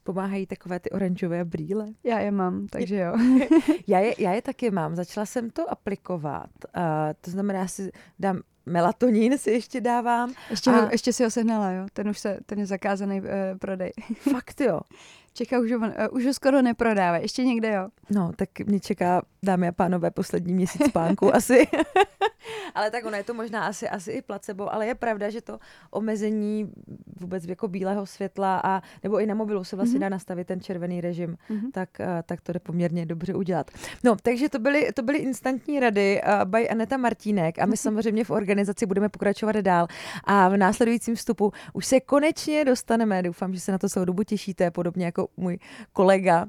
pomáhají 0.04 0.46
takové 0.46 0.80
ty 0.80 0.90
oranžové 0.90 1.46
brýle. 1.46 1.88
Já 2.04 2.20
je 2.20 2.32
mám, 2.32 2.68
takže 2.68 2.96
jo. 2.96 3.14
já, 3.88 4.00
je, 4.00 4.16
já 4.18 4.34
je 4.34 4.42
taky 4.42 4.72
mám. 4.72 4.96
Začala 4.96 5.26
jsem 5.26 5.50
to 5.50 5.72
aplikovat. 5.72 6.50
Uh, 6.78 6.84
to 7.22 7.32
znamená, 7.32 7.60
já 7.60 7.68
si 7.68 7.92
dám 8.20 8.42
melatonin 8.66 9.38
si 9.38 9.52
ještě 9.52 9.82
dávám. 9.82 10.34
Ještě, 10.50 10.70
a... 10.70 10.74
ho, 10.74 10.90
ještě 10.92 11.14
si 11.14 11.24
ho 11.24 11.32
sehnala, 11.32 11.72
jo? 11.72 11.86
Ten 11.94 12.10
už 12.10 12.20
se, 12.20 12.40
ten 12.46 12.60
je 12.60 12.66
zakázaný 12.66 13.22
uh, 13.22 13.28
prodej. 13.60 13.92
Fakt 14.32 14.62
jo. 14.62 14.80
Čeká 15.34 15.60
už 15.60 15.72
ho, 15.72 15.78
uh, 15.78 15.94
už 16.12 16.26
ho 16.26 16.34
skoro 16.34 16.62
neprodává, 16.62 17.18
ještě 17.18 17.44
někde 17.44 17.74
jo. 17.74 17.90
No, 18.10 18.32
tak 18.36 18.50
mě 18.60 18.80
čeká, 18.80 19.22
dámy 19.44 19.68
a 19.68 19.72
pánové, 19.72 20.12
poslední 20.12 20.54
měsíc 20.54 20.86
spánku 20.90 21.36
asi. 21.36 21.68
ale 22.76 22.92
tak 22.92 23.06
ono 23.06 23.18
je 23.18 23.24
to 23.24 23.34
možná 23.34 23.68
asi, 23.68 23.90
asi 23.90 24.12
i 24.12 24.22
placebo, 24.22 24.74
ale 24.74 24.88
je 24.88 24.96
pravda, 24.96 25.30
že 25.30 25.42
to 25.42 25.60
omezení 25.92 26.72
vůbec 27.20 27.46
jako 27.46 27.68
bílého 27.68 28.06
světla 28.06 28.62
a 28.64 28.82
nebo 29.04 29.20
i 29.20 29.26
na 29.26 29.36
mobilu 29.36 29.64
se 29.64 29.76
vlastně 29.76 29.98
mm-hmm. 29.98 30.02
dá 30.02 30.10
nastavit 30.10 30.48
ten 30.48 30.62
červený 30.62 31.02
režim, 31.02 31.38
mm-hmm. 31.50 31.72
tak, 31.72 31.90
uh, 32.00 32.06
tak 32.26 32.42
to 32.42 32.54
jde 32.54 32.60
poměrně 32.60 33.06
dobře 33.06 33.34
udělat. 33.34 33.72
No, 34.04 34.16
takže 34.24 34.50
to 34.50 34.60
byly, 34.60 34.92
to 34.94 35.02
byly 35.02 35.18
instantní 35.18 35.80
rady 35.80 36.22
uh, 36.22 36.50
by 36.50 36.70
Aneta 36.70 36.98
Martínek 36.98 37.60
a 37.60 37.66
my 37.66 37.72
mm-hmm. 37.72 37.76
samozřejmě 37.76 38.24
v 38.24 38.30
organizaci 38.30 38.86
budeme 38.86 39.10
pokračovat 39.10 39.56
dál 39.56 39.88
a 40.24 40.50
v 40.50 40.58
následujícím 40.58 41.16
vstupu 41.16 41.52
už 41.74 41.86
se 41.86 42.00
konečně 42.00 42.66
dostaneme, 42.66 43.24
doufám, 43.24 43.54
že 43.54 43.60
se 43.60 43.72
na 43.72 43.78
to 43.78 43.90
celou 43.90 44.06
dobu 44.06 44.24
těšíte, 44.24 44.72
podobně 44.72 45.06
jako 45.06 45.23
můj 45.38 45.58
kolega, 45.94 46.44
uh, 46.44 46.48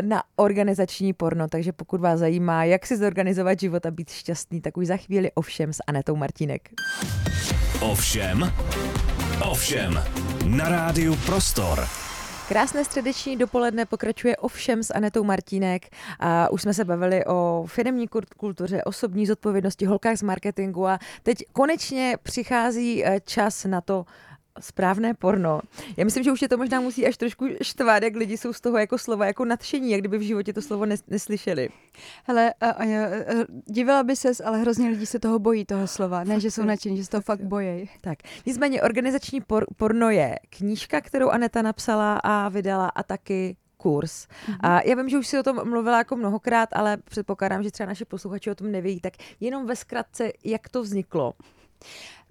na 0.00 0.22
organizační 0.36 1.12
porno, 1.12 1.48
takže 1.48 1.72
pokud 1.72 2.00
vás 2.00 2.18
zajímá, 2.18 2.64
jak 2.64 2.86
si 2.86 2.96
zorganizovat 2.96 3.60
život 3.60 3.86
a 3.86 3.90
být 3.90 4.10
šťastný, 4.10 4.60
tak 4.60 4.76
už 4.76 4.86
za 4.86 4.96
chvíli 4.96 5.32
ovšem 5.32 5.72
s 5.72 5.82
Anetou 5.86 6.16
Martínek. 6.16 6.70
Ovšem, 7.80 8.52
ovšem, 9.50 10.02
na 10.46 10.68
rádiu 10.68 11.16
Prostor. 11.26 11.86
Krásné 12.48 12.84
středeční 12.84 13.36
dopoledne 13.36 13.86
pokračuje 13.86 14.36
ovšem 14.36 14.82
s 14.82 14.94
Anetou 14.94 15.24
Martínek. 15.24 15.86
A 16.20 16.50
už 16.50 16.62
jsme 16.62 16.74
se 16.74 16.84
bavili 16.84 17.24
o 17.24 17.64
firmní 17.66 18.08
kultuře, 18.36 18.84
osobní 18.84 19.26
zodpovědnosti, 19.26 19.86
holkách 19.86 20.16
z 20.16 20.22
marketingu 20.22 20.86
a 20.86 20.98
teď 21.22 21.44
konečně 21.52 22.16
přichází 22.22 23.04
eh, 23.04 23.20
čas 23.20 23.64
na 23.64 23.80
to, 23.80 24.04
správné 24.60 25.14
porno. 25.14 25.60
Já 25.96 26.04
myslím, 26.04 26.24
že 26.24 26.32
už 26.32 26.42
je 26.42 26.48
to 26.48 26.56
možná 26.56 26.80
musí 26.80 27.06
až 27.06 27.16
trošku 27.16 27.48
štvát, 27.62 28.02
jak 28.02 28.16
lidi 28.16 28.36
jsou 28.36 28.52
z 28.52 28.60
toho 28.60 28.78
jako 28.78 28.98
slova 28.98 29.26
jako 29.26 29.44
nadšení, 29.44 29.90
jak 29.90 30.00
kdyby 30.00 30.18
v 30.18 30.22
životě 30.22 30.52
to 30.52 30.62
slovo 30.62 30.84
nes- 30.84 31.04
neslyšeli. 31.08 31.68
Hele, 32.24 32.54
a, 32.60 32.70
a, 32.70 32.84
a, 32.84 33.18
divila 33.66 34.02
by 34.02 34.16
ses, 34.16 34.40
ale 34.40 34.58
hrozně 34.58 34.88
lidí 34.88 35.06
se 35.06 35.18
toho 35.18 35.38
bojí, 35.38 35.64
toho 35.64 35.86
slova. 35.86 36.24
Ne, 36.24 36.40
že 36.40 36.50
jsou 36.50 36.62
nadšení, 36.62 36.96
že 36.96 37.04
se 37.04 37.10
toho 37.10 37.20
fakt 37.20 37.42
bojí. 37.42 37.90
Tak, 38.00 38.18
nicméně 38.46 38.82
organizační 38.82 39.40
por- 39.40 39.66
porno 39.76 40.10
je 40.10 40.38
knížka, 40.50 41.00
kterou 41.00 41.28
Aneta 41.28 41.62
napsala 41.62 42.20
a 42.24 42.48
vydala 42.48 42.88
a 42.88 43.02
taky 43.02 43.56
kurz. 43.76 44.26
Mm-hmm. 44.26 44.56
A 44.60 44.80
já 44.82 44.94
vím, 44.96 45.08
že 45.08 45.18
už 45.18 45.26
si 45.26 45.38
o 45.38 45.42
tom 45.42 45.68
mluvila 45.68 45.98
jako 45.98 46.16
mnohokrát, 46.16 46.68
ale 46.72 46.96
předpokládám, 46.96 47.62
že 47.62 47.70
třeba 47.70 47.86
naši 47.86 48.04
posluchači 48.04 48.50
o 48.50 48.54
tom 48.54 48.72
neví, 48.72 49.00
tak 49.00 49.12
jenom 49.40 49.66
ve 49.66 49.76
zkratce, 49.76 50.32
jak 50.44 50.68
to 50.68 50.82
vzniklo. 50.82 51.32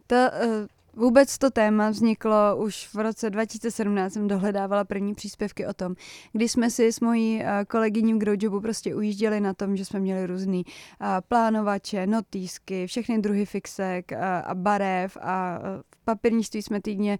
To, 0.07 0.15
uh, 0.15 0.51
Vůbec 0.97 1.37
to 1.37 1.51
téma 1.51 1.89
vzniklo 1.89 2.57
už 2.57 2.93
v 2.93 2.95
roce 2.95 3.29
2017, 3.29 4.13
jsem 4.13 4.27
dohledávala 4.27 4.83
první 4.83 5.15
příspěvky 5.15 5.67
o 5.67 5.73
tom, 5.73 5.95
kdy 6.31 6.49
jsme 6.49 6.69
si 6.69 6.91
s 6.91 6.99
mojí 6.99 7.41
eh, 7.43 7.65
kolegyní 7.65 8.13
v 8.13 8.17
Growjobu 8.17 8.61
prostě 8.61 8.95
ujížděli 8.95 9.39
na 9.39 9.53
tom, 9.53 9.77
že 9.77 9.85
jsme 9.85 9.99
měli 9.99 10.25
různý 10.25 10.65
eh, 10.65 11.05
plánovače, 11.27 12.07
notýsky, 12.07 12.87
všechny 12.87 13.19
druhy 13.19 13.45
fixek 13.45 14.11
eh, 14.11 14.17
a 14.41 14.55
barev 14.55 15.17
a 15.21 15.59
v 15.95 16.05
papírnictví 16.05 16.61
jsme 16.61 16.81
týdně 16.81 17.17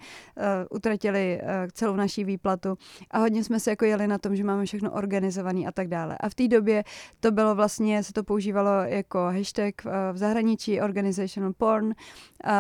utratili 0.70 1.42
celou 1.74 1.96
naší 1.96 2.24
výplatu 2.24 2.78
a 3.12 3.20
hodně 3.20 3.44
jsme 3.44 3.60
se 3.60 3.70
jako 3.70 3.86
jeli 3.86 4.08
na 4.08 4.18
tom, 4.18 4.36
že 4.36 4.44
máme 4.44 4.66
všechno 4.66 4.92
organizované 4.92 5.68
a 5.68 5.72
tak 5.72 5.88
dále. 5.88 6.18
A 6.20 6.30
v 6.30 6.36
té 6.36 6.48
době 6.48 6.84
to 7.20 7.32
bylo 7.32 7.56
vlastně, 7.56 8.04
se 8.04 8.14
to 8.14 8.24
používalo 8.24 8.70
jako 8.70 9.20
hashtag 9.20 9.76
v 10.12 10.18
zahraničí 10.18 10.82
organizational 10.82 11.54
porn, 11.54 11.94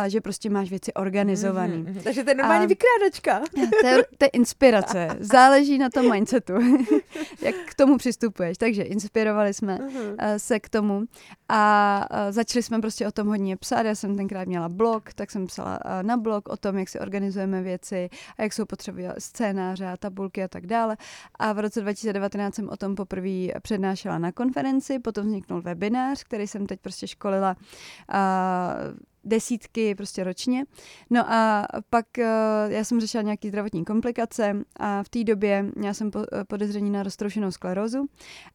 že 0.07 0.21
prostě 0.21 0.49
máš 0.49 0.69
věci 0.69 0.93
organizovaný. 1.05 1.83
Mm-hmm. 1.83 2.03
Takže 2.03 2.23
to 2.23 2.29
je 2.29 2.35
normální 2.35 2.65
a 2.65 2.67
vykrádačka. 2.67 3.41
To 3.81 3.87
je, 3.87 4.03
to 4.17 4.25
je 4.25 4.29
inspirace. 4.29 5.07
Záleží 5.19 5.77
na 5.77 5.89
tom 5.89 6.11
mindsetu, 6.11 6.53
jak 7.41 7.55
k 7.65 7.73
tomu 7.75 7.97
přistupuješ. 7.97 8.57
Takže 8.57 8.83
inspirovali 8.83 9.53
jsme 9.53 9.77
mm-hmm. 9.77 10.37
se 10.37 10.59
k 10.59 10.69
tomu 10.69 11.03
a 11.49 12.07
začali 12.29 12.63
jsme 12.63 12.81
prostě 12.81 13.07
o 13.07 13.11
tom 13.11 13.27
hodně 13.27 13.57
psát. 13.57 13.85
Já 13.85 13.95
jsem 13.95 14.17
tenkrát 14.17 14.47
měla 14.47 14.69
blog, 14.69 15.13
tak 15.13 15.31
jsem 15.31 15.47
psala 15.47 15.79
eh, 15.85 16.03
na 16.03 16.17
blog 16.17 16.49
o 16.49 16.57
tom, 16.57 16.77
jak 16.77 16.89
si 16.89 16.99
organizujeme 16.99 17.61
věci 17.61 18.09
a 18.37 18.43
jak 18.43 18.53
jsou 18.53 18.65
potřeby 18.65 19.07
scénáře 19.17 19.85
a 19.85 19.97
tabulky 19.97 20.43
a 20.43 20.47
tak 20.47 20.67
dále. 20.67 20.97
A 21.39 21.53
v 21.53 21.59
roce 21.59 21.81
2019 21.81 22.55
jsem 22.55 22.69
o 22.69 22.77
tom 22.77 22.95
poprvé 22.95 23.47
přednášela 23.61 24.17
na 24.17 24.31
konferenci, 24.31 24.99
potom 24.99 25.25
vzniknul 25.25 25.61
webinář, 25.61 26.23
který 26.23 26.47
jsem 26.47 26.67
teď 26.67 26.79
prostě 26.79 27.07
školila 27.07 27.55
desítky 29.25 29.95
prostě 29.95 30.23
ročně. 30.23 30.65
No 31.09 31.31
a 31.33 31.67
pak 31.89 32.05
uh, 32.17 32.23
já 32.71 32.83
jsem 32.83 32.99
řešila 32.99 33.21
nějaké 33.21 33.47
zdravotní 33.47 33.85
komplikace 33.85 34.55
a 34.79 35.03
v 35.03 35.09
té 35.09 35.23
době 35.23 35.65
měla 35.75 35.93
jsem 35.93 36.11
eh, 36.15 36.43
podezření 36.43 36.89
na 36.89 37.03
roztroušenou 37.03 37.51
sklerózu 37.51 38.05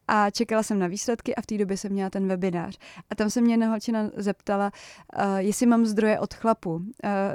a 0.07 0.29
čekala 0.29 0.63
jsem 0.63 0.79
na 0.79 0.87
výsledky 0.87 1.35
a 1.35 1.41
v 1.41 1.45
té 1.45 1.57
době 1.57 1.77
jsem 1.77 1.91
měla 1.91 2.09
ten 2.09 2.27
webinář. 2.27 2.77
A 3.09 3.15
tam 3.15 3.29
se 3.29 3.41
mě 3.41 3.53
jedna 3.53 3.67
holčina 3.67 4.09
zeptala, 4.15 4.71
uh, 5.15 5.37
jestli 5.37 5.65
mám 5.65 5.85
zdroje 5.85 6.19
od 6.19 6.33
chlapu, 6.33 6.81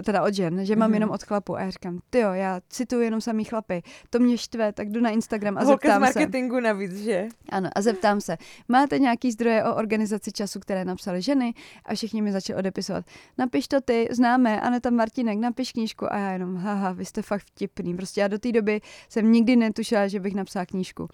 teda 0.05 0.23
od 0.23 0.35
žen, 0.35 0.65
že 0.65 0.77
mám 0.77 0.91
mm-hmm. 0.91 0.95
jenom 0.95 1.11
od 1.11 1.23
chlapu. 1.23 1.57
A 1.57 1.61
já 1.61 1.71
říkám, 1.71 1.99
ty 2.11 2.19
jo, 2.19 2.33
já 2.33 2.61
cituju 2.69 3.03
jenom 3.03 3.21
samý 3.21 3.45
chlapy, 3.45 3.83
to 4.11 4.19
mě 4.19 4.39
štve, 4.39 4.73
tak 4.73 4.89
jdu 4.89 5.01
na 5.01 5.11
Instagram 5.11 5.59
a 5.59 5.63
Holka 5.65 5.89
zeptám 5.89 5.99
z 5.99 6.01
marketingu 6.01 6.57
se. 6.57 6.61
navíc, 6.61 6.97
že? 6.97 7.29
Ano, 7.49 7.71
a 7.75 7.81
zeptám 7.81 8.21
se, 8.21 8.37
máte 8.69 8.99
nějaký 8.99 9.33
zdroje 9.33 9.65
o 9.65 9.75
organizaci 9.75 10.33
času, 10.33 10.61
které 10.61 10.85
napsaly 10.85 11.23
ženy? 11.23 11.55
A 11.85 11.95
všichni 11.95 12.23
mi 12.23 12.33
začali 12.33 12.59
odepisovat 12.59 13.05
napiš 13.39 13.69
to 13.69 13.81
ty, 13.81 14.09
známe, 14.11 14.61
Aneta 14.61 14.91
Martinek, 14.91 15.39
napiš 15.39 15.73
knížku 15.73 16.13
a 16.13 16.19
já 16.19 16.31
jenom, 16.33 16.57
haha, 16.57 16.93
vy 16.93 17.05
jste 17.05 17.23
fakt 17.23 17.47
vtipný. 17.47 17.97
Prostě 17.97 18.21
já 18.21 18.29
do 18.29 18.39
té 18.39 18.53
doby 18.53 18.81
jsem 19.09 19.33
nikdy 19.33 19.57
netušila, 19.57 20.09
že 20.09 20.21
bych 20.21 20.35
napsala 20.35 20.67
knížku. 20.67 21.09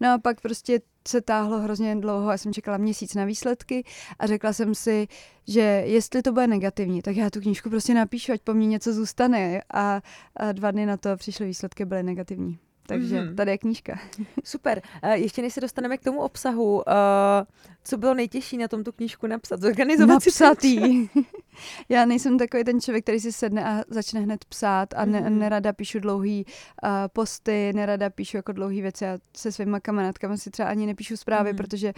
No 0.00 0.12
a 0.12 0.18
pak 0.18 0.40
prostě 0.40 0.80
se 1.08 1.20
táhlo 1.20 1.58
hrozně 1.58 1.96
dlouho, 1.96 2.30
já 2.30 2.38
jsem 2.38 2.52
čekala 2.52 2.76
měsíc 2.76 3.14
na 3.14 3.24
výsledky 3.24 3.84
a 4.18 4.26
řekla 4.26 4.52
jsem 4.52 4.74
si, 4.74 5.06
že 5.48 5.60
jestli 5.86 6.22
to 6.22 6.32
bude 6.32 6.46
negativní, 6.46 7.02
tak 7.02 7.16
já 7.16 7.30
tu 7.30 7.40
knížku 7.40 7.70
prostě 7.70 7.94
napíšu, 7.94 8.32
ať 8.32 8.40
po 8.40 8.54
mně 8.54 8.66
něco 8.66 8.92
zůstane. 8.92 9.62
A, 9.74 10.02
a 10.36 10.52
dva 10.52 10.70
dny 10.70 10.86
na 10.86 10.96
to 10.96 11.16
přišly 11.16 11.46
výsledky, 11.46 11.84
byly 11.84 12.02
negativní. 12.02 12.58
Takže 12.88 13.20
mm-hmm. 13.20 13.34
tady 13.34 13.50
je 13.50 13.58
knížka. 13.58 13.98
Super. 14.44 14.82
Ještě 15.14 15.42
než 15.42 15.54
se 15.54 15.60
dostaneme 15.60 15.98
k 15.98 16.04
tomu 16.04 16.20
obsahu, 16.20 16.74
uh, 16.74 16.82
co 17.86 17.96
bylo 17.96 18.14
nejtěžší 18.14 18.58
na 18.58 18.68
tom 18.68 18.84
tu 18.84 18.92
knížku 18.92 19.26
napsat? 19.26 19.60
Zorganizovat 19.60 20.14
Napsat 20.14 20.60
si 20.60 21.10
Já 21.88 22.04
nejsem 22.04 22.38
takový 22.38 22.64
ten 22.64 22.80
člověk, 22.80 23.04
který 23.04 23.20
si 23.20 23.32
sedne 23.32 23.64
a 23.64 23.84
začne 23.88 24.20
hned 24.20 24.44
psát 24.44 24.94
a 24.94 25.04
ne, 25.04 25.20
mm-hmm. 25.20 25.38
nerada 25.38 25.72
píšu 25.72 25.98
dlouhý 25.98 26.46
uh, 26.46 26.90
posty, 27.12 27.72
nerada 27.74 28.10
píšu 28.10 28.36
jako 28.36 28.52
dlouhý 28.52 28.82
věci. 28.82 29.04
Já 29.04 29.18
se 29.36 29.52
svýma 29.52 29.80
kamarádkama 29.80 30.36
si 30.36 30.50
třeba 30.50 30.68
ani 30.68 30.86
nepíšu 30.86 31.16
zprávy, 31.16 31.52
mm-hmm. 31.52 31.56
protože 31.56 31.92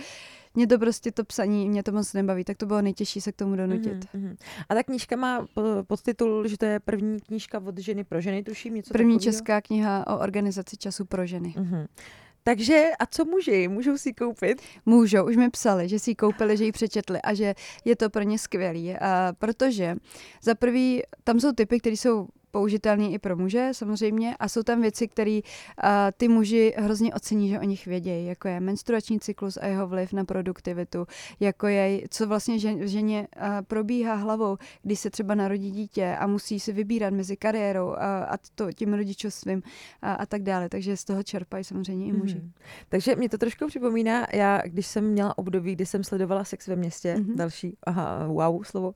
mě 0.55 0.66
to 0.66 0.79
prostě 0.79 1.12
to 1.12 1.24
psaní, 1.24 1.68
mě 1.68 1.83
to 1.83 1.92
moc 1.92 2.12
nebaví, 2.12 2.44
tak 2.44 2.57
to 2.57 2.66
bylo 2.66 2.83
nejtěžší 2.83 3.20
se 3.20 3.33
k 3.33 3.37
tomu 3.37 3.57
donutit. 3.57 4.05
Mm-hmm. 4.14 4.37
A 4.68 4.74
ta 4.74 4.83
knížka 4.83 5.16
má 5.16 5.46
podtitul, 5.87 6.48
že 6.48 6.59
to 6.59 6.64
je 6.64 6.81
první 6.81 7.20
knížka 7.20 7.62
od 7.66 7.79
ženy 7.79 8.05
pro 8.05 8.20
ženy, 8.20 8.42
tuším 8.42 8.74
něco 8.74 8.92
První 8.92 9.14
takového? 9.14 9.33
česká 9.33 9.61
kniha 9.61 10.07
o 10.07 10.18
organizaci 10.18 10.77
času 10.77 11.05
pro 11.05 11.27
ženy. 11.27 11.55
Mm-hmm. 11.57 11.87
Takže 12.48 12.90
a 12.98 13.06
co 13.06 13.24
muži? 13.24 13.68
Můžou 13.68 13.98
si 13.98 14.12
koupit? 14.12 14.62
Můžou, 14.87 15.26
už 15.26 15.37
mi 15.37 15.50
psali, 15.50 15.88
že 15.88 15.98
si 15.98 16.11
ji 16.11 16.14
koupili, 16.14 16.56
že 16.56 16.64
ji 16.64 16.72
přečetli 16.72 17.22
a 17.22 17.34
že 17.34 17.54
je 17.84 17.96
to 17.96 18.11
pro 18.11 18.22
ně 18.22 18.38
skvělý, 18.38 18.96
a 18.96 19.32
protože 19.38 19.96
za 20.42 20.54
prvý 20.54 21.02
tam 21.24 21.40
jsou 21.40 21.52
typy, 21.52 21.80
které 21.80 21.96
jsou 21.96 22.28
použitelný 22.59 23.14
i 23.14 23.18
pro 23.18 23.37
muže 23.37 23.68
samozřejmě 23.73 24.37
a 24.37 24.49
jsou 24.49 24.62
tam 24.62 24.81
věci, 24.81 25.09
které 25.09 25.40
uh, 25.40 25.90
ty 26.16 26.29
muži 26.29 26.75
hrozně 26.77 27.14
ocení, 27.14 27.49
že 27.49 27.61
o 27.61 27.62
nich 27.62 27.87
vědějí, 27.87 28.27
jako 28.27 28.49
je 28.49 28.61
menstruační 28.61 29.21
cyklus 29.21 29.57
a 29.57 29.66
jeho 29.66 29.87
vliv 29.87 30.12
na 30.12 30.25
produktivitu, 30.25 31.07
jako 31.40 31.66
je, 31.66 32.01
co 32.11 32.27
vlastně 32.27 32.59
žen, 32.59 32.88
ženě 32.88 33.29
uh, 33.37 33.42
probíhá 33.62 34.14
hlavou, 34.14 34.57
když 34.83 35.01
se 35.01 35.11
třeba 35.11 35.35
narodí 35.35 35.71
dítě 35.71 36.16
a 36.18 36.27
musí 36.27 36.61
si 36.61 36.73
vybírat 36.73 37.14
mezi 37.14 37.37
kariérou 37.37 37.90
a, 37.90 38.25
a 38.25 38.37
to, 38.55 38.73
tím 38.73 38.94
rodičovstvím 38.94 39.62
a, 40.03 40.12
a 40.12 40.27
tak 40.27 40.42
dále, 40.42 40.68
takže 40.68 40.97
z 40.97 41.05
toho 41.05 41.23
čerpají 41.23 41.64
samozřejmě 41.64 42.07
i 42.07 42.12
muži. 42.12 42.38
Mm-hmm. 42.38 42.62
Takže 42.88 43.16
mě 43.16 43.29
to 43.29 43.38
trošku 43.38 43.66
připomíná, 43.66 44.27
já 44.33 44.62
když 44.64 44.87
jsem 44.87 45.05
měla 45.05 45.38
období, 45.38 45.73
kdy 45.73 45.87
jsem 45.87 46.05
sledovala 46.05 46.44
sex 46.44 46.66
ve 46.66 46.77
městě, 46.77 47.14
mm-hmm. 47.14 47.35
další, 47.35 47.77
aha, 47.87 48.27
wow, 48.27 48.62
slovo, 48.64 48.94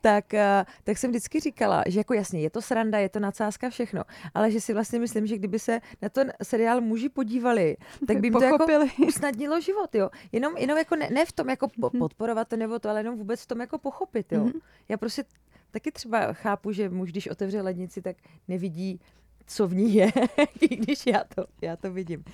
tak, 0.00 0.24
uh, 0.32 0.64
tak 0.84 0.98
jsem 0.98 1.10
vždycky 1.10 1.40
říkala, 1.40 1.84
že 1.86 2.00
jako 2.00 2.14
jasně, 2.14 2.40
je 2.40 2.50
to 2.50 2.62
sranda, 2.62 2.97
sranda, 2.98 3.02
je 3.02 3.08
to 3.08 3.20
nadsázka, 3.20 3.70
všechno. 3.70 4.02
Ale 4.34 4.50
že 4.50 4.60
si 4.60 4.74
vlastně 4.74 4.98
myslím, 4.98 5.26
že 5.26 5.38
kdyby 5.38 5.58
se 5.58 5.80
na 6.02 6.08
ten 6.08 6.32
seriál 6.42 6.80
muži 6.80 7.08
podívali, 7.08 7.76
tak 8.06 8.20
by 8.20 8.26
jim 8.26 8.34
to 8.34 8.42
jako 8.42 8.66
usnadnilo 9.06 9.60
život, 9.60 9.94
jo. 9.94 10.10
Jenom, 10.32 10.56
jenom 10.56 10.78
jako 10.78 10.96
ne, 10.96 11.08
ne 11.10 11.26
v 11.26 11.32
tom 11.32 11.48
jako 11.48 11.68
mhm. 11.76 11.98
podporovat 11.98 12.48
to 12.48 12.56
nebo 12.56 12.78
to, 12.78 12.90
ale 12.90 13.00
jenom 13.00 13.16
vůbec 13.16 13.40
v 13.40 13.46
tom 13.46 13.60
jako 13.60 13.78
pochopit, 13.78 14.32
jo. 14.32 14.44
Mm-hmm. 14.44 14.60
Já 14.88 14.96
prostě 14.96 15.24
taky 15.70 15.92
třeba 15.92 16.32
chápu, 16.32 16.72
že 16.72 16.88
muž, 16.88 17.10
když 17.10 17.28
otevře 17.28 17.60
lednici, 17.60 18.02
tak 18.02 18.16
nevidí 18.48 19.00
co 19.48 19.68
v 19.68 19.74
ní 19.74 19.94
je, 19.94 20.12
i 20.60 20.76
když 20.76 21.06
já 21.06 21.24
to, 21.34 21.46
já 21.60 21.76
to 21.76 21.92
vidím. 21.92 22.24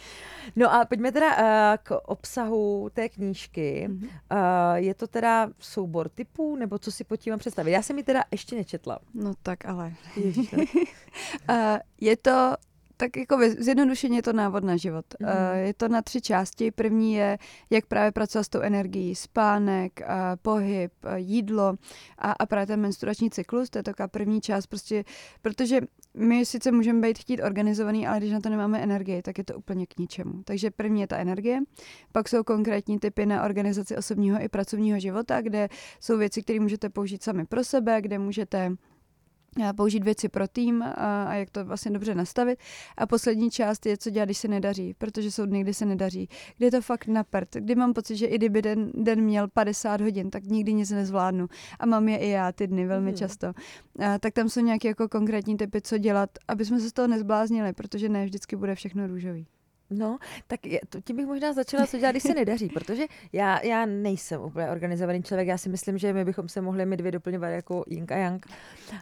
No 0.56 0.72
a 0.74 0.84
pojďme 0.84 1.12
teda 1.12 1.36
uh, 1.36 1.76
k 1.82 2.00
obsahu 2.04 2.90
té 2.94 3.08
knížky. 3.08 3.88
Mm-hmm. 3.88 4.08
Uh, 4.32 4.74
je 4.74 4.94
to 4.94 5.06
teda 5.06 5.48
soubor 5.58 6.08
typů, 6.08 6.56
nebo 6.56 6.78
co 6.78 6.92
si 6.92 7.04
pod 7.04 7.16
tím 7.16 7.32
mám 7.32 7.38
představit? 7.38 7.72
Já 7.72 7.82
jsem 7.82 7.98
ji 7.98 8.04
teda 8.04 8.24
ještě 8.30 8.56
nečetla. 8.56 8.98
No 9.14 9.34
tak 9.42 9.64
ale. 9.64 9.92
uh, 10.16 10.64
je 12.00 12.16
to 12.16 12.54
tak 12.96 13.16
jako 13.16 13.38
zjednodušeně 13.58 14.18
je 14.18 14.22
to 14.22 14.32
návod 14.32 14.64
na 14.64 14.76
život. 14.76 15.04
Mm. 15.20 15.28
Je 15.58 15.74
to 15.74 15.88
na 15.88 16.02
tři 16.02 16.20
části. 16.20 16.70
První 16.70 17.14
je, 17.14 17.38
jak 17.70 17.86
právě 17.86 18.12
pracovat 18.12 18.44
s 18.44 18.48
tou 18.48 18.60
energií, 18.60 19.14
spánek, 19.14 20.00
uh, 20.00 20.06
pohyb, 20.42 20.92
uh, 21.04 21.14
jídlo 21.14 21.74
a, 22.18 22.32
a 22.32 22.46
právě 22.46 22.66
ten 22.66 22.80
menstruační 22.80 23.30
cyklus, 23.30 23.70
to 23.70 23.78
je 23.78 23.82
taková 23.82 24.08
první 24.08 24.40
část, 24.40 24.66
prostě, 24.66 25.04
protože 25.42 25.80
my 26.14 26.46
sice 26.46 26.72
můžeme 26.72 27.00
být 27.00 27.18
chtít 27.18 27.42
organizovaný, 27.42 28.06
ale 28.06 28.18
když 28.18 28.32
na 28.32 28.40
to 28.40 28.48
nemáme 28.48 28.82
energii, 28.82 29.22
tak 29.22 29.38
je 29.38 29.44
to 29.44 29.54
úplně 29.54 29.86
k 29.86 29.98
ničemu. 29.98 30.42
Takže 30.44 30.70
první 30.70 31.00
je 31.00 31.06
ta 31.06 31.16
energie, 31.16 31.60
pak 32.12 32.28
jsou 32.28 32.42
konkrétní 32.44 32.98
typy 32.98 33.26
na 33.26 33.44
organizaci 33.44 33.96
osobního 33.96 34.42
i 34.42 34.48
pracovního 34.48 34.98
života, 34.98 35.40
kde 35.40 35.68
jsou 36.00 36.18
věci, 36.18 36.42
které 36.42 36.60
můžete 36.60 36.88
použít 36.88 37.22
sami 37.22 37.46
pro 37.46 37.64
sebe, 37.64 38.02
kde 38.02 38.18
můžete 38.18 38.76
použít 39.76 40.04
věci 40.04 40.28
pro 40.28 40.48
tým 40.48 40.82
a, 40.82 41.24
a 41.24 41.34
jak 41.34 41.50
to 41.50 41.64
vlastně 41.64 41.90
dobře 41.90 42.14
nastavit. 42.14 42.58
A 42.96 43.06
poslední 43.06 43.50
část 43.50 43.86
je, 43.86 43.96
co 43.96 44.10
dělat, 44.10 44.24
když 44.24 44.38
se 44.38 44.48
nedaří, 44.48 44.94
protože 44.94 45.30
jsou 45.30 45.46
dny, 45.46 45.60
kdy 45.60 45.74
se 45.74 45.86
nedaří, 45.86 46.28
kdy 46.56 46.66
je 46.66 46.70
to 46.70 46.82
fakt 46.82 47.06
naprt, 47.06 47.48
kdy 47.54 47.74
mám 47.74 47.92
pocit, 47.92 48.16
že 48.16 48.26
i 48.26 48.38
kdyby 48.38 48.62
den, 48.62 48.90
den 48.94 49.20
měl 49.20 49.48
50 49.48 50.00
hodin, 50.00 50.30
tak 50.30 50.44
nikdy 50.44 50.72
nic 50.72 50.90
nezvládnu. 50.90 51.46
A 51.78 51.86
mám 51.86 52.08
je 52.08 52.18
i 52.18 52.28
já 52.28 52.52
ty 52.52 52.66
dny 52.66 52.86
velmi 52.86 53.10
mm. 53.10 53.16
často. 53.16 53.46
A, 53.46 54.18
tak 54.18 54.34
tam 54.34 54.48
jsou 54.48 54.60
nějaké 54.60 54.88
jako 54.88 55.08
konkrétní 55.08 55.56
typy, 55.56 55.80
co 55.80 55.98
dělat, 55.98 56.30
aby 56.48 56.64
jsme 56.64 56.80
se 56.80 56.90
z 56.90 56.92
toho 56.92 57.08
nezbláznili, 57.08 57.72
protože 57.72 58.08
ne 58.08 58.24
vždycky 58.24 58.56
bude 58.56 58.74
všechno 58.74 59.06
růžový. 59.06 59.46
No, 59.90 60.18
tak 60.46 60.66
je, 60.66 60.80
to, 60.88 61.00
tím 61.00 61.16
bych 61.16 61.26
možná 61.26 61.52
začala, 61.52 61.86
co 61.86 61.98
dělat, 61.98 62.10
když 62.10 62.22
se 62.22 62.34
nedaří, 62.34 62.68
protože 62.68 63.04
já, 63.32 63.60
já 63.62 63.86
nejsem 63.86 64.40
úplně 64.40 64.70
organizovaný 64.70 65.22
člověk, 65.22 65.48
já 65.48 65.58
si 65.58 65.68
myslím, 65.68 65.98
že 65.98 66.12
my 66.12 66.24
bychom 66.24 66.48
se 66.48 66.60
mohli 66.60 66.86
my 66.86 66.96
dvě 66.96 67.12
doplňovat 67.12 67.48
jako 67.50 67.84
Ying 67.88 68.12
a 68.12 68.16
Yang. 68.16 68.46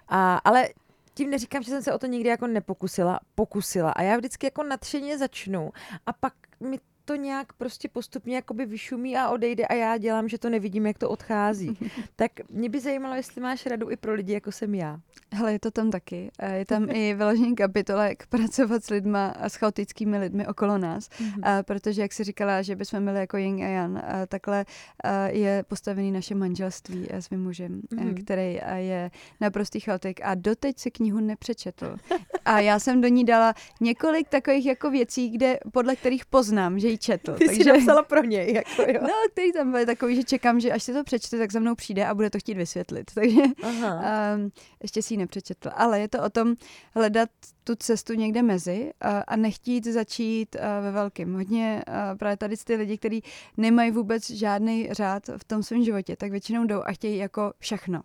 A, 0.09 0.37
ale 0.37 0.69
tím 1.15 1.31
neříkám, 1.31 1.63
že 1.63 1.71
jsem 1.71 1.83
se 1.83 1.93
o 1.93 1.99
to 1.99 2.07
nikdy 2.07 2.29
jako 2.29 2.47
nepokusila, 2.47 3.21
pokusila. 3.35 3.91
A 3.91 4.03
já 4.03 4.17
vždycky 4.17 4.47
jako 4.47 4.63
nadšeně 4.63 5.19
začnu 5.19 5.71
a 6.07 6.13
pak 6.13 6.35
mi 6.61 6.79
to 7.05 7.15
nějak 7.17 7.53
prostě 7.53 7.89
postupně 7.89 8.37
jakoby 8.37 8.67
vyšumí 8.67 9.17
a 9.17 9.31
odejde 9.31 9.67
a 9.67 9.75
já 9.75 9.99
dělám, 9.99 10.29
že 10.29 10.39
to 10.39 10.51
nevidím, 10.51 10.87
jak 10.87 10.99
to 10.99 11.11
odchází. 11.11 11.79
tak 12.17 12.33
mě 12.51 12.69
by 12.69 12.81
zajímalo, 12.81 13.15
jestli 13.15 13.41
máš 13.41 13.67
radu 13.67 13.91
i 13.91 13.97
pro 13.97 14.15
lidi, 14.15 14.33
jako 14.33 14.53
jsem 14.53 14.75
já. 14.75 15.01
Hele, 15.33 15.53
je 15.53 15.59
to 15.59 15.71
tam 15.71 15.91
taky. 15.91 16.31
Je 16.55 16.67
tam 16.67 16.91
i 16.91 17.15
vyložený 17.15 17.55
kapitola, 17.55 18.09
jak 18.09 18.27
pracovat 18.27 18.85
s 18.85 18.91
lidma 18.91 19.29
a 19.29 19.49
s 19.49 19.55
chaotickými 19.55 20.19
lidmi 20.19 20.47
okolo 20.47 20.79
nás. 20.79 21.09
Mm-hmm. 21.09 21.41
A 21.43 21.63
protože, 21.63 22.03
jak 22.03 22.13
jsi 22.13 22.25
říkala, 22.25 22.63
že 22.63 22.77
bychom 22.77 23.05
byli 23.05 23.19
jako 23.19 23.37
Ying 23.37 23.61
a 23.61 23.67
Jan, 23.67 23.99
a 23.99 24.27
takhle 24.27 24.65
a 25.05 25.27
je 25.27 25.65
postavený 25.69 26.13
naše 26.13 26.35
manželství 26.35 27.09
s 27.11 27.31
mým 27.31 27.43
mužem, 27.43 27.81
mm-hmm. 27.81 28.23
který 28.23 28.61
je 28.77 29.11
naprostý 29.41 29.81
chaotik 29.81 30.21
a 30.23 30.35
doteď 30.35 30.79
si 30.79 30.91
knihu 30.91 31.21
nepřečetl. 31.21 31.97
A 32.45 32.61
já 32.61 32.79
jsem 32.79 33.01
do 33.01 33.09
ní 33.09 33.25
dala 33.25 33.55
několik 33.81 34.29
takových 34.29 34.67
jako 34.67 34.91
věcí, 34.91 35.31
kde 35.31 35.59
podle 35.73 35.97
kterých 35.97 36.27
poznám, 36.27 36.79
že 36.79 36.89
ji 36.93 36.99
četl. 36.99 37.35
Ty 37.35 37.47
takže... 37.47 37.63
jsi 37.63 37.69
napsala 37.69 38.03
pro 38.03 38.25
něj. 38.25 38.53
Jako 38.53 38.83
jo. 38.93 39.01
No, 39.03 39.09
který 39.33 39.53
tam 39.53 39.73
byl 39.73 39.87
takový, 39.87 40.17
že 40.17 40.25
čekám, 40.25 40.61
že 40.61 40.73
až 40.73 40.83
si 40.83 40.93
to 40.93 41.05
přečte, 41.05 41.39
tak 41.39 41.53
za 41.53 41.61
mnou 41.61 41.75
přijde 41.75 42.07
a 42.07 42.15
bude 42.15 42.31
to 42.31 42.39
chtít 42.39 42.55
vysvětlit. 42.55 43.11
Takže 43.15 43.43
Aha. 43.63 44.01
Um, 44.35 44.53
ještě 44.83 45.03
si 45.03 45.15
ji 45.15 45.19
nepřečetl. 45.19 45.71
Ale 45.75 46.01
je 46.01 46.09
to 46.09 46.23
o 46.23 46.31
tom 46.31 46.55
hledat 46.95 47.29
tu 47.65 47.75
cestu 47.75 48.13
někde 48.15 48.43
mezi 48.43 48.93
a, 49.01 49.19
a 49.21 49.37
nechtít 49.37 49.87
začít 49.87 50.57
a, 50.57 50.81
ve 50.81 50.91
velkém. 50.91 51.35
Hodně 51.35 51.83
a, 51.87 52.15
právě 52.15 52.37
tady 52.37 52.57
ty 52.57 52.75
lidi, 52.75 52.99
kteří 52.99 53.23
nemají 53.57 53.91
vůbec 53.91 54.31
žádný 54.31 54.89
řád 54.93 55.23
v 55.37 55.45
tom 55.45 55.63
svém 55.63 55.85
životě, 55.85 56.17
tak 56.17 56.31
většinou 56.31 56.65
jdou 56.65 56.83
a 56.87 56.93
chtějí 56.93 57.17
jako 57.17 57.53
všechno. 57.59 58.03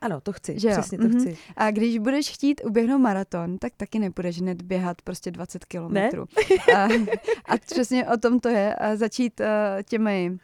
Ano, 0.00 0.20
to 0.20 0.32
chci, 0.32 0.58
že 0.58 0.70
přesně 0.70 0.98
to 0.98 1.04
mm-hmm. 1.04 1.20
chci. 1.20 1.38
A 1.56 1.70
když 1.70 1.98
budeš 1.98 2.30
chtít 2.30 2.60
uběhnout 2.64 3.00
maraton, 3.00 3.58
tak 3.58 3.72
taky 3.76 3.98
nebudeš 3.98 4.40
hned 4.40 4.62
běhat 4.62 5.02
prostě 5.02 5.30
20 5.30 5.64
kilometrů. 5.64 6.24
a, 6.76 6.88
a 7.44 7.58
přesně 7.58 8.06
o 8.06 8.16
tom 8.16 8.40
to 8.40 8.48
je. 8.48 8.74
A 8.74 8.96
začít 8.96 9.40
uh, 9.40 9.46
těmi 9.82 10.38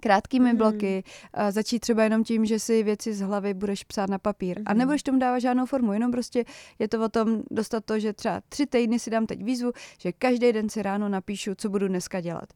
krátkými 0.00 0.52
mm. 0.52 0.58
bloky, 0.58 1.04
a 1.34 1.50
začít 1.50 1.78
třeba 1.78 2.04
jenom 2.04 2.24
tím, 2.24 2.44
že 2.44 2.58
si 2.58 2.82
věci 2.82 3.14
z 3.14 3.20
hlavy 3.20 3.54
budeš 3.54 3.84
psát 3.84 4.10
na 4.10 4.18
papír. 4.18 4.58
Mm. 4.58 4.64
A 4.66 4.70
mhm. 4.70 4.78
nebudeš 4.78 5.02
tomu 5.02 5.18
dávat 5.18 5.38
žádnou 5.38 5.66
formu, 5.66 5.92
jenom 5.92 6.12
prostě 6.12 6.44
je 6.78 6.88
to 6.88 7.04
o 7.04 7.08
tom 7.08 7.42
dostat 7.50 7.84
to, 7.84 7.98
že 7.98 8.12
třeba 8.12 8.40
tři 8.48 8.66
týdny 8.66 8.98
si 8.98 9.10
dám 9.10 9.26
teď 9.26 9.44
výzvu, 9.44 9.72
že 10.00 10.12
každý 10.12 10.52
den 10.52 10.68
si 10.68 10.82
ráno 10.82 11.08
napíšu, 11.08 11.54
co 11.54 11.68
budu 11.68 11.88
dneska 11.88 12.20
dělat 12.20 12.52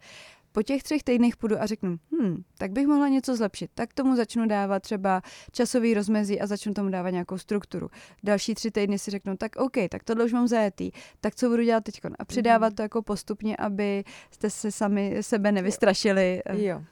po 0.52 0.62
těch 0.62 0.82
třech 0.82 1.02
týdnech 1.02 1.36
půjdu 1.36 1.62
a 1.62 1.66
řeknu, 1.66 1.96
hm, 2.12 2.42
tak 2.58 2.72
bych 2.72 2.86
mohla 2.86 3.08
něco 3.08 3.36
zlepšit. 3.36 3.70
Tak 3.74 3.94
tomu 3.94 4.16
začnu 4.16 4.46
dávat 4.46 4.82
třeba 4.82 5.22
časový 5.52 5.94
rozmezí 5.94 6.40
a 6.40 6.46
začnu 6.46 6.74
tomu 6.74 6.88
dávat 6.88 7.10
nějakou 7.10 7.38
strukturu. 7.38 7.88
Další 8.24 8.54
tři 8.54 8.70
týdny 8.70 8.98
si 8.98 9.10
řeknu, 9.10 9.36
tak 9.36 9.56
OK, 9.56 9.76
tak 9.90 10.04
tohle 10.04 10.24
už 10.24 10.32
mám 10.32 10.48
zajetý, 10.48 10.90
tak 11.20 11.34
co 11.34 11.48
budu 11.48 11.62
dělat 11.62 11.84
teď? 11.84 12.00
A 12.18 12.24
přidávat 12.24 12.74
to 12.74 12.82
jako 12.82 13.02
postupně, 13.02 13.56
aby 13.56 14.04
jste 14.30 14.50
se 14.50 14.72
sami 14.72 15.16
sebe 15.20 15.52
nevystrašili. 15.52 16.42
Jo. 16.52 16.82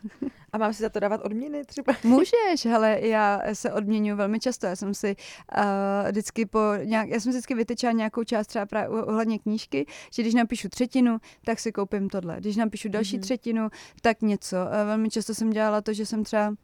A 0.52 0.58
mám 0.58 0.72
si 0.72 0.82
za 0.82 0.88
to 0.88 1.00
dávat 1.00 1.20
odměny 1.24 1.64
třeba? 1.64 1.92
Můžeš, 2.04 2.66
ale 2.74 3.00
já 3.00 3.40
se 3.52 3.72
odměňuji 3.72 4.16
velmi 4.16 4.40
často. 4.40 4.66
Já 4.66 4.76
jsem 4.76 4.94
si 4.94 5.16
uh, 5.56 6.08
vždycky 6.08 6.46
po 6.46 6.60
nějak, 6.84 7.08
já 7.08 7.20
jsem 7.20 7.32
vždycky 7.32 7.54
vytečala 7.54 7.92
nějakou 7.92 8.24
část 8.24 8.46
třeba 8.46 8.66
právě 8.66 8.88
ohledně 8.88 9.38
knížky, 9.38 9.86
že 10.12 10.22
když 10.22 10.34
napíšu 10.34 10.68
třetinu, 10.68 11.18
tak 11.44 11.58
si 11.60 11.72
koupím 11.72 12.08
tohle. 12.08 12.36
Když 12.40 12.56
napíšu 12.56 12.88
další 12.88 13.18
mm-hmm. 13.18 13.22
třetinu, 13.22 13.68
tak 14.02 14.22
něco. 14.22 14.56
Uh, 14.56 14.86
velmi 14.86 15.10
často 15.10 15.34
jsem 15.34 15.50
dělala 15.50 15.80
to, 15.80 15.92
že 15.92 16.06
jsem 16.06 16.24
třeba 16.24 16.54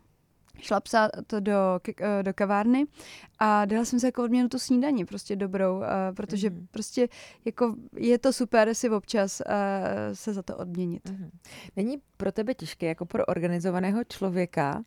šla 0.60 0.80
psát 0.80 1.10
to 1.26 1.40
do, 1.40 1.80
eh, 2.00 2.22
do 2.22 2.34
kavárny 2.34 2.84
a 3.38 3.64
dala 3.64 3.84
jsem 3.84 4.00
si 4.00 4.06
jako 4.06 4.22
odměnu 4.22 4.48
tu 4.48 4.58
snídaní, 4.58 5.04
prostě 5.04 5.36
dobrou, 5.36 5.76
uh, 5.76 5.84
protože 6.16 6.50
mm. 6.50 6.66
prostě 6.70 7.08
jako 7.44 7.74
je 7.96 8.18
to 8.18 8.32
super 8.32 8.74
si 8.74 8.90
občas 8.90 9.42
uh, 9.46 9.54
se 10.12 10.34
za 10.34 10.42
to 10.42 10.56
odměnit. 10.56 11.10
Mm. 11.10 11.30
Není 11.76 11.98
pro 12.16 12.32
tebe 12.32 12.54
těžké 12.54 12.86
jako 12.86 13.06
pro 13.06 13.26
organizovaného 13.26 14.04
člověka 14.04 14.84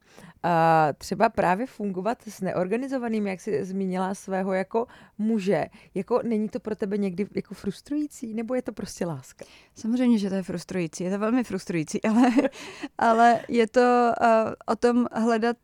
třeba 0.97 1.30
právě 1.30 1.67
fungovat 1.67 2.17
s 2.27 2.41
neorganizovaným, 2.41 3.27
jak 3.27 3.41
jsi 3.41 3.65
zmínila 3.65 4.15
svého 4.15 4.53
jako 4.53 4.88
muže. 5.17 5.65
Jako 5.95 6.19
není 6.23 6.49
to 6.49 6.60
pro 6.60 6.75
tebe 6.75 6.97
někdy 6.97 7.27
jako 7.36 7.53
frustrující, 7.53 8.34
nebo 8.34 8.56
je 8.56 8.62
to 8.62 8.71
prostě 8.71 9.06
láska? 9.06 9.45
Samozřejmě, 9.75 10.17
že 10.17 10.30
to 10.30 10.36
je 10.36 10.43
frustrující, 10.43 11.03
je 11.03 11.12
to 11.12 11.19
velmi 11.19 11.43
frustrující, 11.43 12.03
ale, 12.10 12.32
ale 12.97 13.39
je 13.47 13.67
to 13.67 14.12
uh, 14.21 14.53
o 14.65 14.75
tom 14.75 15.06
hledat 15.13 15.57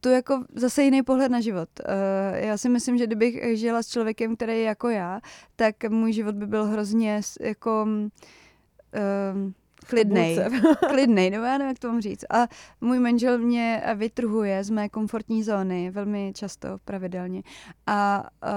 to 0.00 0.08
jako 0.08 0.44
zase 0.54 0.82
jiný 0.82 1.02
pohled 1.02 1.32
na 1.32 1.40
život. 1.40 1.68
Uh, 1.80 2.38
já 2.38 2.58
si 2.58 2.68
myslím, 2.68 2.98
že 2.98 3.06
kdybych 3.06 3.58
žila 3.58 3.82
s 3.82 3.88
člověkem, 3.88 4.36
který 4.36 4.52
je 4.52 4.62
jako 4.62 4.88
já, 4.88 5.20
tak 5.56 5.84
můj 5.84 6.12
život 6.12 6.34
by 6.34 6.46
byl 6.46 6.64
hrozně 6.64 7.20
jako 7.40 7.86
uh, 7.86 9.52
klidnej. 9.86 10.38
klidnej, 10.88 11.30
nebo 11.30 11.44
já 11.44 11.58
nevím, 11.58 11.68
jak 11.68 11.78
to 11.78 11.88
mám 11.88 12.00
říct. 12.00 12.24
A 12.30 12.48
můj 12.80 12.98
manžel 12.98 13.38
mě 13.38 13.82
vytrhuje 13.94 14.64
z 14.64 14.70
mé 14.70 14.88
komfortní 14.88 15.42
zóny 15.42 15.90
velmi 15.90 16.32
často, 16.34 16.68
pravidelně. 16.84 17.42
A 17.86 18.30
uh, 18.42 18.50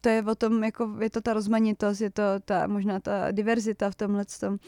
to 0.00 0.08
je 0.08 0.22
o 0.22 0.34
tom, 0.34 0.64
jako 0.64 0.90
je 1.00 1.10
to 1.10 1.20
ta 1.20 1.34
rozmanitost, 1.34 2.00
je 2.00 2.10
to 2.10 2.22
ta 2.44 2.66
možná 2.66 3.00
ta 3.00 3.30
diverzita 3.30 3.90
v 3.90 3.94
tomhle 3.94 4.24
tom 4.40 4.58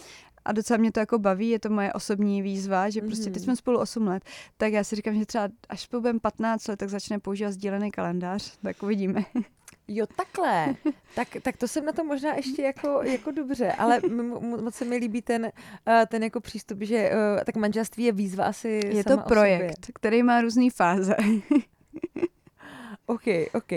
a 0.47 0.53
docela 0.53 0.77
mě 0.77 0.93
to 0.93 1.01
jako 1.01 1.19
baví, 1.19 1.49
je 1.49 1.59
to 1.59 1.71
moje 1.71 1.93
osobní 1.93 2.43
výzva, 2.43 2.91
že 2.91 3.01
prostě 3.01 3.25
teď 3.25 3.35
mhm. 3.35 3.43
jsme 3.45 3.57
spolu 3.57 3.79
8 3.79 4.07
let, 4.07 4.25
tak 4.57 4.73
já 4.73 4.85
si 4.85 4.97
říkám, 4.97 5.15
že 5.15 5.27
třeba 5.27 5.49
až 5.69 5.89
budeme 5.89 6.21
15 6.21 6.69
let, 6.69 6.79
tak 6.79 6.89
začne 6.89 7.19
používat 7.19 7.53
sdílený 7.53 7.91
kalendář, 7.91 8.59
tak 8.63 8.83
uvidíme. 8.83 9.25
Jo, 9.89 10.07
takhle. 10.17 10.75
tak, 11.15 11.29
tak 11.43 11.57
to 11.57 11.69
jsem 11.69 11.85
na 11.85 11.93
to 11.93 12.05
možná 12.05 12.35
ještě 12.35 12.63
jako, 12.63 13.01
jako 13.03 13.31
dobře, 13.31 13.73
ale 13.73 14.01
moc 14.63 14.75
se 14.75 14.85
mi 14.85 14.97
líbí 14.97 15.23
ten, 15.23 15.51
eh, 15.89 16.07
ten 16.11 16.23
jako 16.23 16.41
přístup, 16.41 16.83
že 16.83 16.97
eh, 16.97 17.45
tak 17.45 17.57
manželství 17.57 18.05
je 18.05 18.13
výzva 18.13 18.45
asi 18.45 18.81
Je 18.93 19.05
to 19.05 19.19
projekt, 19.19 19.91
který 19.95 20.23
má 20.23 20.41
různé 20.41 20.71
fáze. 20.71 21.17
OK, 23.07 23.23
OK. 23.55 23.73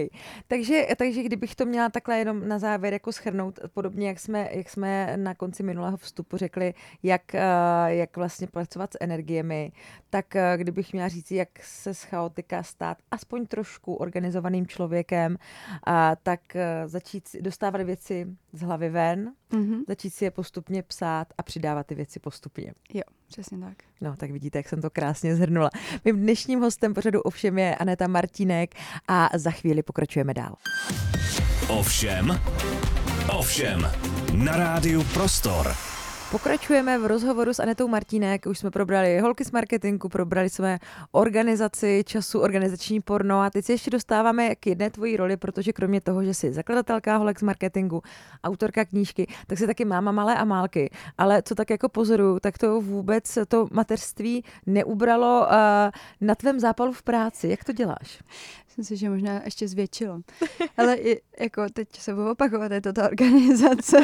Takže, 0.48 0.88
takže 0.98 1.24
kdybych 1.24 1.56
to 1.56 1.66
měla 1.66 1.90
takhle 1.90 2.18
jenom 2.18 2.48
na 2.48 2.60
závěr 2.60 2.94
jako 2.94 3.12
schrnout, 3.12 3.60
podobně 3.74 4.08
jak 4.08 4.20
jsme, 4.20 4.50
jak 4.52 4.70
jsme 4.70 5.18
na 5.18 5.36
konci 5.36 5.64
minulého 5.64 5.98
vstupu 5.98 6.38
řekli, 6.38 6.74
jak, 7.04 7.36
eh, 7.36 7.42
jak 7.88 8.18
vlastně 8.18 8.48
pracovat 8.48 8.94
s 8.94 8.98
energiemi, 9.02 9.72
tak 10.10 10.36
eh, 10.36 10.54
kdybych 10.58 10.94
měla 10.94 11.08
říct, 11.08 11.32
jak 11.32 11.50
se 11.62 11.94
z 11.94 12.04
chaotika 12.04 12.64
stát 12.64 12.98
aspoň 13.12 13.46
trošku 13.46 13.94
organizovaným 13.94 14.68
člověkem, 14.68 15.38
tak 16.24 16.56
eh, 16.56 16.88
začít 16.88 17.36
dostávat 17.40 17.82
věci 17.82 18.28
z 18.54 18.62
hlavy 18.62 18.90
ven, 18.90 19.34
mm-hmm. 19.52 19.84
začít 19.88 20.10
si 20.10 20.26
je 20.26 20.32
postupně 20.32 20.84
psát 20.84 21.28
a 21.38 21.44
přidávat 21.44 21.88
ty 21.88 21.96
věci 21.96 22.20
postupně. 22.20 22.74
Jo, 22.94 23.19
přesně 23.30 23.58
tak. 23.58 23.78
No, 24.02 24.16
tak 24.16 24.32
vidíte, 24.32 24.60
jak 24.60 24.70
jsem 24.70 24.82
to 24.82 24.90
krásně 24.90 25.36
zhrnula. 25.36 25.70
Mým 26.06 26.18
dnešním 26.18 26.60
hostem 26.60 26.94
pořadu 26.94 27.22
ovšem 27.22 27.60
je 27.60 27.76
Aneta 27.76 28.08
Martínek 28.08 28.76
a 29.08 29.30
za 29.36 29.52
chvíli 29.52 29.84
pokračujeme 29.84 30.34
dál. 30.34 30.56
Ovšem, 31.68 32.42
ovšem, 33.38 33.92
na 34.34 34.56
rádiu 34.56 35.04
Prostor. 35.04 35.89
Pokračujeme 36.32 36.98
v 36.98 37.06
rozhovoru 37.06 37.54
s 37.54 37.60
Anetou 37.60 37.88
Martínek, 37.88 38.46
už 38.46 38.60
jsme 38.60 38.72
probrali 38.72 39.20
holky 39.20 39.46
z 39.46 39.52
marketingu, 39.52 40.10
probrali 40.10 40.50
jsme 40.50 40.80
organizaci 41.12 42.04
času, 42.06 42.40
organizační 42.40 43.02
porno 43.02 43.42
a 43.42 43.50
teď 43.50 43.66
se 43.66 43.74
ještě 43.74 43.92
dostáváme 43.92 44.56
k 44.56 44.68
jedné 44.68 44.90
tvojí 44.90 45.18
roli, 45.18 45.38
protože 45.38 45.74
kromě 45.74 46.02
toho, 46.02 46.24
že 46.24 46.34
jsi 46.34 46.54
zakladatelka 46.54 47.18
holek 47.18 47.40
z 47.40 47.44
marketingu, 47.44 48.02
autorka 48.44 48.86
knížky, 48.86 49.28
tak 49.48 49.58
jsi 49.58 49.68
taky 49.68 49.86
máma 49.86 50.12
malé 50.12 50.36
a 50.36 50.46
málky. 50.46 50.90
Ale 51.18 51.42
co 51.42 51.56
tak 51.56 51.70
jako 51.70 51.90
pozoruju, 51.90 52.40
tak 52.40 52.58
to 52.58 52.82
vůbec 52.82 53.38
to 53.48 53.68
mateřství 53.72 54.44
neubralo 54.66 55.42
uh, 55.42 55.48
na 56.22 56.36
tvém 56.36 56.60
zápalu 56.60 56.94
v 56.94 57.04
práci. 57.04 57.48
Jak 57.48 57.64
to 57.64 57.72
děláš? 57.72 58.20
Myslím 58.80 58.98
si, 58.98 59.02
že 59.02 59.10
možná 59.10 59.42
ještě 59.46 59.68
zvětšilo. 59.68 60.22
Ale 60.78 60.96
i, 60.96 61.22
jako 61.40 61.66
teď 61.74 61.88
se 62.00 62.14
budu 62.14 62.32
opakovat, 62.32 62.72
je 62.72 62.82
to 62.82 62.94
ta 62.94 63.06
organizace. 63.06 63.98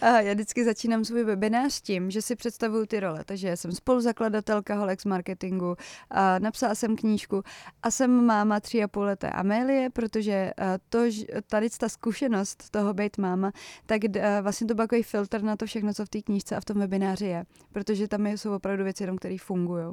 A 0.00 0.20
já 0.20 0.34
vždycky 0.34 0.64
začínám 0.64 1.04
svůj 1.04 1.24
webinář 1.24 1.80
tím, 1.80 2.10
že 2.10 2.22
si 2.22 2.36
představuju 2.36 2.86
ty 2.86 3.00
role. 3.00 3.24
Takže 3.24 3.56
jsem 3.56 3.72
spoluzakladatelka 3.72 4.74
Holex 4.74 5.04
Marketingu, 5.04 5.76
a 6.10 6.38
napsala 6.38 6.74
jsem 6.74 6.96
knížku 6.96 7.42
a 7.82 7.90
jsem 7.90 8.24
máma 8.24 8.60
tři 8.60 8.82
a 8.82 8.88
půl 8.88 9.02
leté 9.02 9.30
Amélie, 9.30 9.90
protože 9.90 10.52
to, 10.88 10.98
tady 11.46 11.70
ta 11.70 11.88
zkušenost 11.88 12.70
toho 12.70 12.94
být 12.94 13.18
máma, 13.18 13.52
tak 13.86 14.00
vlastně 14.42 14.66
to 14.66 14.74
byl 14.74 14.84
takový 14.84 15.02
filtr 15.02 15.42
na 15.42 15.56
to 15.56 15.66
všechno, 15.66 15.94
co 15.94 16.06
v 16.06 16.08
té 16.08 16.22
knížce 16.22 16.56
a 16.56 16.60
v 16.60 16.64
tom 16.64 16.78
webináři 16.78 17.26
je. 17.26 17.44
Protože 17.72 18.08
tam 18.08 18.26
jsou 18.26 18.54
opravdu 18.54 18.84
věci, 18.84 19.06
které 19.18 19.36
fungují. 19.40 19.84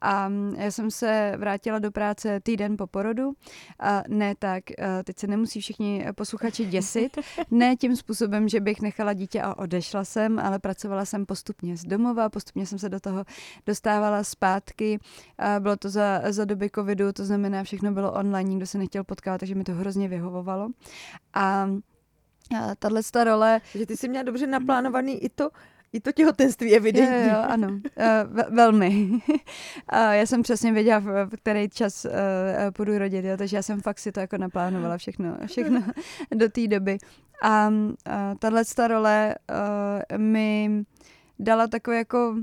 A 0.00 0.32
já 0.56 0.70
jsem 0.70 0.90
se 0.90 1.34
vrátila 1.36 1.78
do 1.78 1.90
práce 1.90 2.40
týden 2.40 2.76
po 2.76 2.86
porodu 2.86 3.35
A 3.80 4.02
ne 4.08 4.34
tak, 4.38 4.64
a 4.70 5.02
teď 5.02 5.18
se 5.18 5.26
nemusí 5.26 5.60
všichni 5.60 6.06
posluchači 6.14 6.64
děsit, 6.64 7.18
ne 7.50 7.76
tím 7.76 7.96
způsobem, 7.96 8.48
že 8.48 8.60
bych 8.60 8.80
nechala 8.80 9.12
dítě 9.12 9.42
a 9.42 9.58
odešla 9.58 10.04
jsem, 10.04 10.38
ale 10.38 10.58
pracovala 10.58 11.04
jsem 11.04 11.26
postupně 11.26 11.76
z 11.76 11.84
domova, 11.84 12.28
postupně 12.28 12.66
jsem 12.66 12.78
se 12.78 12.88
do 12.88 13.00
toho 13.00 13.24
dostávala 13.66 14.24
zpátky. 14.24 14.98
A 15.38 15.60
bylo 15.60 15.76
to 15.76 15.90
za, 15.90 16.22
za 16.32 16.44
doby 16.44 16.70
covidu, 16.74 17.12
to 17.12 17.24
znamená, 17.24 17.64
všechno 17.64 17.92
bylo 17.92 18.12
online, 18.12 18.50
nikdo 18.50 18.66
se 18.66 18.78
nechtěl 18.78 19.04
potkávat, 19.04 19.38
takže 19.38 19.54
mi 19.54 19.64
to 19.64 19.72
hrozně 19.72 20.08
vyhovovalo. 20.08 20.68
A 21.34 21.68
tahle 22.78 23.02
role... 23.24 23.60
Že 23.74 23.86
ty 23.86 23.96
jsi 23.96 24.08
měla 24.08 24.22
dobře 24.22 24.46
naplánovaný 24.46 25.24
i 25.24 25.28
to, 25.28 25.50
i 25.96 26.00
to 26.00 26.12
těhotenství 26.12 26.76
evidentně. 26.76 27.28
Jo, 27.30 27.36
jo, 27.36 27.44
ano, 27.48 27.68
uh, 27.68 28.54
velmi. 28.54 29.08
uh, 29.10 29.20
já 30.10 30.26
jsem 30.26 30.42
přesně 30.42 30.72
věděla, 30.72 30.98
v 30.98 31.36
který 31.36 31.68
čas 31.68 32.04
uh, 32.04 32.10
půjdu 32.72 32.98
rodit, 32.98 33.24
jo, 33.24 33.36
takže 33.36 33.56
já 33.56 33.62
jsem 33.62 33.80
fakt 33.80 33.98
si 33.98 34.12
to 34.12 34.20
jako 34.20 34.38
naplánovala 34.38 34.96
všechno, 34.96 35.36
všechno 35.46 35.82
do 36.34 36.48
té 36.48 36.66
doby. 36.66 36.98
A 37.42 37.68
uh, 37.68 37.94
tahle 38.38 38.62
role 38.88 39.34
uh, 40.12 40.18
mi 40.18 40.84
dala 41.38 41.66
takové 41.66 41.96
jako 41.96 42.36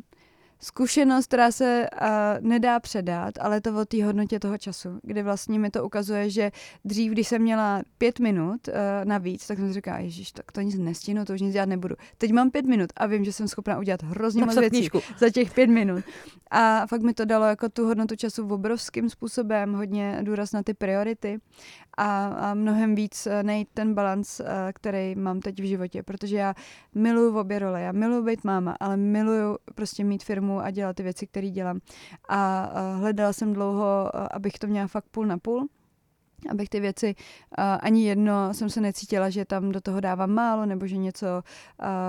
zkušenost, 0.64 1.26
která 1.26 1.52
se 1.52 1.88
uh, 2.02 2.08
nedá 2.40 2.80
předat, 2.80 3.34
ale 3.40 3.62
to 3.62 3.82
o 3.82 3.86
té 3.86 4.04
hodnotě 4.06 4.40
toho 4.40 4.58
času, 4.58 5.00
kdy 5.02 5.24
vlastně 5.24 5.60
mi 5.60 5.70
to 5.70 5.86
ukazuje, 5.86 6.30
že 6.30 6.52
dřív, 6.86 7.12
když 7.12 7.28
jsem 7.28 7.42
měla 7.42 7.82
pět 7.98 8.20
minut 8.20 8.68
uh, 8.68 8.74
navíc, 9.04 9.48
tak 9.48 9.58
jsem 9.58 9.68
si 9.68 9.74
říkala, 9.74 9.98
ježiš, 9.98 10.32
tak 10.32 10.52
to 10.52 10.62
nic 10.62 10.76
nestihnu, 10.80 11.26
to 11.26 11.34
už 11.34 11.42
nic 11.42 11.54
dělat 11.54 11.70
nebudu. 11.70 11.96
Teď 12.18 12.32
mám 12.32 12.52
pět 12.52 12.66
minut 12.66 12.90
a 12.98 13.06
vím, 13.06 13.26
že 13.26 13.34
jsem 13.34 13.48
schopná 13.48 13.80
udělat 13.80 14.04
hrozně 14.04 14.46
moc 14.46 14.58
věcí 14.58 14.90
za 15.18 15.30
těch 15.30 15.54
pět 15.54 15.68
minut. 15.68 16.04
A 16.52 16.88
fakt 16.88 17.02
mi 17.02 17.14
to 17.14 17.26
dalo 17.26 17.46
jako 17.46 17.70
tu 17.70 17.86
hodnotu 17.86 18.16
času 18.16 18.48
v 18.48 18.54
obrovským 18.54 19.10
způsobem, 19.10 19.74
hodně 19.74 20.20
důraz 20.22 20.52
na 20.52 20.64
ty 20.64 20.74
priority 20.74 21.40
a, 21.98 22.26
a 22.26 22.54
mnohem 22.54 22.96
víc 22.96 23.28
eh, 23.28 23.44
nejít 23.44 23.68
ten 23.74 23.94
balans, 23.94 24.42
který 24.74 25.16
mám 25.16 25.40
teď 25.40 25.60
v 25.60 25.68
životě, 25.68 26.04
protože 26.04 26.38
já 26.38 26.54
miluju 26.96 27.40
obě 27.40 27.60
role, 27.60 27.82
já 27.82 27.92
miluju 27.92 28.24
být 28.26 28.44
máma, 28.44 28.76
ale 28.80 28.98
miluju 28.98 29.58
prostě 29.76 30.04
mít 30.04 30.24
firmu 30.24 30.53
a 30.60 30.72
dělat 30.72 30.96
ty 30.96 31.04
věci, 31.04 31.28
které 31.28 31.50
dělám. 31.50 31.80
A 32.30 32.70
hledala 32.96 33.34
jsem 33.34 33.54
dlouho, 33.54 34.12
abych 34.32 34.60
to 34.60 34.68
měla 34.68 34.88
fakt 34.88 35.06
půl 35.12 35.26
na 35.26 35.38
půl 35.38 35.68
abych 36.50 36.70
ty 36.70 36.80
věci, 36.80 37.16
ani 37.80 38.06
jedno 38.08 38.54
jsem 38.54 38.70
se 38.70 38.82
necítila, 38.82 39.30
že 39.30 39.46
tam 39.46 39.72
do 39.72 39.82
toho 39.82 40.00
dávám 40.00 40.32
málo, 40.32 40.66
nebo 40.66 40.88
že 40.88 40.98
něco 40.98 41.28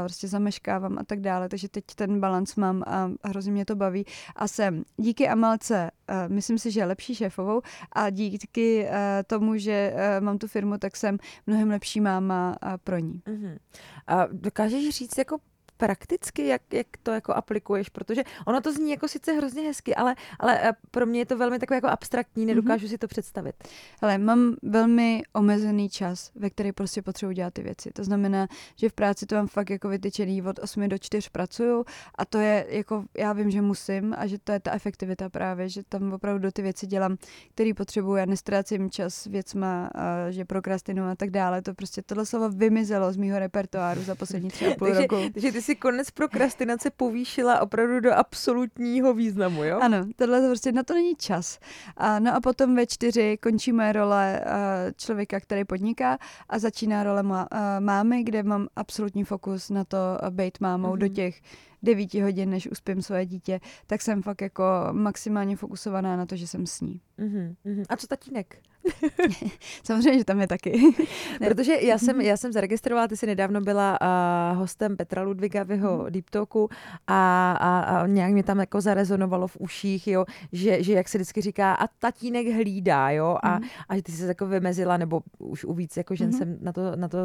prostě 0.04 0.28
zameškávám 0.28 0.98
a 0.98 1.04
tak 1.04 1.20
dále, 1.20 1.48
takže 1.48 1.68
teď 1.68 1.84
ten 1.94 2.20
balans 2.20 2.56
mám 2.56 2.82
a 2.86 3.10
hrozně 3.24 3.52
mě 3.52 3.64
to 3.64 3.76
baví 3.76 4.04
a 4.36 4.48
jsem 4.48 4.82
díky 4.96 5.28
Amalce, 5.28 5.90
myslím 6.28 6.58
si, 6.58 6.70
že 6.70 6.80
je 6.80 6.86
lepší 6.86 7.14
šéfovou 7.14 7.60
a 7.92 8.10
díky 8.10 8.88
tomu, 9.26 9.56
že 9.56 9.94
mám 10.20 10.38
tu 10.38 10.48
firmu, 10.48 10.78
tak 10.78 10.96
jsem 10.96 11.18
mnohem 11.46 11.70
lepší 11.70 12.00
máma 12.00 12.56
pro 12.84 12.98
ní. 12.98 13.22
Uh-huh. 13.26 13.58
A 14.06 14.26
dokážeš 14.32 14.88
říct 14.88 15.18
jako 15.18 15.36
prakticky, 15.76 16.46
jak, 16.46 16.62
jak 16.72 16.86
to 17.02 17.10
jako 17.10 17.32
aplikuješ, 17.32 17.88
protože 17.88 18.22
ono 18.46 18.60
to 18.60 18.72
zní 18.72 18.90
jako 18.90 19.08
sice 19.08 19.32
hrozně 19.32 19.62
hezky, 19.62 19.94
ale, 19.94 20.14
ale 20.38 20.68
eh, 20.68 20.72
pro 20.90 21.06
mě 21.06 21.20
je 21.20 21.26
to 21.26 21.38
velmi 21.38 21.58
takové 21.58 21.76
jako 21.76 21.88
abstraktní, 21.88 22.44
mhm. 22.44 22.48
nedokážu 22.48 22.86
mm-hmm. 22.86 22.90
si 22.90 22.98
to 22.98 23.08
představit. 23.08 23.54
Ale 24.02 24.18
mám 24.18 24.56
velmi 24.62 25.22
omezený 25.32 25.88
čas, 25.88 26.30
ve 26.34 26.50
který 26.50 26.72
prostě 26.72 27.02
potřebuji 27.02 27.32
dělat 27.32 27.54
ty 27.54 27.62
věci. 27.62 27.90
To 27.90 28.04
znamená, 28.04 28.48
že 28.76 28.88
v 28.88 28.92
práci 28.92 29.26
to 29.26 29.34
mám 29.34 29.46
fakt 29.46 29.70
jako 29.70 29.88
vytyčený 29.88 30.42
od 30.42 30.58
8 30.58 30.88
do 30.88 30.98
4 30.98 31.30
pracuju 31.30 31.84
a 32.14 32.24
to 32.24 32.38
je 32.38 32.66
jako, 32.68 33.04
já 33.16 33.32
vím, 33.32 33.50
že 33.50 33.62
musím 33.62 34.14
a 34.18 34.26
že 34.26 34.38
to 34.38 34.52
je 34.52 34.60
ta 34.60 34.72
efektivita 34.72 35.28
právě, 35.28 35.68
že 35.68 35.82
tam 35.88 36.12
opravdu 36.12 36.50
ty 36.50 36.62
věci 36.62 36.86
dělám, 36.86 37.16
který 37.54 37.74
potřebuji 37.74 38.16
a 38.16 38.26
nestrácím 38.26 38.90
čas 38.90 39.26
věcma, 39.26 39.90
a 39.94 40.30
že 40.30 40.44
prokrastinu 40.44 41.04
a 41.04 41.14
tak 41.14 41.30
dále. 41.30 41.62
To 41.62 41.74
prostě 41.74 42.02
tohle 42.02 42.26
slovo 42.26 42.48
vymizelo 42.48 43.12
z 43.12 43.16
mýho 43.16 43.38
repertoáru 43.38 44.02
za 44.02 44.14
poslední 44.14 44.50
tři 44.50 44.66
a 44.66 44.74
půl 44.78 44.88
roku. 44.88 45.16
Takže 45.32 45.52
ty 45.52 45.62
si 45.64 45.76
konec 45.76 46.10
prokrastinace 46.10 46.90
povýšila 46.90 47.60
opravdu 47.60 48.00
do 48.00 48.12
absolutního 48.12 49.14
významu, 49.14 49.64
jo? 49.64 49.78
Ano, 49.82 50.06
tohle 50.16 50.40
to 50.40 50.46
prostě 50.46 50.72
na 50.72 50.82
to 50.82 50.94
není 50.94 51.16
čas. 51.16 51.58
A, 51.96 52.18
no 52.18 52.34
a 52.34 52.40
potom 52.40 52.74
ve 52.76 52.86
čtyři 52.86 53.38
končí 53.42 53.72
moje 53.72 53.92
role 53.92 54.40
uh, 54.46 54.52
člověka, 54.96 55.40
který 55.40 55.64
podniká 55.64 56.18
a 56.48 56.58
začíná 56.58 57.02
role 57.02 57.22
má, 57.22 57.48
uh, 57.52 57.58
mámy, 57.80 58.22
kde 58.22 58.42
mám 58.42 58.68
absolutní 58.76 59.24
fokus 59.24 59.70
na 59.70 59.84
to 59.84 59.96
uh, 60.22 60.30
být 60.30 60.60
mámou 60.60 60.88
mm-hmm. 60.88 60.98
do 60.98 61.06
mhm. 61.06 61.14
těch 61.14 61.40
devíti 61.82 62.20
hodin, 62.20 62.50
než 62.50 62.70
uspím 62.70 63.02
svoje 63.02 63.26
dítě, 63.26 63.60
tak 63.86 64.02
jsem 64.02 64.22
fakt 64.22 64.42
jako 64.42 64.64
maximálně 64.92 65.56
fokusovaná 65.56 66.16
na 66.16 66.26
to, 66.26 66.36
že 66.36 66.46
jsem 66.46 66.66
s 66.66 66.80
ní. 66.80 67.00
Mm-hmm. 67.18 67.84
A 67.88 67.96
co 67.96 68.06
tatínek? 68.06 68.56
Samozřejmě, 69.84 70.18
že 70.18 70.24
tam 70.24 70.40
je 70.40 70.46
taky. 70.46 70.82
Protože 71.38 71.74
já 71.80 71.98
jsem, 71.98 72.20
já 72.20 72.36
jsem 72.36 72.52
zaregistrovala, 72.52 73.08
ty 73.08 73.16
jsi 73.16 73.26
nedávno 73.26 73.60
byla 73.60 73.98
uh, 74.00 74.58
hostem 74.58 74.96
Petra 74.96 75.22
Ludviga 75.22 75.62
v 75.62 75.70
jeho 75.70 75.98
mm. 75.98 76.10
Deep 76.10 76.30
Talku 76.30 76.68
a, 77.06 77.52
a, 77.52 77.80
a 77.80 78.06
nějak 78.06 78.32
mě 78.32 78.42
tam 78.42 78.58
jako 78.58 78.80
zarezonovalo 78.80 79.48
v 79.48 79.56
uších, 79.60 80.06
jo, 80.06 80.24
že, 80.52 80.82
že 80.82 80.92
jak 80.92 81.08
se 81.08 81.18
vždycky 81.18 81.40
říká, 81.40 81.74
a 81.74 81.86
tatínek 81.86 82.46
hlídá, 82.46 83.10
jo, 83.10 83.38
a, 83.42 83.58
mm. 83.58 83.64
a 83.88 83.96
že 83.96 84.02
ty 84.02 84.12
jsi 84.12 84.26
jako 84.26 84.46
vymezila, 84.46 84.96
nebo 84.96 85.20
už 85.38 85.64
u 85.64 85.72
víc 85.72 85.96
jako 85.96 86.14
žen 86.14 86.26
mm. 86.26 86.32
jsem 86.32 86.58
na 86.60 86.72
to, 86.72 86.96
na 86.96 87.08
to 87.08 87.18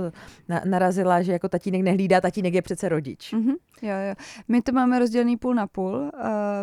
na, 0.49 0.61
narazila, 0.65 1.21
že 1.21 1.31
jako 1.31 1.49
tatínek 1.49 1.81
nehlídá, 1.81 2.21
tatínek 2.21 2.53
je 2.53 2.61
přece 2.61 2.89
rodič. 2.89 3.33
Mm-hmm. 3.33 3.55
Jo, 3.81 3.95
jo. 4.09 4.15
My 4.47 4.61
to 4.61 4.71
máme 4.71 4.99
rozdělený 4.99 5.37
půl 5.37 5.55
na 5.55 5.67
půl. 5.67 5.93
Uh, 5.93 6.09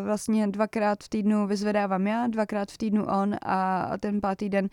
vlastně 0.04 0.46
dvakrát 0.46 1.04
v 1.04 1.09
týdnu 1.09 1.46
vyzvedávám 1.46 2.06
já, 2.06 2.26
dvakrát 2.26 2.70
v 2.70 2.78
týdnu 2.78 3.04
on 3.04 3.37
a 3.46 3.90
ten 4.00 4.20
pátý 4.20 4.48
den 4.48 4.68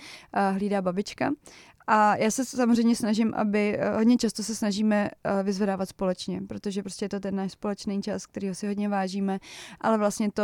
hlídá 0.53 0.81
babička. 0.81 1.31
A 1.87 2.15
já 2.15 2.31
se 2.31 2.45
samozřejmě 2.45 2.95
snažím, 2.95 3.33
aby 3.35 3.77
uh, 3.77 3.97
hodně 3.97 4.17
často 4.17 4.43
se 4.43 4.55
snažíme 4.55 5.09
uh, 5.09 5.43
vyzvedávat 5.43 5.89
společně, 5.89 6.41
protože 6.47 6.83
prostě 6.83 7.05
je 7.05 7.09
to 7.09 7.19
ten 7.19 7.35
náš 7.35 7.51
společný 7.51 8.01
čas, 8.01 8.25
který 8.25 8.55
si 8.55 8.67
hodně 8.67 8.89
vážíme, 8.89 9.39
ale 9.81 9.97
vlastně 9.97 10.31
to, 10.31 10.43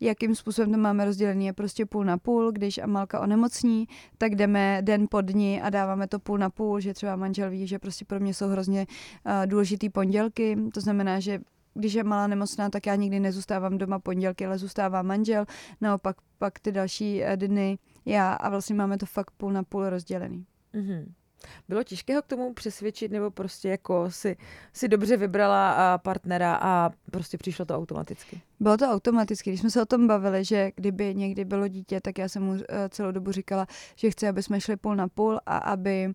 jakým 0.00 0.34
způsobem 0.34 0.72
to 0.72 0.78
máme 0.78 1.04
rozdělený, 1.04 1.46
je 1.46 1.52
prostě 1.52 1.86
půl 1.86 2.04
na 2.04 2.18
půl. 2.18 2.52
Když 2.52 2.78
Amalka 2.78 3.20
onemocní, 3.20 3.88
tak 4.18 4.34
jdeme 4.34 4.78
den 4.82 5.06
po 5.10 5.20
dni 5.20 5.62
a 5.62 5.70
dáváme 5.70 6.08
to 6.08 6.18
půl 6.18 6.38
na 6.38 6.50
půl, 6.50 6.80
že 6.80 6.94
třeba 6.94 7.16
manžel 7.16 7.50
ví, 7.50 7.66
že 7.66 7.78
prostě 7.78 8.04
pro 8.04 8.20
mě 8.20 8.34
jsou 8.34 8.48
hrozně 8.48 8.86
uh, 9.26 9.46
důležitý 9.46 9.88
pondělky, 9.88 10.58
to 10.74 10.80
znamená, 10.80 11.20
že 11.20 11.40
když 11.74 11.94
je 11.94 12.04
malá 12.04 12.26
nemocná, 12.26 12.70
tak 12.70 12.86
já 12.86 12.94
nikdy 12.94 13.20
nezůstávám 13.20 13.78
doma 13.78 13.98
pondělky, 13.98 14.46
ale 14.46 14.58
zůstává 14.58 15.02
manžel, 15.02 15.44
naopak 15.80 16.16
pak 16.38 16.58
ty 16.58 16.72
další 16.72 17.22
eh, 17.22 17.36
dny 17.36 17.78
já 18.06 18.32
a 18.32 18.48
vlastně 18.48 18.74
máme 18.74 18.98
to 18.98 19.06
fakt 19.06 19.30
půl 19.30 19.52
na 19.52 19.62
půl 19.62 19.90
rozdělený. 19.90 20.46
Mm-hmm. 20.74 21.04
Bylo 21.68 21.82
těžké 21.82 22.16
ho 22.16 22.22
k 22.22 22.26
tomu 22.26 22.54
přesvědčit, 22.54 23.12
nebo 23.12 23.30
prostě 23.30 23.68
jako 23.68 24.10
si, 24.10 24.36
si 24.72 24.88
dobře 24.88 25.16
vybrala 25.16 25.98
partnera 25.98 26.58
a 26.62 26.90
prostě 27.10 27.38
přišlo 27.38 27.64
to 27.64 27.76
automaticky? 27.76 28.40
Bylo 28.60 28.76
to 28.76 28.86
automaticky. 28.86 29.50
Když 29.50 29.60
jsme 29.60 29.70
se 29.70 29.82
o 29.82 29.86
tom 29.86 30.06
bavili, 30.06 30.44
že 30.44 30.72
kdyby 30.76 31.14
někdy 31.14 31.44
bylo 31.44 31.68
dítě, 31.68 32.00
tak 32.00 32.18
já 32.18 32.28
jsem 32.28 32.42
mu 32.42 32.54
eh, 32.54 32.88
celou 32.88 33.12
dobu 33.12 33.32
říkala, 33.32 33.66
že 33.96 34.10
chci, 34.10 34.28
aby 34.28 34.42
jsme 34.42 34.60
šli 34.60 34.76
půl 34.76 34.96
na 34.96 35.08
půl 35.08 35.40
a 35.46 35.56
aby 35.56 36.06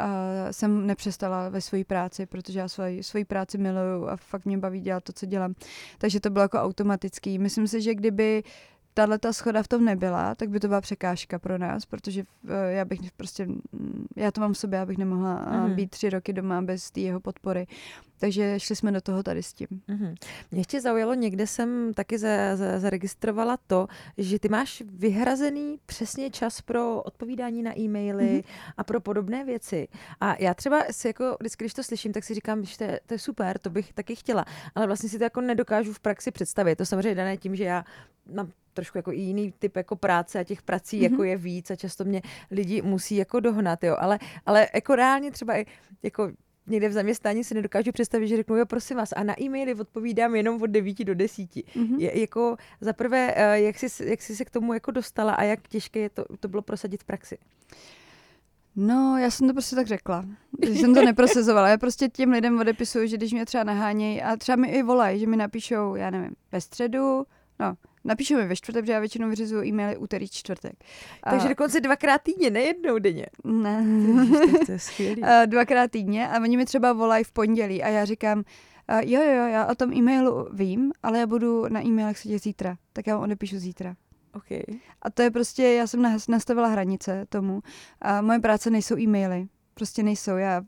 uh, 0.00 0.06
jsem 0.50 0.86
nepřestala 0.86 1.48
ve 1.48 1.60
své 1.60 1.84
práci, 1.84 2.26
protože 2.26 2.58
já 2.58 2.68
svoji, 2.68 3.02
svoji 3.02 3.24
práci 3.24 3.58
miluju 3.58 4.08
a 4.08 4.16
fakt 4.16 4.44
mě 4.44 4.58
baví 4.58 4.80
dělat 4.80 5.04
to, 5.04 5.12
co 5.12 5.26
dělám. 5.26 5.54
Takže 5.98 6.20
to 6.20 6.30
bylo 6.30 6.42
jako 6.42 6.58
automatický. 6.58 7.38
Myslím 7.38 7.68
si, 7.68 7.82
že 7.82 7.94
kdyby 7.94 8.42
tahle 8.98 9.18
ta 9.18 9.32
schoda 9.32 9.62
v 9.62 9.68
tom 9.68 9.84
nebyla, 9.84 10.34
tak 10.34 10.50
by 10.50 10.60
to 10.60 10.68
byla 10.68 10.80
překážka 10.80 11.38
pro 11.38 11.58
nás, 11.58 11.86
protože 11.86 12.24
eh, 12.48 12.72
já 12.72 12.84
bych 12.84 13.12
prostě, 13.12 13.46
mm, 13.46 14.06
já 14.16 14.30
to 14.30 14.40
mám 14.40 14.52
v 14.52 14.58
sobě, 14.58 14.80
abych 14.80 14.98
nemohla 14.98 15.34
mm. 15.36 15.74
být 15.74 15.90
tři 15.90 16.10
roky 16.10 16.32
doma 16.32 16.62
bez 16.62 16.90
té 16.90 17.00
jeho 17.00 17.20
podpory. 17.20 17.66
Takže 18.18 18.60
šli 18.60 18.76
jsme 18.76 18.92
do 18.92 19.00
toho 19.00 19.22
tady 19.22 19.42
s 19.42 19.52
tím. 19.52 19.68
Mm-hmm. 19.88 20.14
Mě 20.50 20.60
ještě 20.60 20.80
zaujalo, 20.80 21.14
někde 21.14 21.46
jsem 21.46 21.94
taky 21.94 22.18
za, 22.18 22.56
za, 22.56 22.78
zaregistrovala 22.78 23.56
to, 23.66 23.88
že 24.18 24.38
ty 24.38 24.48
máš 24.48 24.82
vyhrazený 24.86 25.78
přesně 25.86 26.30
čas 26.30 26.60
pro 26.60 27.02
odpovídání 27.02 27.62
na 27.62 27.78
e-maily 27.78 28.24
mm-hmm. 28.24 28.72
a 28.76 28.84
pro 28.84 29.00
podobné 29.00 29.44
věci. 29.44 29.88
A 30.20 30.36
já 30.38 30.54
třeba 30.54 30.84
si 30.90 31.06
jako, 31.06 31.36
vždycky, 31.40 31.64
když 31.64 31.74
to 31.74 31.82
slyším, 31.82 32.12
tak 32.12 32.24
si 32.24 32.34
říkám, 32.34 32.64
že 32.64 32.78
to 32.78 32.84
je, 32.84 33.00
to 33.06 33.14
je 33.14 33.18
super, 33.18 33.58
to 33.58 33.70
bych 33.70 33.92
taky 33.92 34.16
chtěla. 34.16 34.44
Ale 34.74 34.86
vlastně 34.86 35.08
si 35.08 35.18
to 35.18 35.24
jako 35.24 35.40
nedokážu 35.40 35.92
v 35.92 36.00
praxi 36.00 36.30
představit. 36.30 36.76
To 36.76 36.86
samozřejmě 36.86 37.14
dané 37.14 37.36
tím, 37.36 37.56
že 37.56 37.64
já 37.64 37.84
mám 38.32 38.50
trošku 38.74 38.98
jako 38.98 39.12
i 39.12 39.16
jiný 39.16 39.54
typ 39.58 39.76
jako 39.76 39.96
práce 39.96 40.38
a 40.38 40.44
těch 40.44 40.62
prací 40.62 40.98
mm-hmm. 40.98 41.10
jako 41.10 41.24
je 41.24 41.36
víc 41.36 41.70
a 41.70 41.76
často 41.76 42.04
mě 42.04 42.22
lidi 42.50 42.82
musí 42.82 43.16
jako 43.16 43.40
dohnat, 43.40 43.84
jo. 43.84 43.96
Ale, 43.98 44.18
ale 44.46 44.68
jako 44.74 44.94
reálně 44.94 45.30
třeba 45.30 45.58
i 45.58 45.66
jako 46.02 46.30
někde 46.68 46.88
v 46.88 46.92
zaměstnání 46.92 47.44
si 47.44 47.54
nedokážu 47.54 47.92
představit, 47.92 48.28
že 48.28 48.36
řeknu, 48.36 48.56
jo, 48.56 48.66
prosím 48.66 48.96
vás, 48.96 49.12
a 49.16 49.22
na 49.22 49.42
e-maily 49.42 49.74
odpovídám 49.74 50.34
jenom 50.34 50.62
od 50.62 50.66
9 50.66 51.04
do 51.04 51.14
10. 51.14 51.50
Mm-hmm. 51.50 51.98
Je, 51.98 52.20
jako 52.20 52.56
za 52.80 52.92
prvé, 52.92 53.34
eh, 53.36 53.60
jak 53.60 53.78
jsi, 53.78 54.04
jak 54.08 54.22
jsi 54.22 54.36
se 54.36 54.44
k 54.44 54.50
tomu 54.50 54.74
jako 54.74 54.90
dostala 54.90 55.32
a 55.34 55.42
jak 55.42 55.68
těžké 55.68 56.00
je 56.00 56.10
to, 56.10 56.24
to 56.40 56.48
bylo 56.48 56.62
prosadit 56.62 57.02
v 57.02 57.06
praxi? 57.06 57.38
No, 58.76 59.18
já 59.18 59.30
jsem 59.30 59.48
to 59.48 59.54
prostě 59.54 59.76
tak 59.76 59.86
řekla. 59.86 60.24
Že 60.66 60.74
jsem 60.74 60.94
to 60.94 61.04
neprosazovala. 61.04 61.68
Já 61.68 61.78
prostě 61.78 62.08
těm 62.08 62.30
lidem 62.30 62.60
odepisuju, 62.60 63.06
že 63.06 63.16
když 63.16 63.32
mě 63.32 63.46
třeba 63.46 63.64
nahánějí 63.64 64.22
a 64.22 64.36
třeba 64.36 64.56
mi 64.56 64.68
i 64.68 64.82
volají, 64.82 65.20
že 65.20 65.26
mi 65.26 65.36
napíšou, 65.36 65.94
já 65.94 66.10
nevím, 66.10 66.30
ve 66.52 66.60
středu, 66.60 67.24
no, 67.60 67.74
napíšu 68.04 68.36
mi 68.36 68.46
ve 68.46 68.56
čtvrtek, 68.56 68.82
protože 68.82 68.92
já 68.92 69.00
většinou 69.00 69.28
vyřizuju 69.28 69.64
e-maily 69.64 69.96
úterý, 69.96 70.28
čtvrtek. 70.28 70.72
Takže 71.30 71.48
dokonce 71.48 71.80
dvakrát 71.80 72.22
týdně, 72.22 72.50
ne 72.50 72.60
jednou 72.60 72.98
denně. 72.98 73.26
Ne. 73.44 73.84
to 74.66 74.72
je 74.72 74.78
skvělý. 74.78 75.22
dvakrát 75.46 75.90
týdně 75.90 76.28
a 76.28 76.42
oni 76.42 76.56
mi 76.56 76.64
třeba 76.64 76.92
volají 76.92 77.24
v 77.24 77.32
pondělí 77.32 77.82
a 77.82 77.88
já 77.88 78.04
říkám, 78.04 78.44
Uh, 78.92 79.10
jo, 79.10 79.22
jo, 79.22 79.48
já 79.48 79.66
o 79.66 79.74
tom 79.74 79.92
e-mailu 79.92 80.48
vím, 80.52 80.92
ale 81.02 81.18
já 81.18 81.26
budu 81.26 81.68
na 81.68 81.84
e-mailech 81.84 82.18
sedět 82.18 82.42
zítra, 82.42 82.76
tak 82.92 83.06
já 83.06 83.14
vám 83.14 83.24
odepíšu 83.24 83.58
zítra. 83.58 83.96
Okay. 84.34 84.62
A 85.02 85.10
to 85.10 85.22
je 85.22 85.30
prostě, 85.30 85.62
já 85.62 85.86
jsem 85.86 86.20
nastavila 86.28 86.68
hranice 86.68 87.26
tomu. 87.28 87.62
A 88.02 88.22
moje 88.22 88.38
práce 88.38 88.70
nejsou 88.70 88.98
e-maily. 88.98 89.48
Prostě 89.74 90.02
nejsou. 90.02 90.36
Já, 90.36 90.62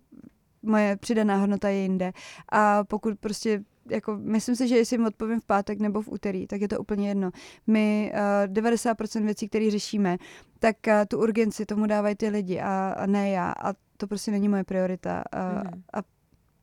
moje 0.63 0.97
přidaná 0.97 1.37
hodnota 1.37 1.69
je 1.69 1.83
jinde. 1.83 2.13
A 2.53 2.85
pokud 2.85 3.19
prostě 3.21 3.63
jako, 3.91 4.19
myslím 4.23 4.57
si, 4.57 4.69
že 4.69 4.77
jestli 4.77 4.95
jim 4.95 5.07
odpovím 5.07 5.41
v 5.41 5.45
pátek 5.45 5.79
nebo 5.79 6.03
v 6.03 6.09
úterý, 6.09 6.47
tak 6.47 6.61
je 6.61 6.69
to 6.69 6.79
úplně 6.79 7.09
jedno. 7.09 7.31
My 7.67 8.13
uh, 8.47 8.55
90% 8.55 9.25
věcí, 9.25 9.49
které 9.49 9.71
řešíme, 9.71 10.19
tak 10.59 10.77
uh, 10.87 10.93
tu 11.09 11.19
urgenci 11.19 11.67
tomu 11.67 11.87
dávají 11.87 12.15
ty 12.15 12.29
lidi 12.29 12.61
a, 12.61 12.95
a 12.99 13.07
ne 13.07 13.31
já. 13.31 13.53
A 13.53 13.73
to 13.97 14.07
prostě 14.07 14.31
není 14.31 14.49
moje 14.49 14.65
priorita. 14.65 15.23
Uh, 15.35 15.63
mm. 15.65 15.83
A 15.93 16.03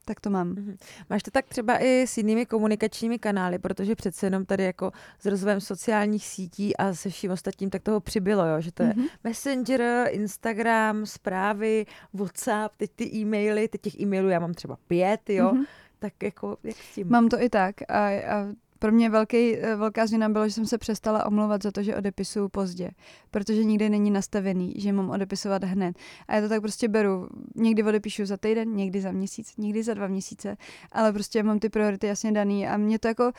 tak 0.07 0.19
to 0.19 0.30
mám. 0.30 0.55
Mm-hmm. 0.55 0.78
Máš 1.09 1.23
to 1.23 1.32
tak 1.32 1.45
třeba 1.45 1.84
i 1.84 2.01
s 2.01 2.17
jinými 2.17 2.45
komunikačními 2.45 3.19
kanály, 3.19 3.59
protože 3.59 3.95
přece 3.95 4.25
jenom 4.25 4.45
tady 4.45 4.63
jako 4.63 4.91
s 5.19 5.25
rozvojem 5.25 5.61
sociálních 5.61 6.25
sítí 6.25 6.78
a 6.78 6.93
se 6.93 7.09
vším 7.09 7.32
ostatním, 7.32 7.69
tak 7.69 7.84
toho 7.84 7.99
přibylo, 7.99 8.45
jo? 8.45 8.61
že 8.61 8.71
to 8.71 8.84
je 8.84 8.89
mm-hmm. 8.89 9.09
Messenger, 9.23 10.07
Instagram, 10.11 11.05
zprávy, 11.05 11.86
WhatsApp, 12.13 12.75
teď 12.78 12.91
ty 12.95 13.15
e-maily, 13.15 13.67
teď 13.67 13.82
těch 13.82 13.99
e-mailů 13.99 14.30
já 14.30 14.39
mám 14.39 14.53
třeba 14.53 14.78
pět, 14.88 15.30
jo, 15.30 15.51
mm-hmm. 15.51 15.65
Tak 16.00 16.14
jako 16.24 16.58
jak 16.64 16.76
s 16.76 16.95
tím? 16.95 17.08
Mám 17.10 17.30
to 17.30 17.41
i 17.41 17.50
tak 17.50 17.76
a, 17.89 18.08
a 18.08 18.48
pro 18.80 18.91
mě 18.91 19.10
velký, 19.10 19.58
eh, 19.58 19.76
velká 19.76 20.08
změna 20.08 20.30
bylo, 20.30 20.48
že 20.48 20.54
jsem 20.54 20.66
se 20.66 20.78
přestala 20.78 21.26
omlouvat 21.26 21.64
za 21.64 21.72
to, 21.72 21.84
že 21.84 21.95
odepisuju 21.95 22.50
pozdě, 22.50 22.91
protože 23.32 23.64
nikdy 23.64 23.89
není 23.89 24.12
nastavený, 24.12 24.74
že 24.78 24.93
mám 24.93 25.10
odepisovat 25.10 25.64
hned. 25.64 25.95
A 26.28 26.36
já 26.36 26.41
to 26.41 26.50
tak 26.50 26.62
prostě 26.62 26.88
beru. 26.88 27.28
Někdy 27.56 27.84
odepíšu 27.84 28.26
za 28.26 28.38
týden, 28.38 28.76
někdy 28.76 29.02
za 29.02 29.12
měsíc, 29.12 29.58
někdy 29.58 29.84
za 29.84 29.93
dva 29.93 30.08
měsíce, 30.08 30.58
ale 30.91 31.14
prostě 31.14 31.43
mám 31.43 31.60
ty 31.60 31.70
priority 31.70 32.08
jasně 32.08 32.32
daný 32.32 32.68
a 32.68 32.78
mě 32.78 33.00
to 33.00 33.08
jako 33.08 33.32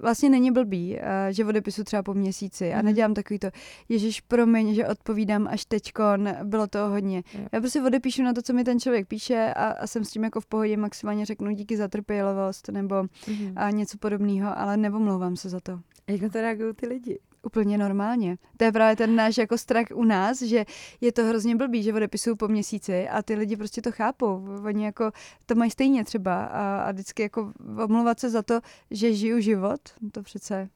vlastně 0.00 0.30
není 0.30 0.50
blbý, 0.50 0.98
eh, 0.98 1.28
že 1.30 1.44
odepisu 1.44 1.84
třeba 1.84 2.02
po 2.02 2.14
měsíci 2.14 2.72
a 2.72 2.76
mhm. 2.76 2.84
nedělám 2.84 3.14
takový 3.14 3.38
to, 3.38 3.50
ježiš, 3.88 4.20
promiň, 4.20 4.74
že 4.74 4.86
odpovídám 4.86 5.48
až 5.50 5.64
teďkon, 5.64 6.28
bylo 6.42 6.66
to 6.66 6.88
hodně. 6.88 7.22
Já 7.52 7.60
prostě 7.60 7.82
odepíšu 7.82 8.22
na 8.22 8.32
to, 8.32 8.42
co 8.42 8.52
mi 8.52 8.64
ten 8.64 8.80
člověk 8.80 9.08
píše 9.08 9.54
a, 9.56 9.66
a 9.66 9.86
jsem 9.86 10.04
s 10.04 10.10
tím 10.10 10.24
jako 10.24 10.40
v 10.40 10.46
pohodě, 10.46 10.76
maximálně 10.76 11.26
řeknu 11.26 11.50
díky 11.50 11.76
za 11.76 11.88
trpělivost 11.88 12.68
nebo 12.68 12.94
mm-hmm. 12.94 13.52
a 13.56 13.70
něco 13.70 13.98
podobného, 13.98 14.58
ale 14.58 14.76
nevomlouvám 14.76 15.36
se 15.36 15.48
za 15.48 15.60
to. 15.60 15.80
Jak 16.06 16.20
na 16.20 16.28
to 16.28 16.40
reagují 16.40 16.74
ty 16.74 16.86
lidi? 16.86 17.18
Úplně 17.46 17.78
normálně. 17.78 18.36
To 18.56 18.64
je 18.64 18.72
právě 18.72 18.96
ten 18.96 19.16
náš 19.16 19.38
jako 19.38 19.58
strach 19.58 19.86
u 19.94 20.04
nás, 20.04 20.42
že 20.42 20.64
je 21.00 21.12
to 21.12 21.24
hrozně 21.24 21.56
blbý, 21.56 21.82
že 21.82 21.94
odepisují 21.94 22.36
po 22.36 22.48
měsíci 22.48 23.08
a 23.08 23.22
ty 23.22 23.34
lidi 23.34 23.56
prostě 23.56 23.82
to 23.82 23.92
chápou. 23.92 24.48
Oni 24.64 24.84
jako 24.84 25.10
to 25.46 25.54
mají 25.54 25.70
stejně 25.70 26.04
třeba 26.04 26.44
a, 26.44 26.82
a 26.82 26.92
vždycky 26.92 27.22
jako 27.22 27.52
omluvat 27.84 28.20
se 28.20 28.30
za 28.30 28.42
to, 28.42 28.60
že 28.90 29.14
žiju 29.14 29.40
život, 29.40 29.80
to 30.12 30.22
přece 30.22 30.68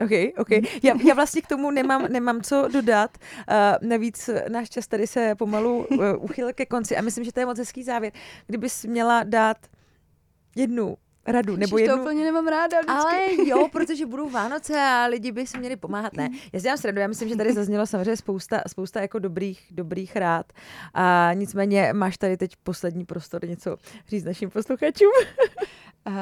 OK, 0.00 0.10
OK. 0.38 0.50
Já, 0.82 0.94
já 1.06 1.14
vlastně 1.14 1.42
k 1.42 1.46
tomu 1.46 1.70
nemám, 1.70 2.12
nemám 2.12 2.42
co 2.42 2.68
dodat. 2.72 3.18
Uh, 3.50 3.88
navíc 3.88 4.30
náš 4.48 4.70
čas 4.70 4.86
tady 4.86 5.06
se 5.06 5.34
pomalu 5.34 5.86
uh, 5.86 6.04
uchyl 6.20 6.52
ke 6.52 6.66
konci 6.66 6.96
a 6.96 7.02
myslím, 7.02 7.24
že 7.24 7.32
to 7.32 7.40
je 7.40 7.46
moc 7.46 7.58
hezký 7.58 7.82
závěr. 7.82 8.12
Kdybys 8.46 8.84
měla 8.84 9.22
dát 9.22 9.56
jednu 10.56 10.96
radu. 11.26 11.56
Nebo 11.56 11.78
jednu... 11.78 11.96
to 11.96 12.02
úplně 12.02 12.24
nemám 12.24 12.46
ráda 12.46 12.80
vždycky. 12.80 13.38
Ale 13.38 13.48
jo, 13.48 13.68
protože 13.72 14.06
budou 14.06 14.30
Vánoce 14.30 14.80
a 14.80 15.06
lidi 15.06 15.32
by 15.32 15.46
si 15.46 15.58
měli 15.58 15.76
pomáhat. 15.76 16.12
Ne, 16.12 16.28
já 16.52 16.60
si 16.60 16.62
dělám 16.62 16.78
sradu, 16.78 17.00
já 17.00 17.06
myslím, 17.06 17.28
že 17.28 17.36
tady 17.36 17.52
zaznělo 17.54 17.86
samozřejmě 17.86 18.16
spousta, 18.16 18.62
spousta 18.68 19.00
jako 19.00 19.18
dobrých, 19.18 19.66
dobrých 19.70 20.16
rád. 20.16 20.52
A 20.94 21.30
nicméně 21.34 21.92
máš 21.92 22.18
tady 22.18 22.36
teď 22.36 22.56
poslední 22.62 23.04
prostor 23.04 23.48
něco 23.48 23.76
říct 24.08 24.24
našim 24.24 24.50
posluchačům. 24.50 25.12
uh, 26.06 26.14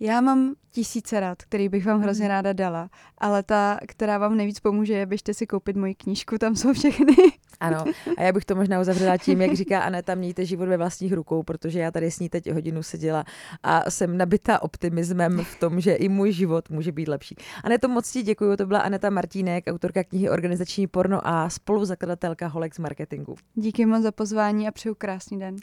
já 0.00 0.20
mám 0.20 0.54
tisíce 0.70 1.20
rád, 1.20 1.42
který 1.42 1.68
bych 1.68 1.86
vám 1.86 2.00
hrozně 2.00 2.24
mhm. 2.24 2.30
ráda 2.30 2.52
dala, 2.52 2.90
ale 3.18 3.42
ta, 3.42 3.78
která 3.88 4.18
vám 4.18 4.36
nejvíc 4.36 4.60
pomůže, 4.60 4.94
je 4.94 5.06
běžte 5.06 5.34
si 5.34 5.46
koupit 5.46 5.76
moji 5.76 5.94
knížku, 5.94 6.38
tam 6.38 6.56
jsou 6.56 6.72
všechny. 6.72 7.16
Ano, 7.60 7.84
a 8.18 8.22
já 8.22 8.32
bych 8.32 8.44
to 8.44 8.54
možná 8.54 8.80
uzavřela 8.80 9.16
tím, 9.16 9.40
jak 9.40 9.54
říká 9.54 9.80
Aneta, 9.80 10.14
mějte 10.14 10.44
život 10.44 10.68
ve 10.68 10.76
vlastních 10.76 11.12
rukou, 11.12 11.42
protože 11.42 11.78
já 11.78 11.90
tady 11.90 12.10
s 12.10 12.20
ní 12.20 12.28
teď 12.28 12.52
hodinu 12.52 12.82
seděla 12.82 13.24
a 13.62 13.90
jsem 13.90 14.18
nabita 14.18 14.62
optimismem 14.62 15.44
v 15.44 15.60
tom, 15.60 15.80
že 15.80 15.94
i 15.94 16.08
můj 16.08 16.32
život 16.32 16.70
může 16.70 16.92
být 16.92 17.08
lepší. 17.08 17.36
Aneto, 17.64 17.88
moc 17.88 18.10
ti 18.10 18.22
děkuji, 18.22 18.56
to 18.56 18.66
byla 18.66 18.80
Aneta 18.80 19.10
Martínek, 19.10 19.64
autorka 19.66 20.04
knihy 20.04 20.30
Organizační 20.30 20.86
porno 20.86 21.26
a 21.28 21.50
spoluzakladatelka 21.50 22.46
Holex 22.46 22.78
Marketingu. 22.78 23.34
Díky 23.54 23.86
moc 23.86 24.02
za 24.02 24.12
pozvání 24.12 24.68
a 24.68 24.70
přeju 24.70 24.94
krásný 24.94 25.38
den. 25.38 25.56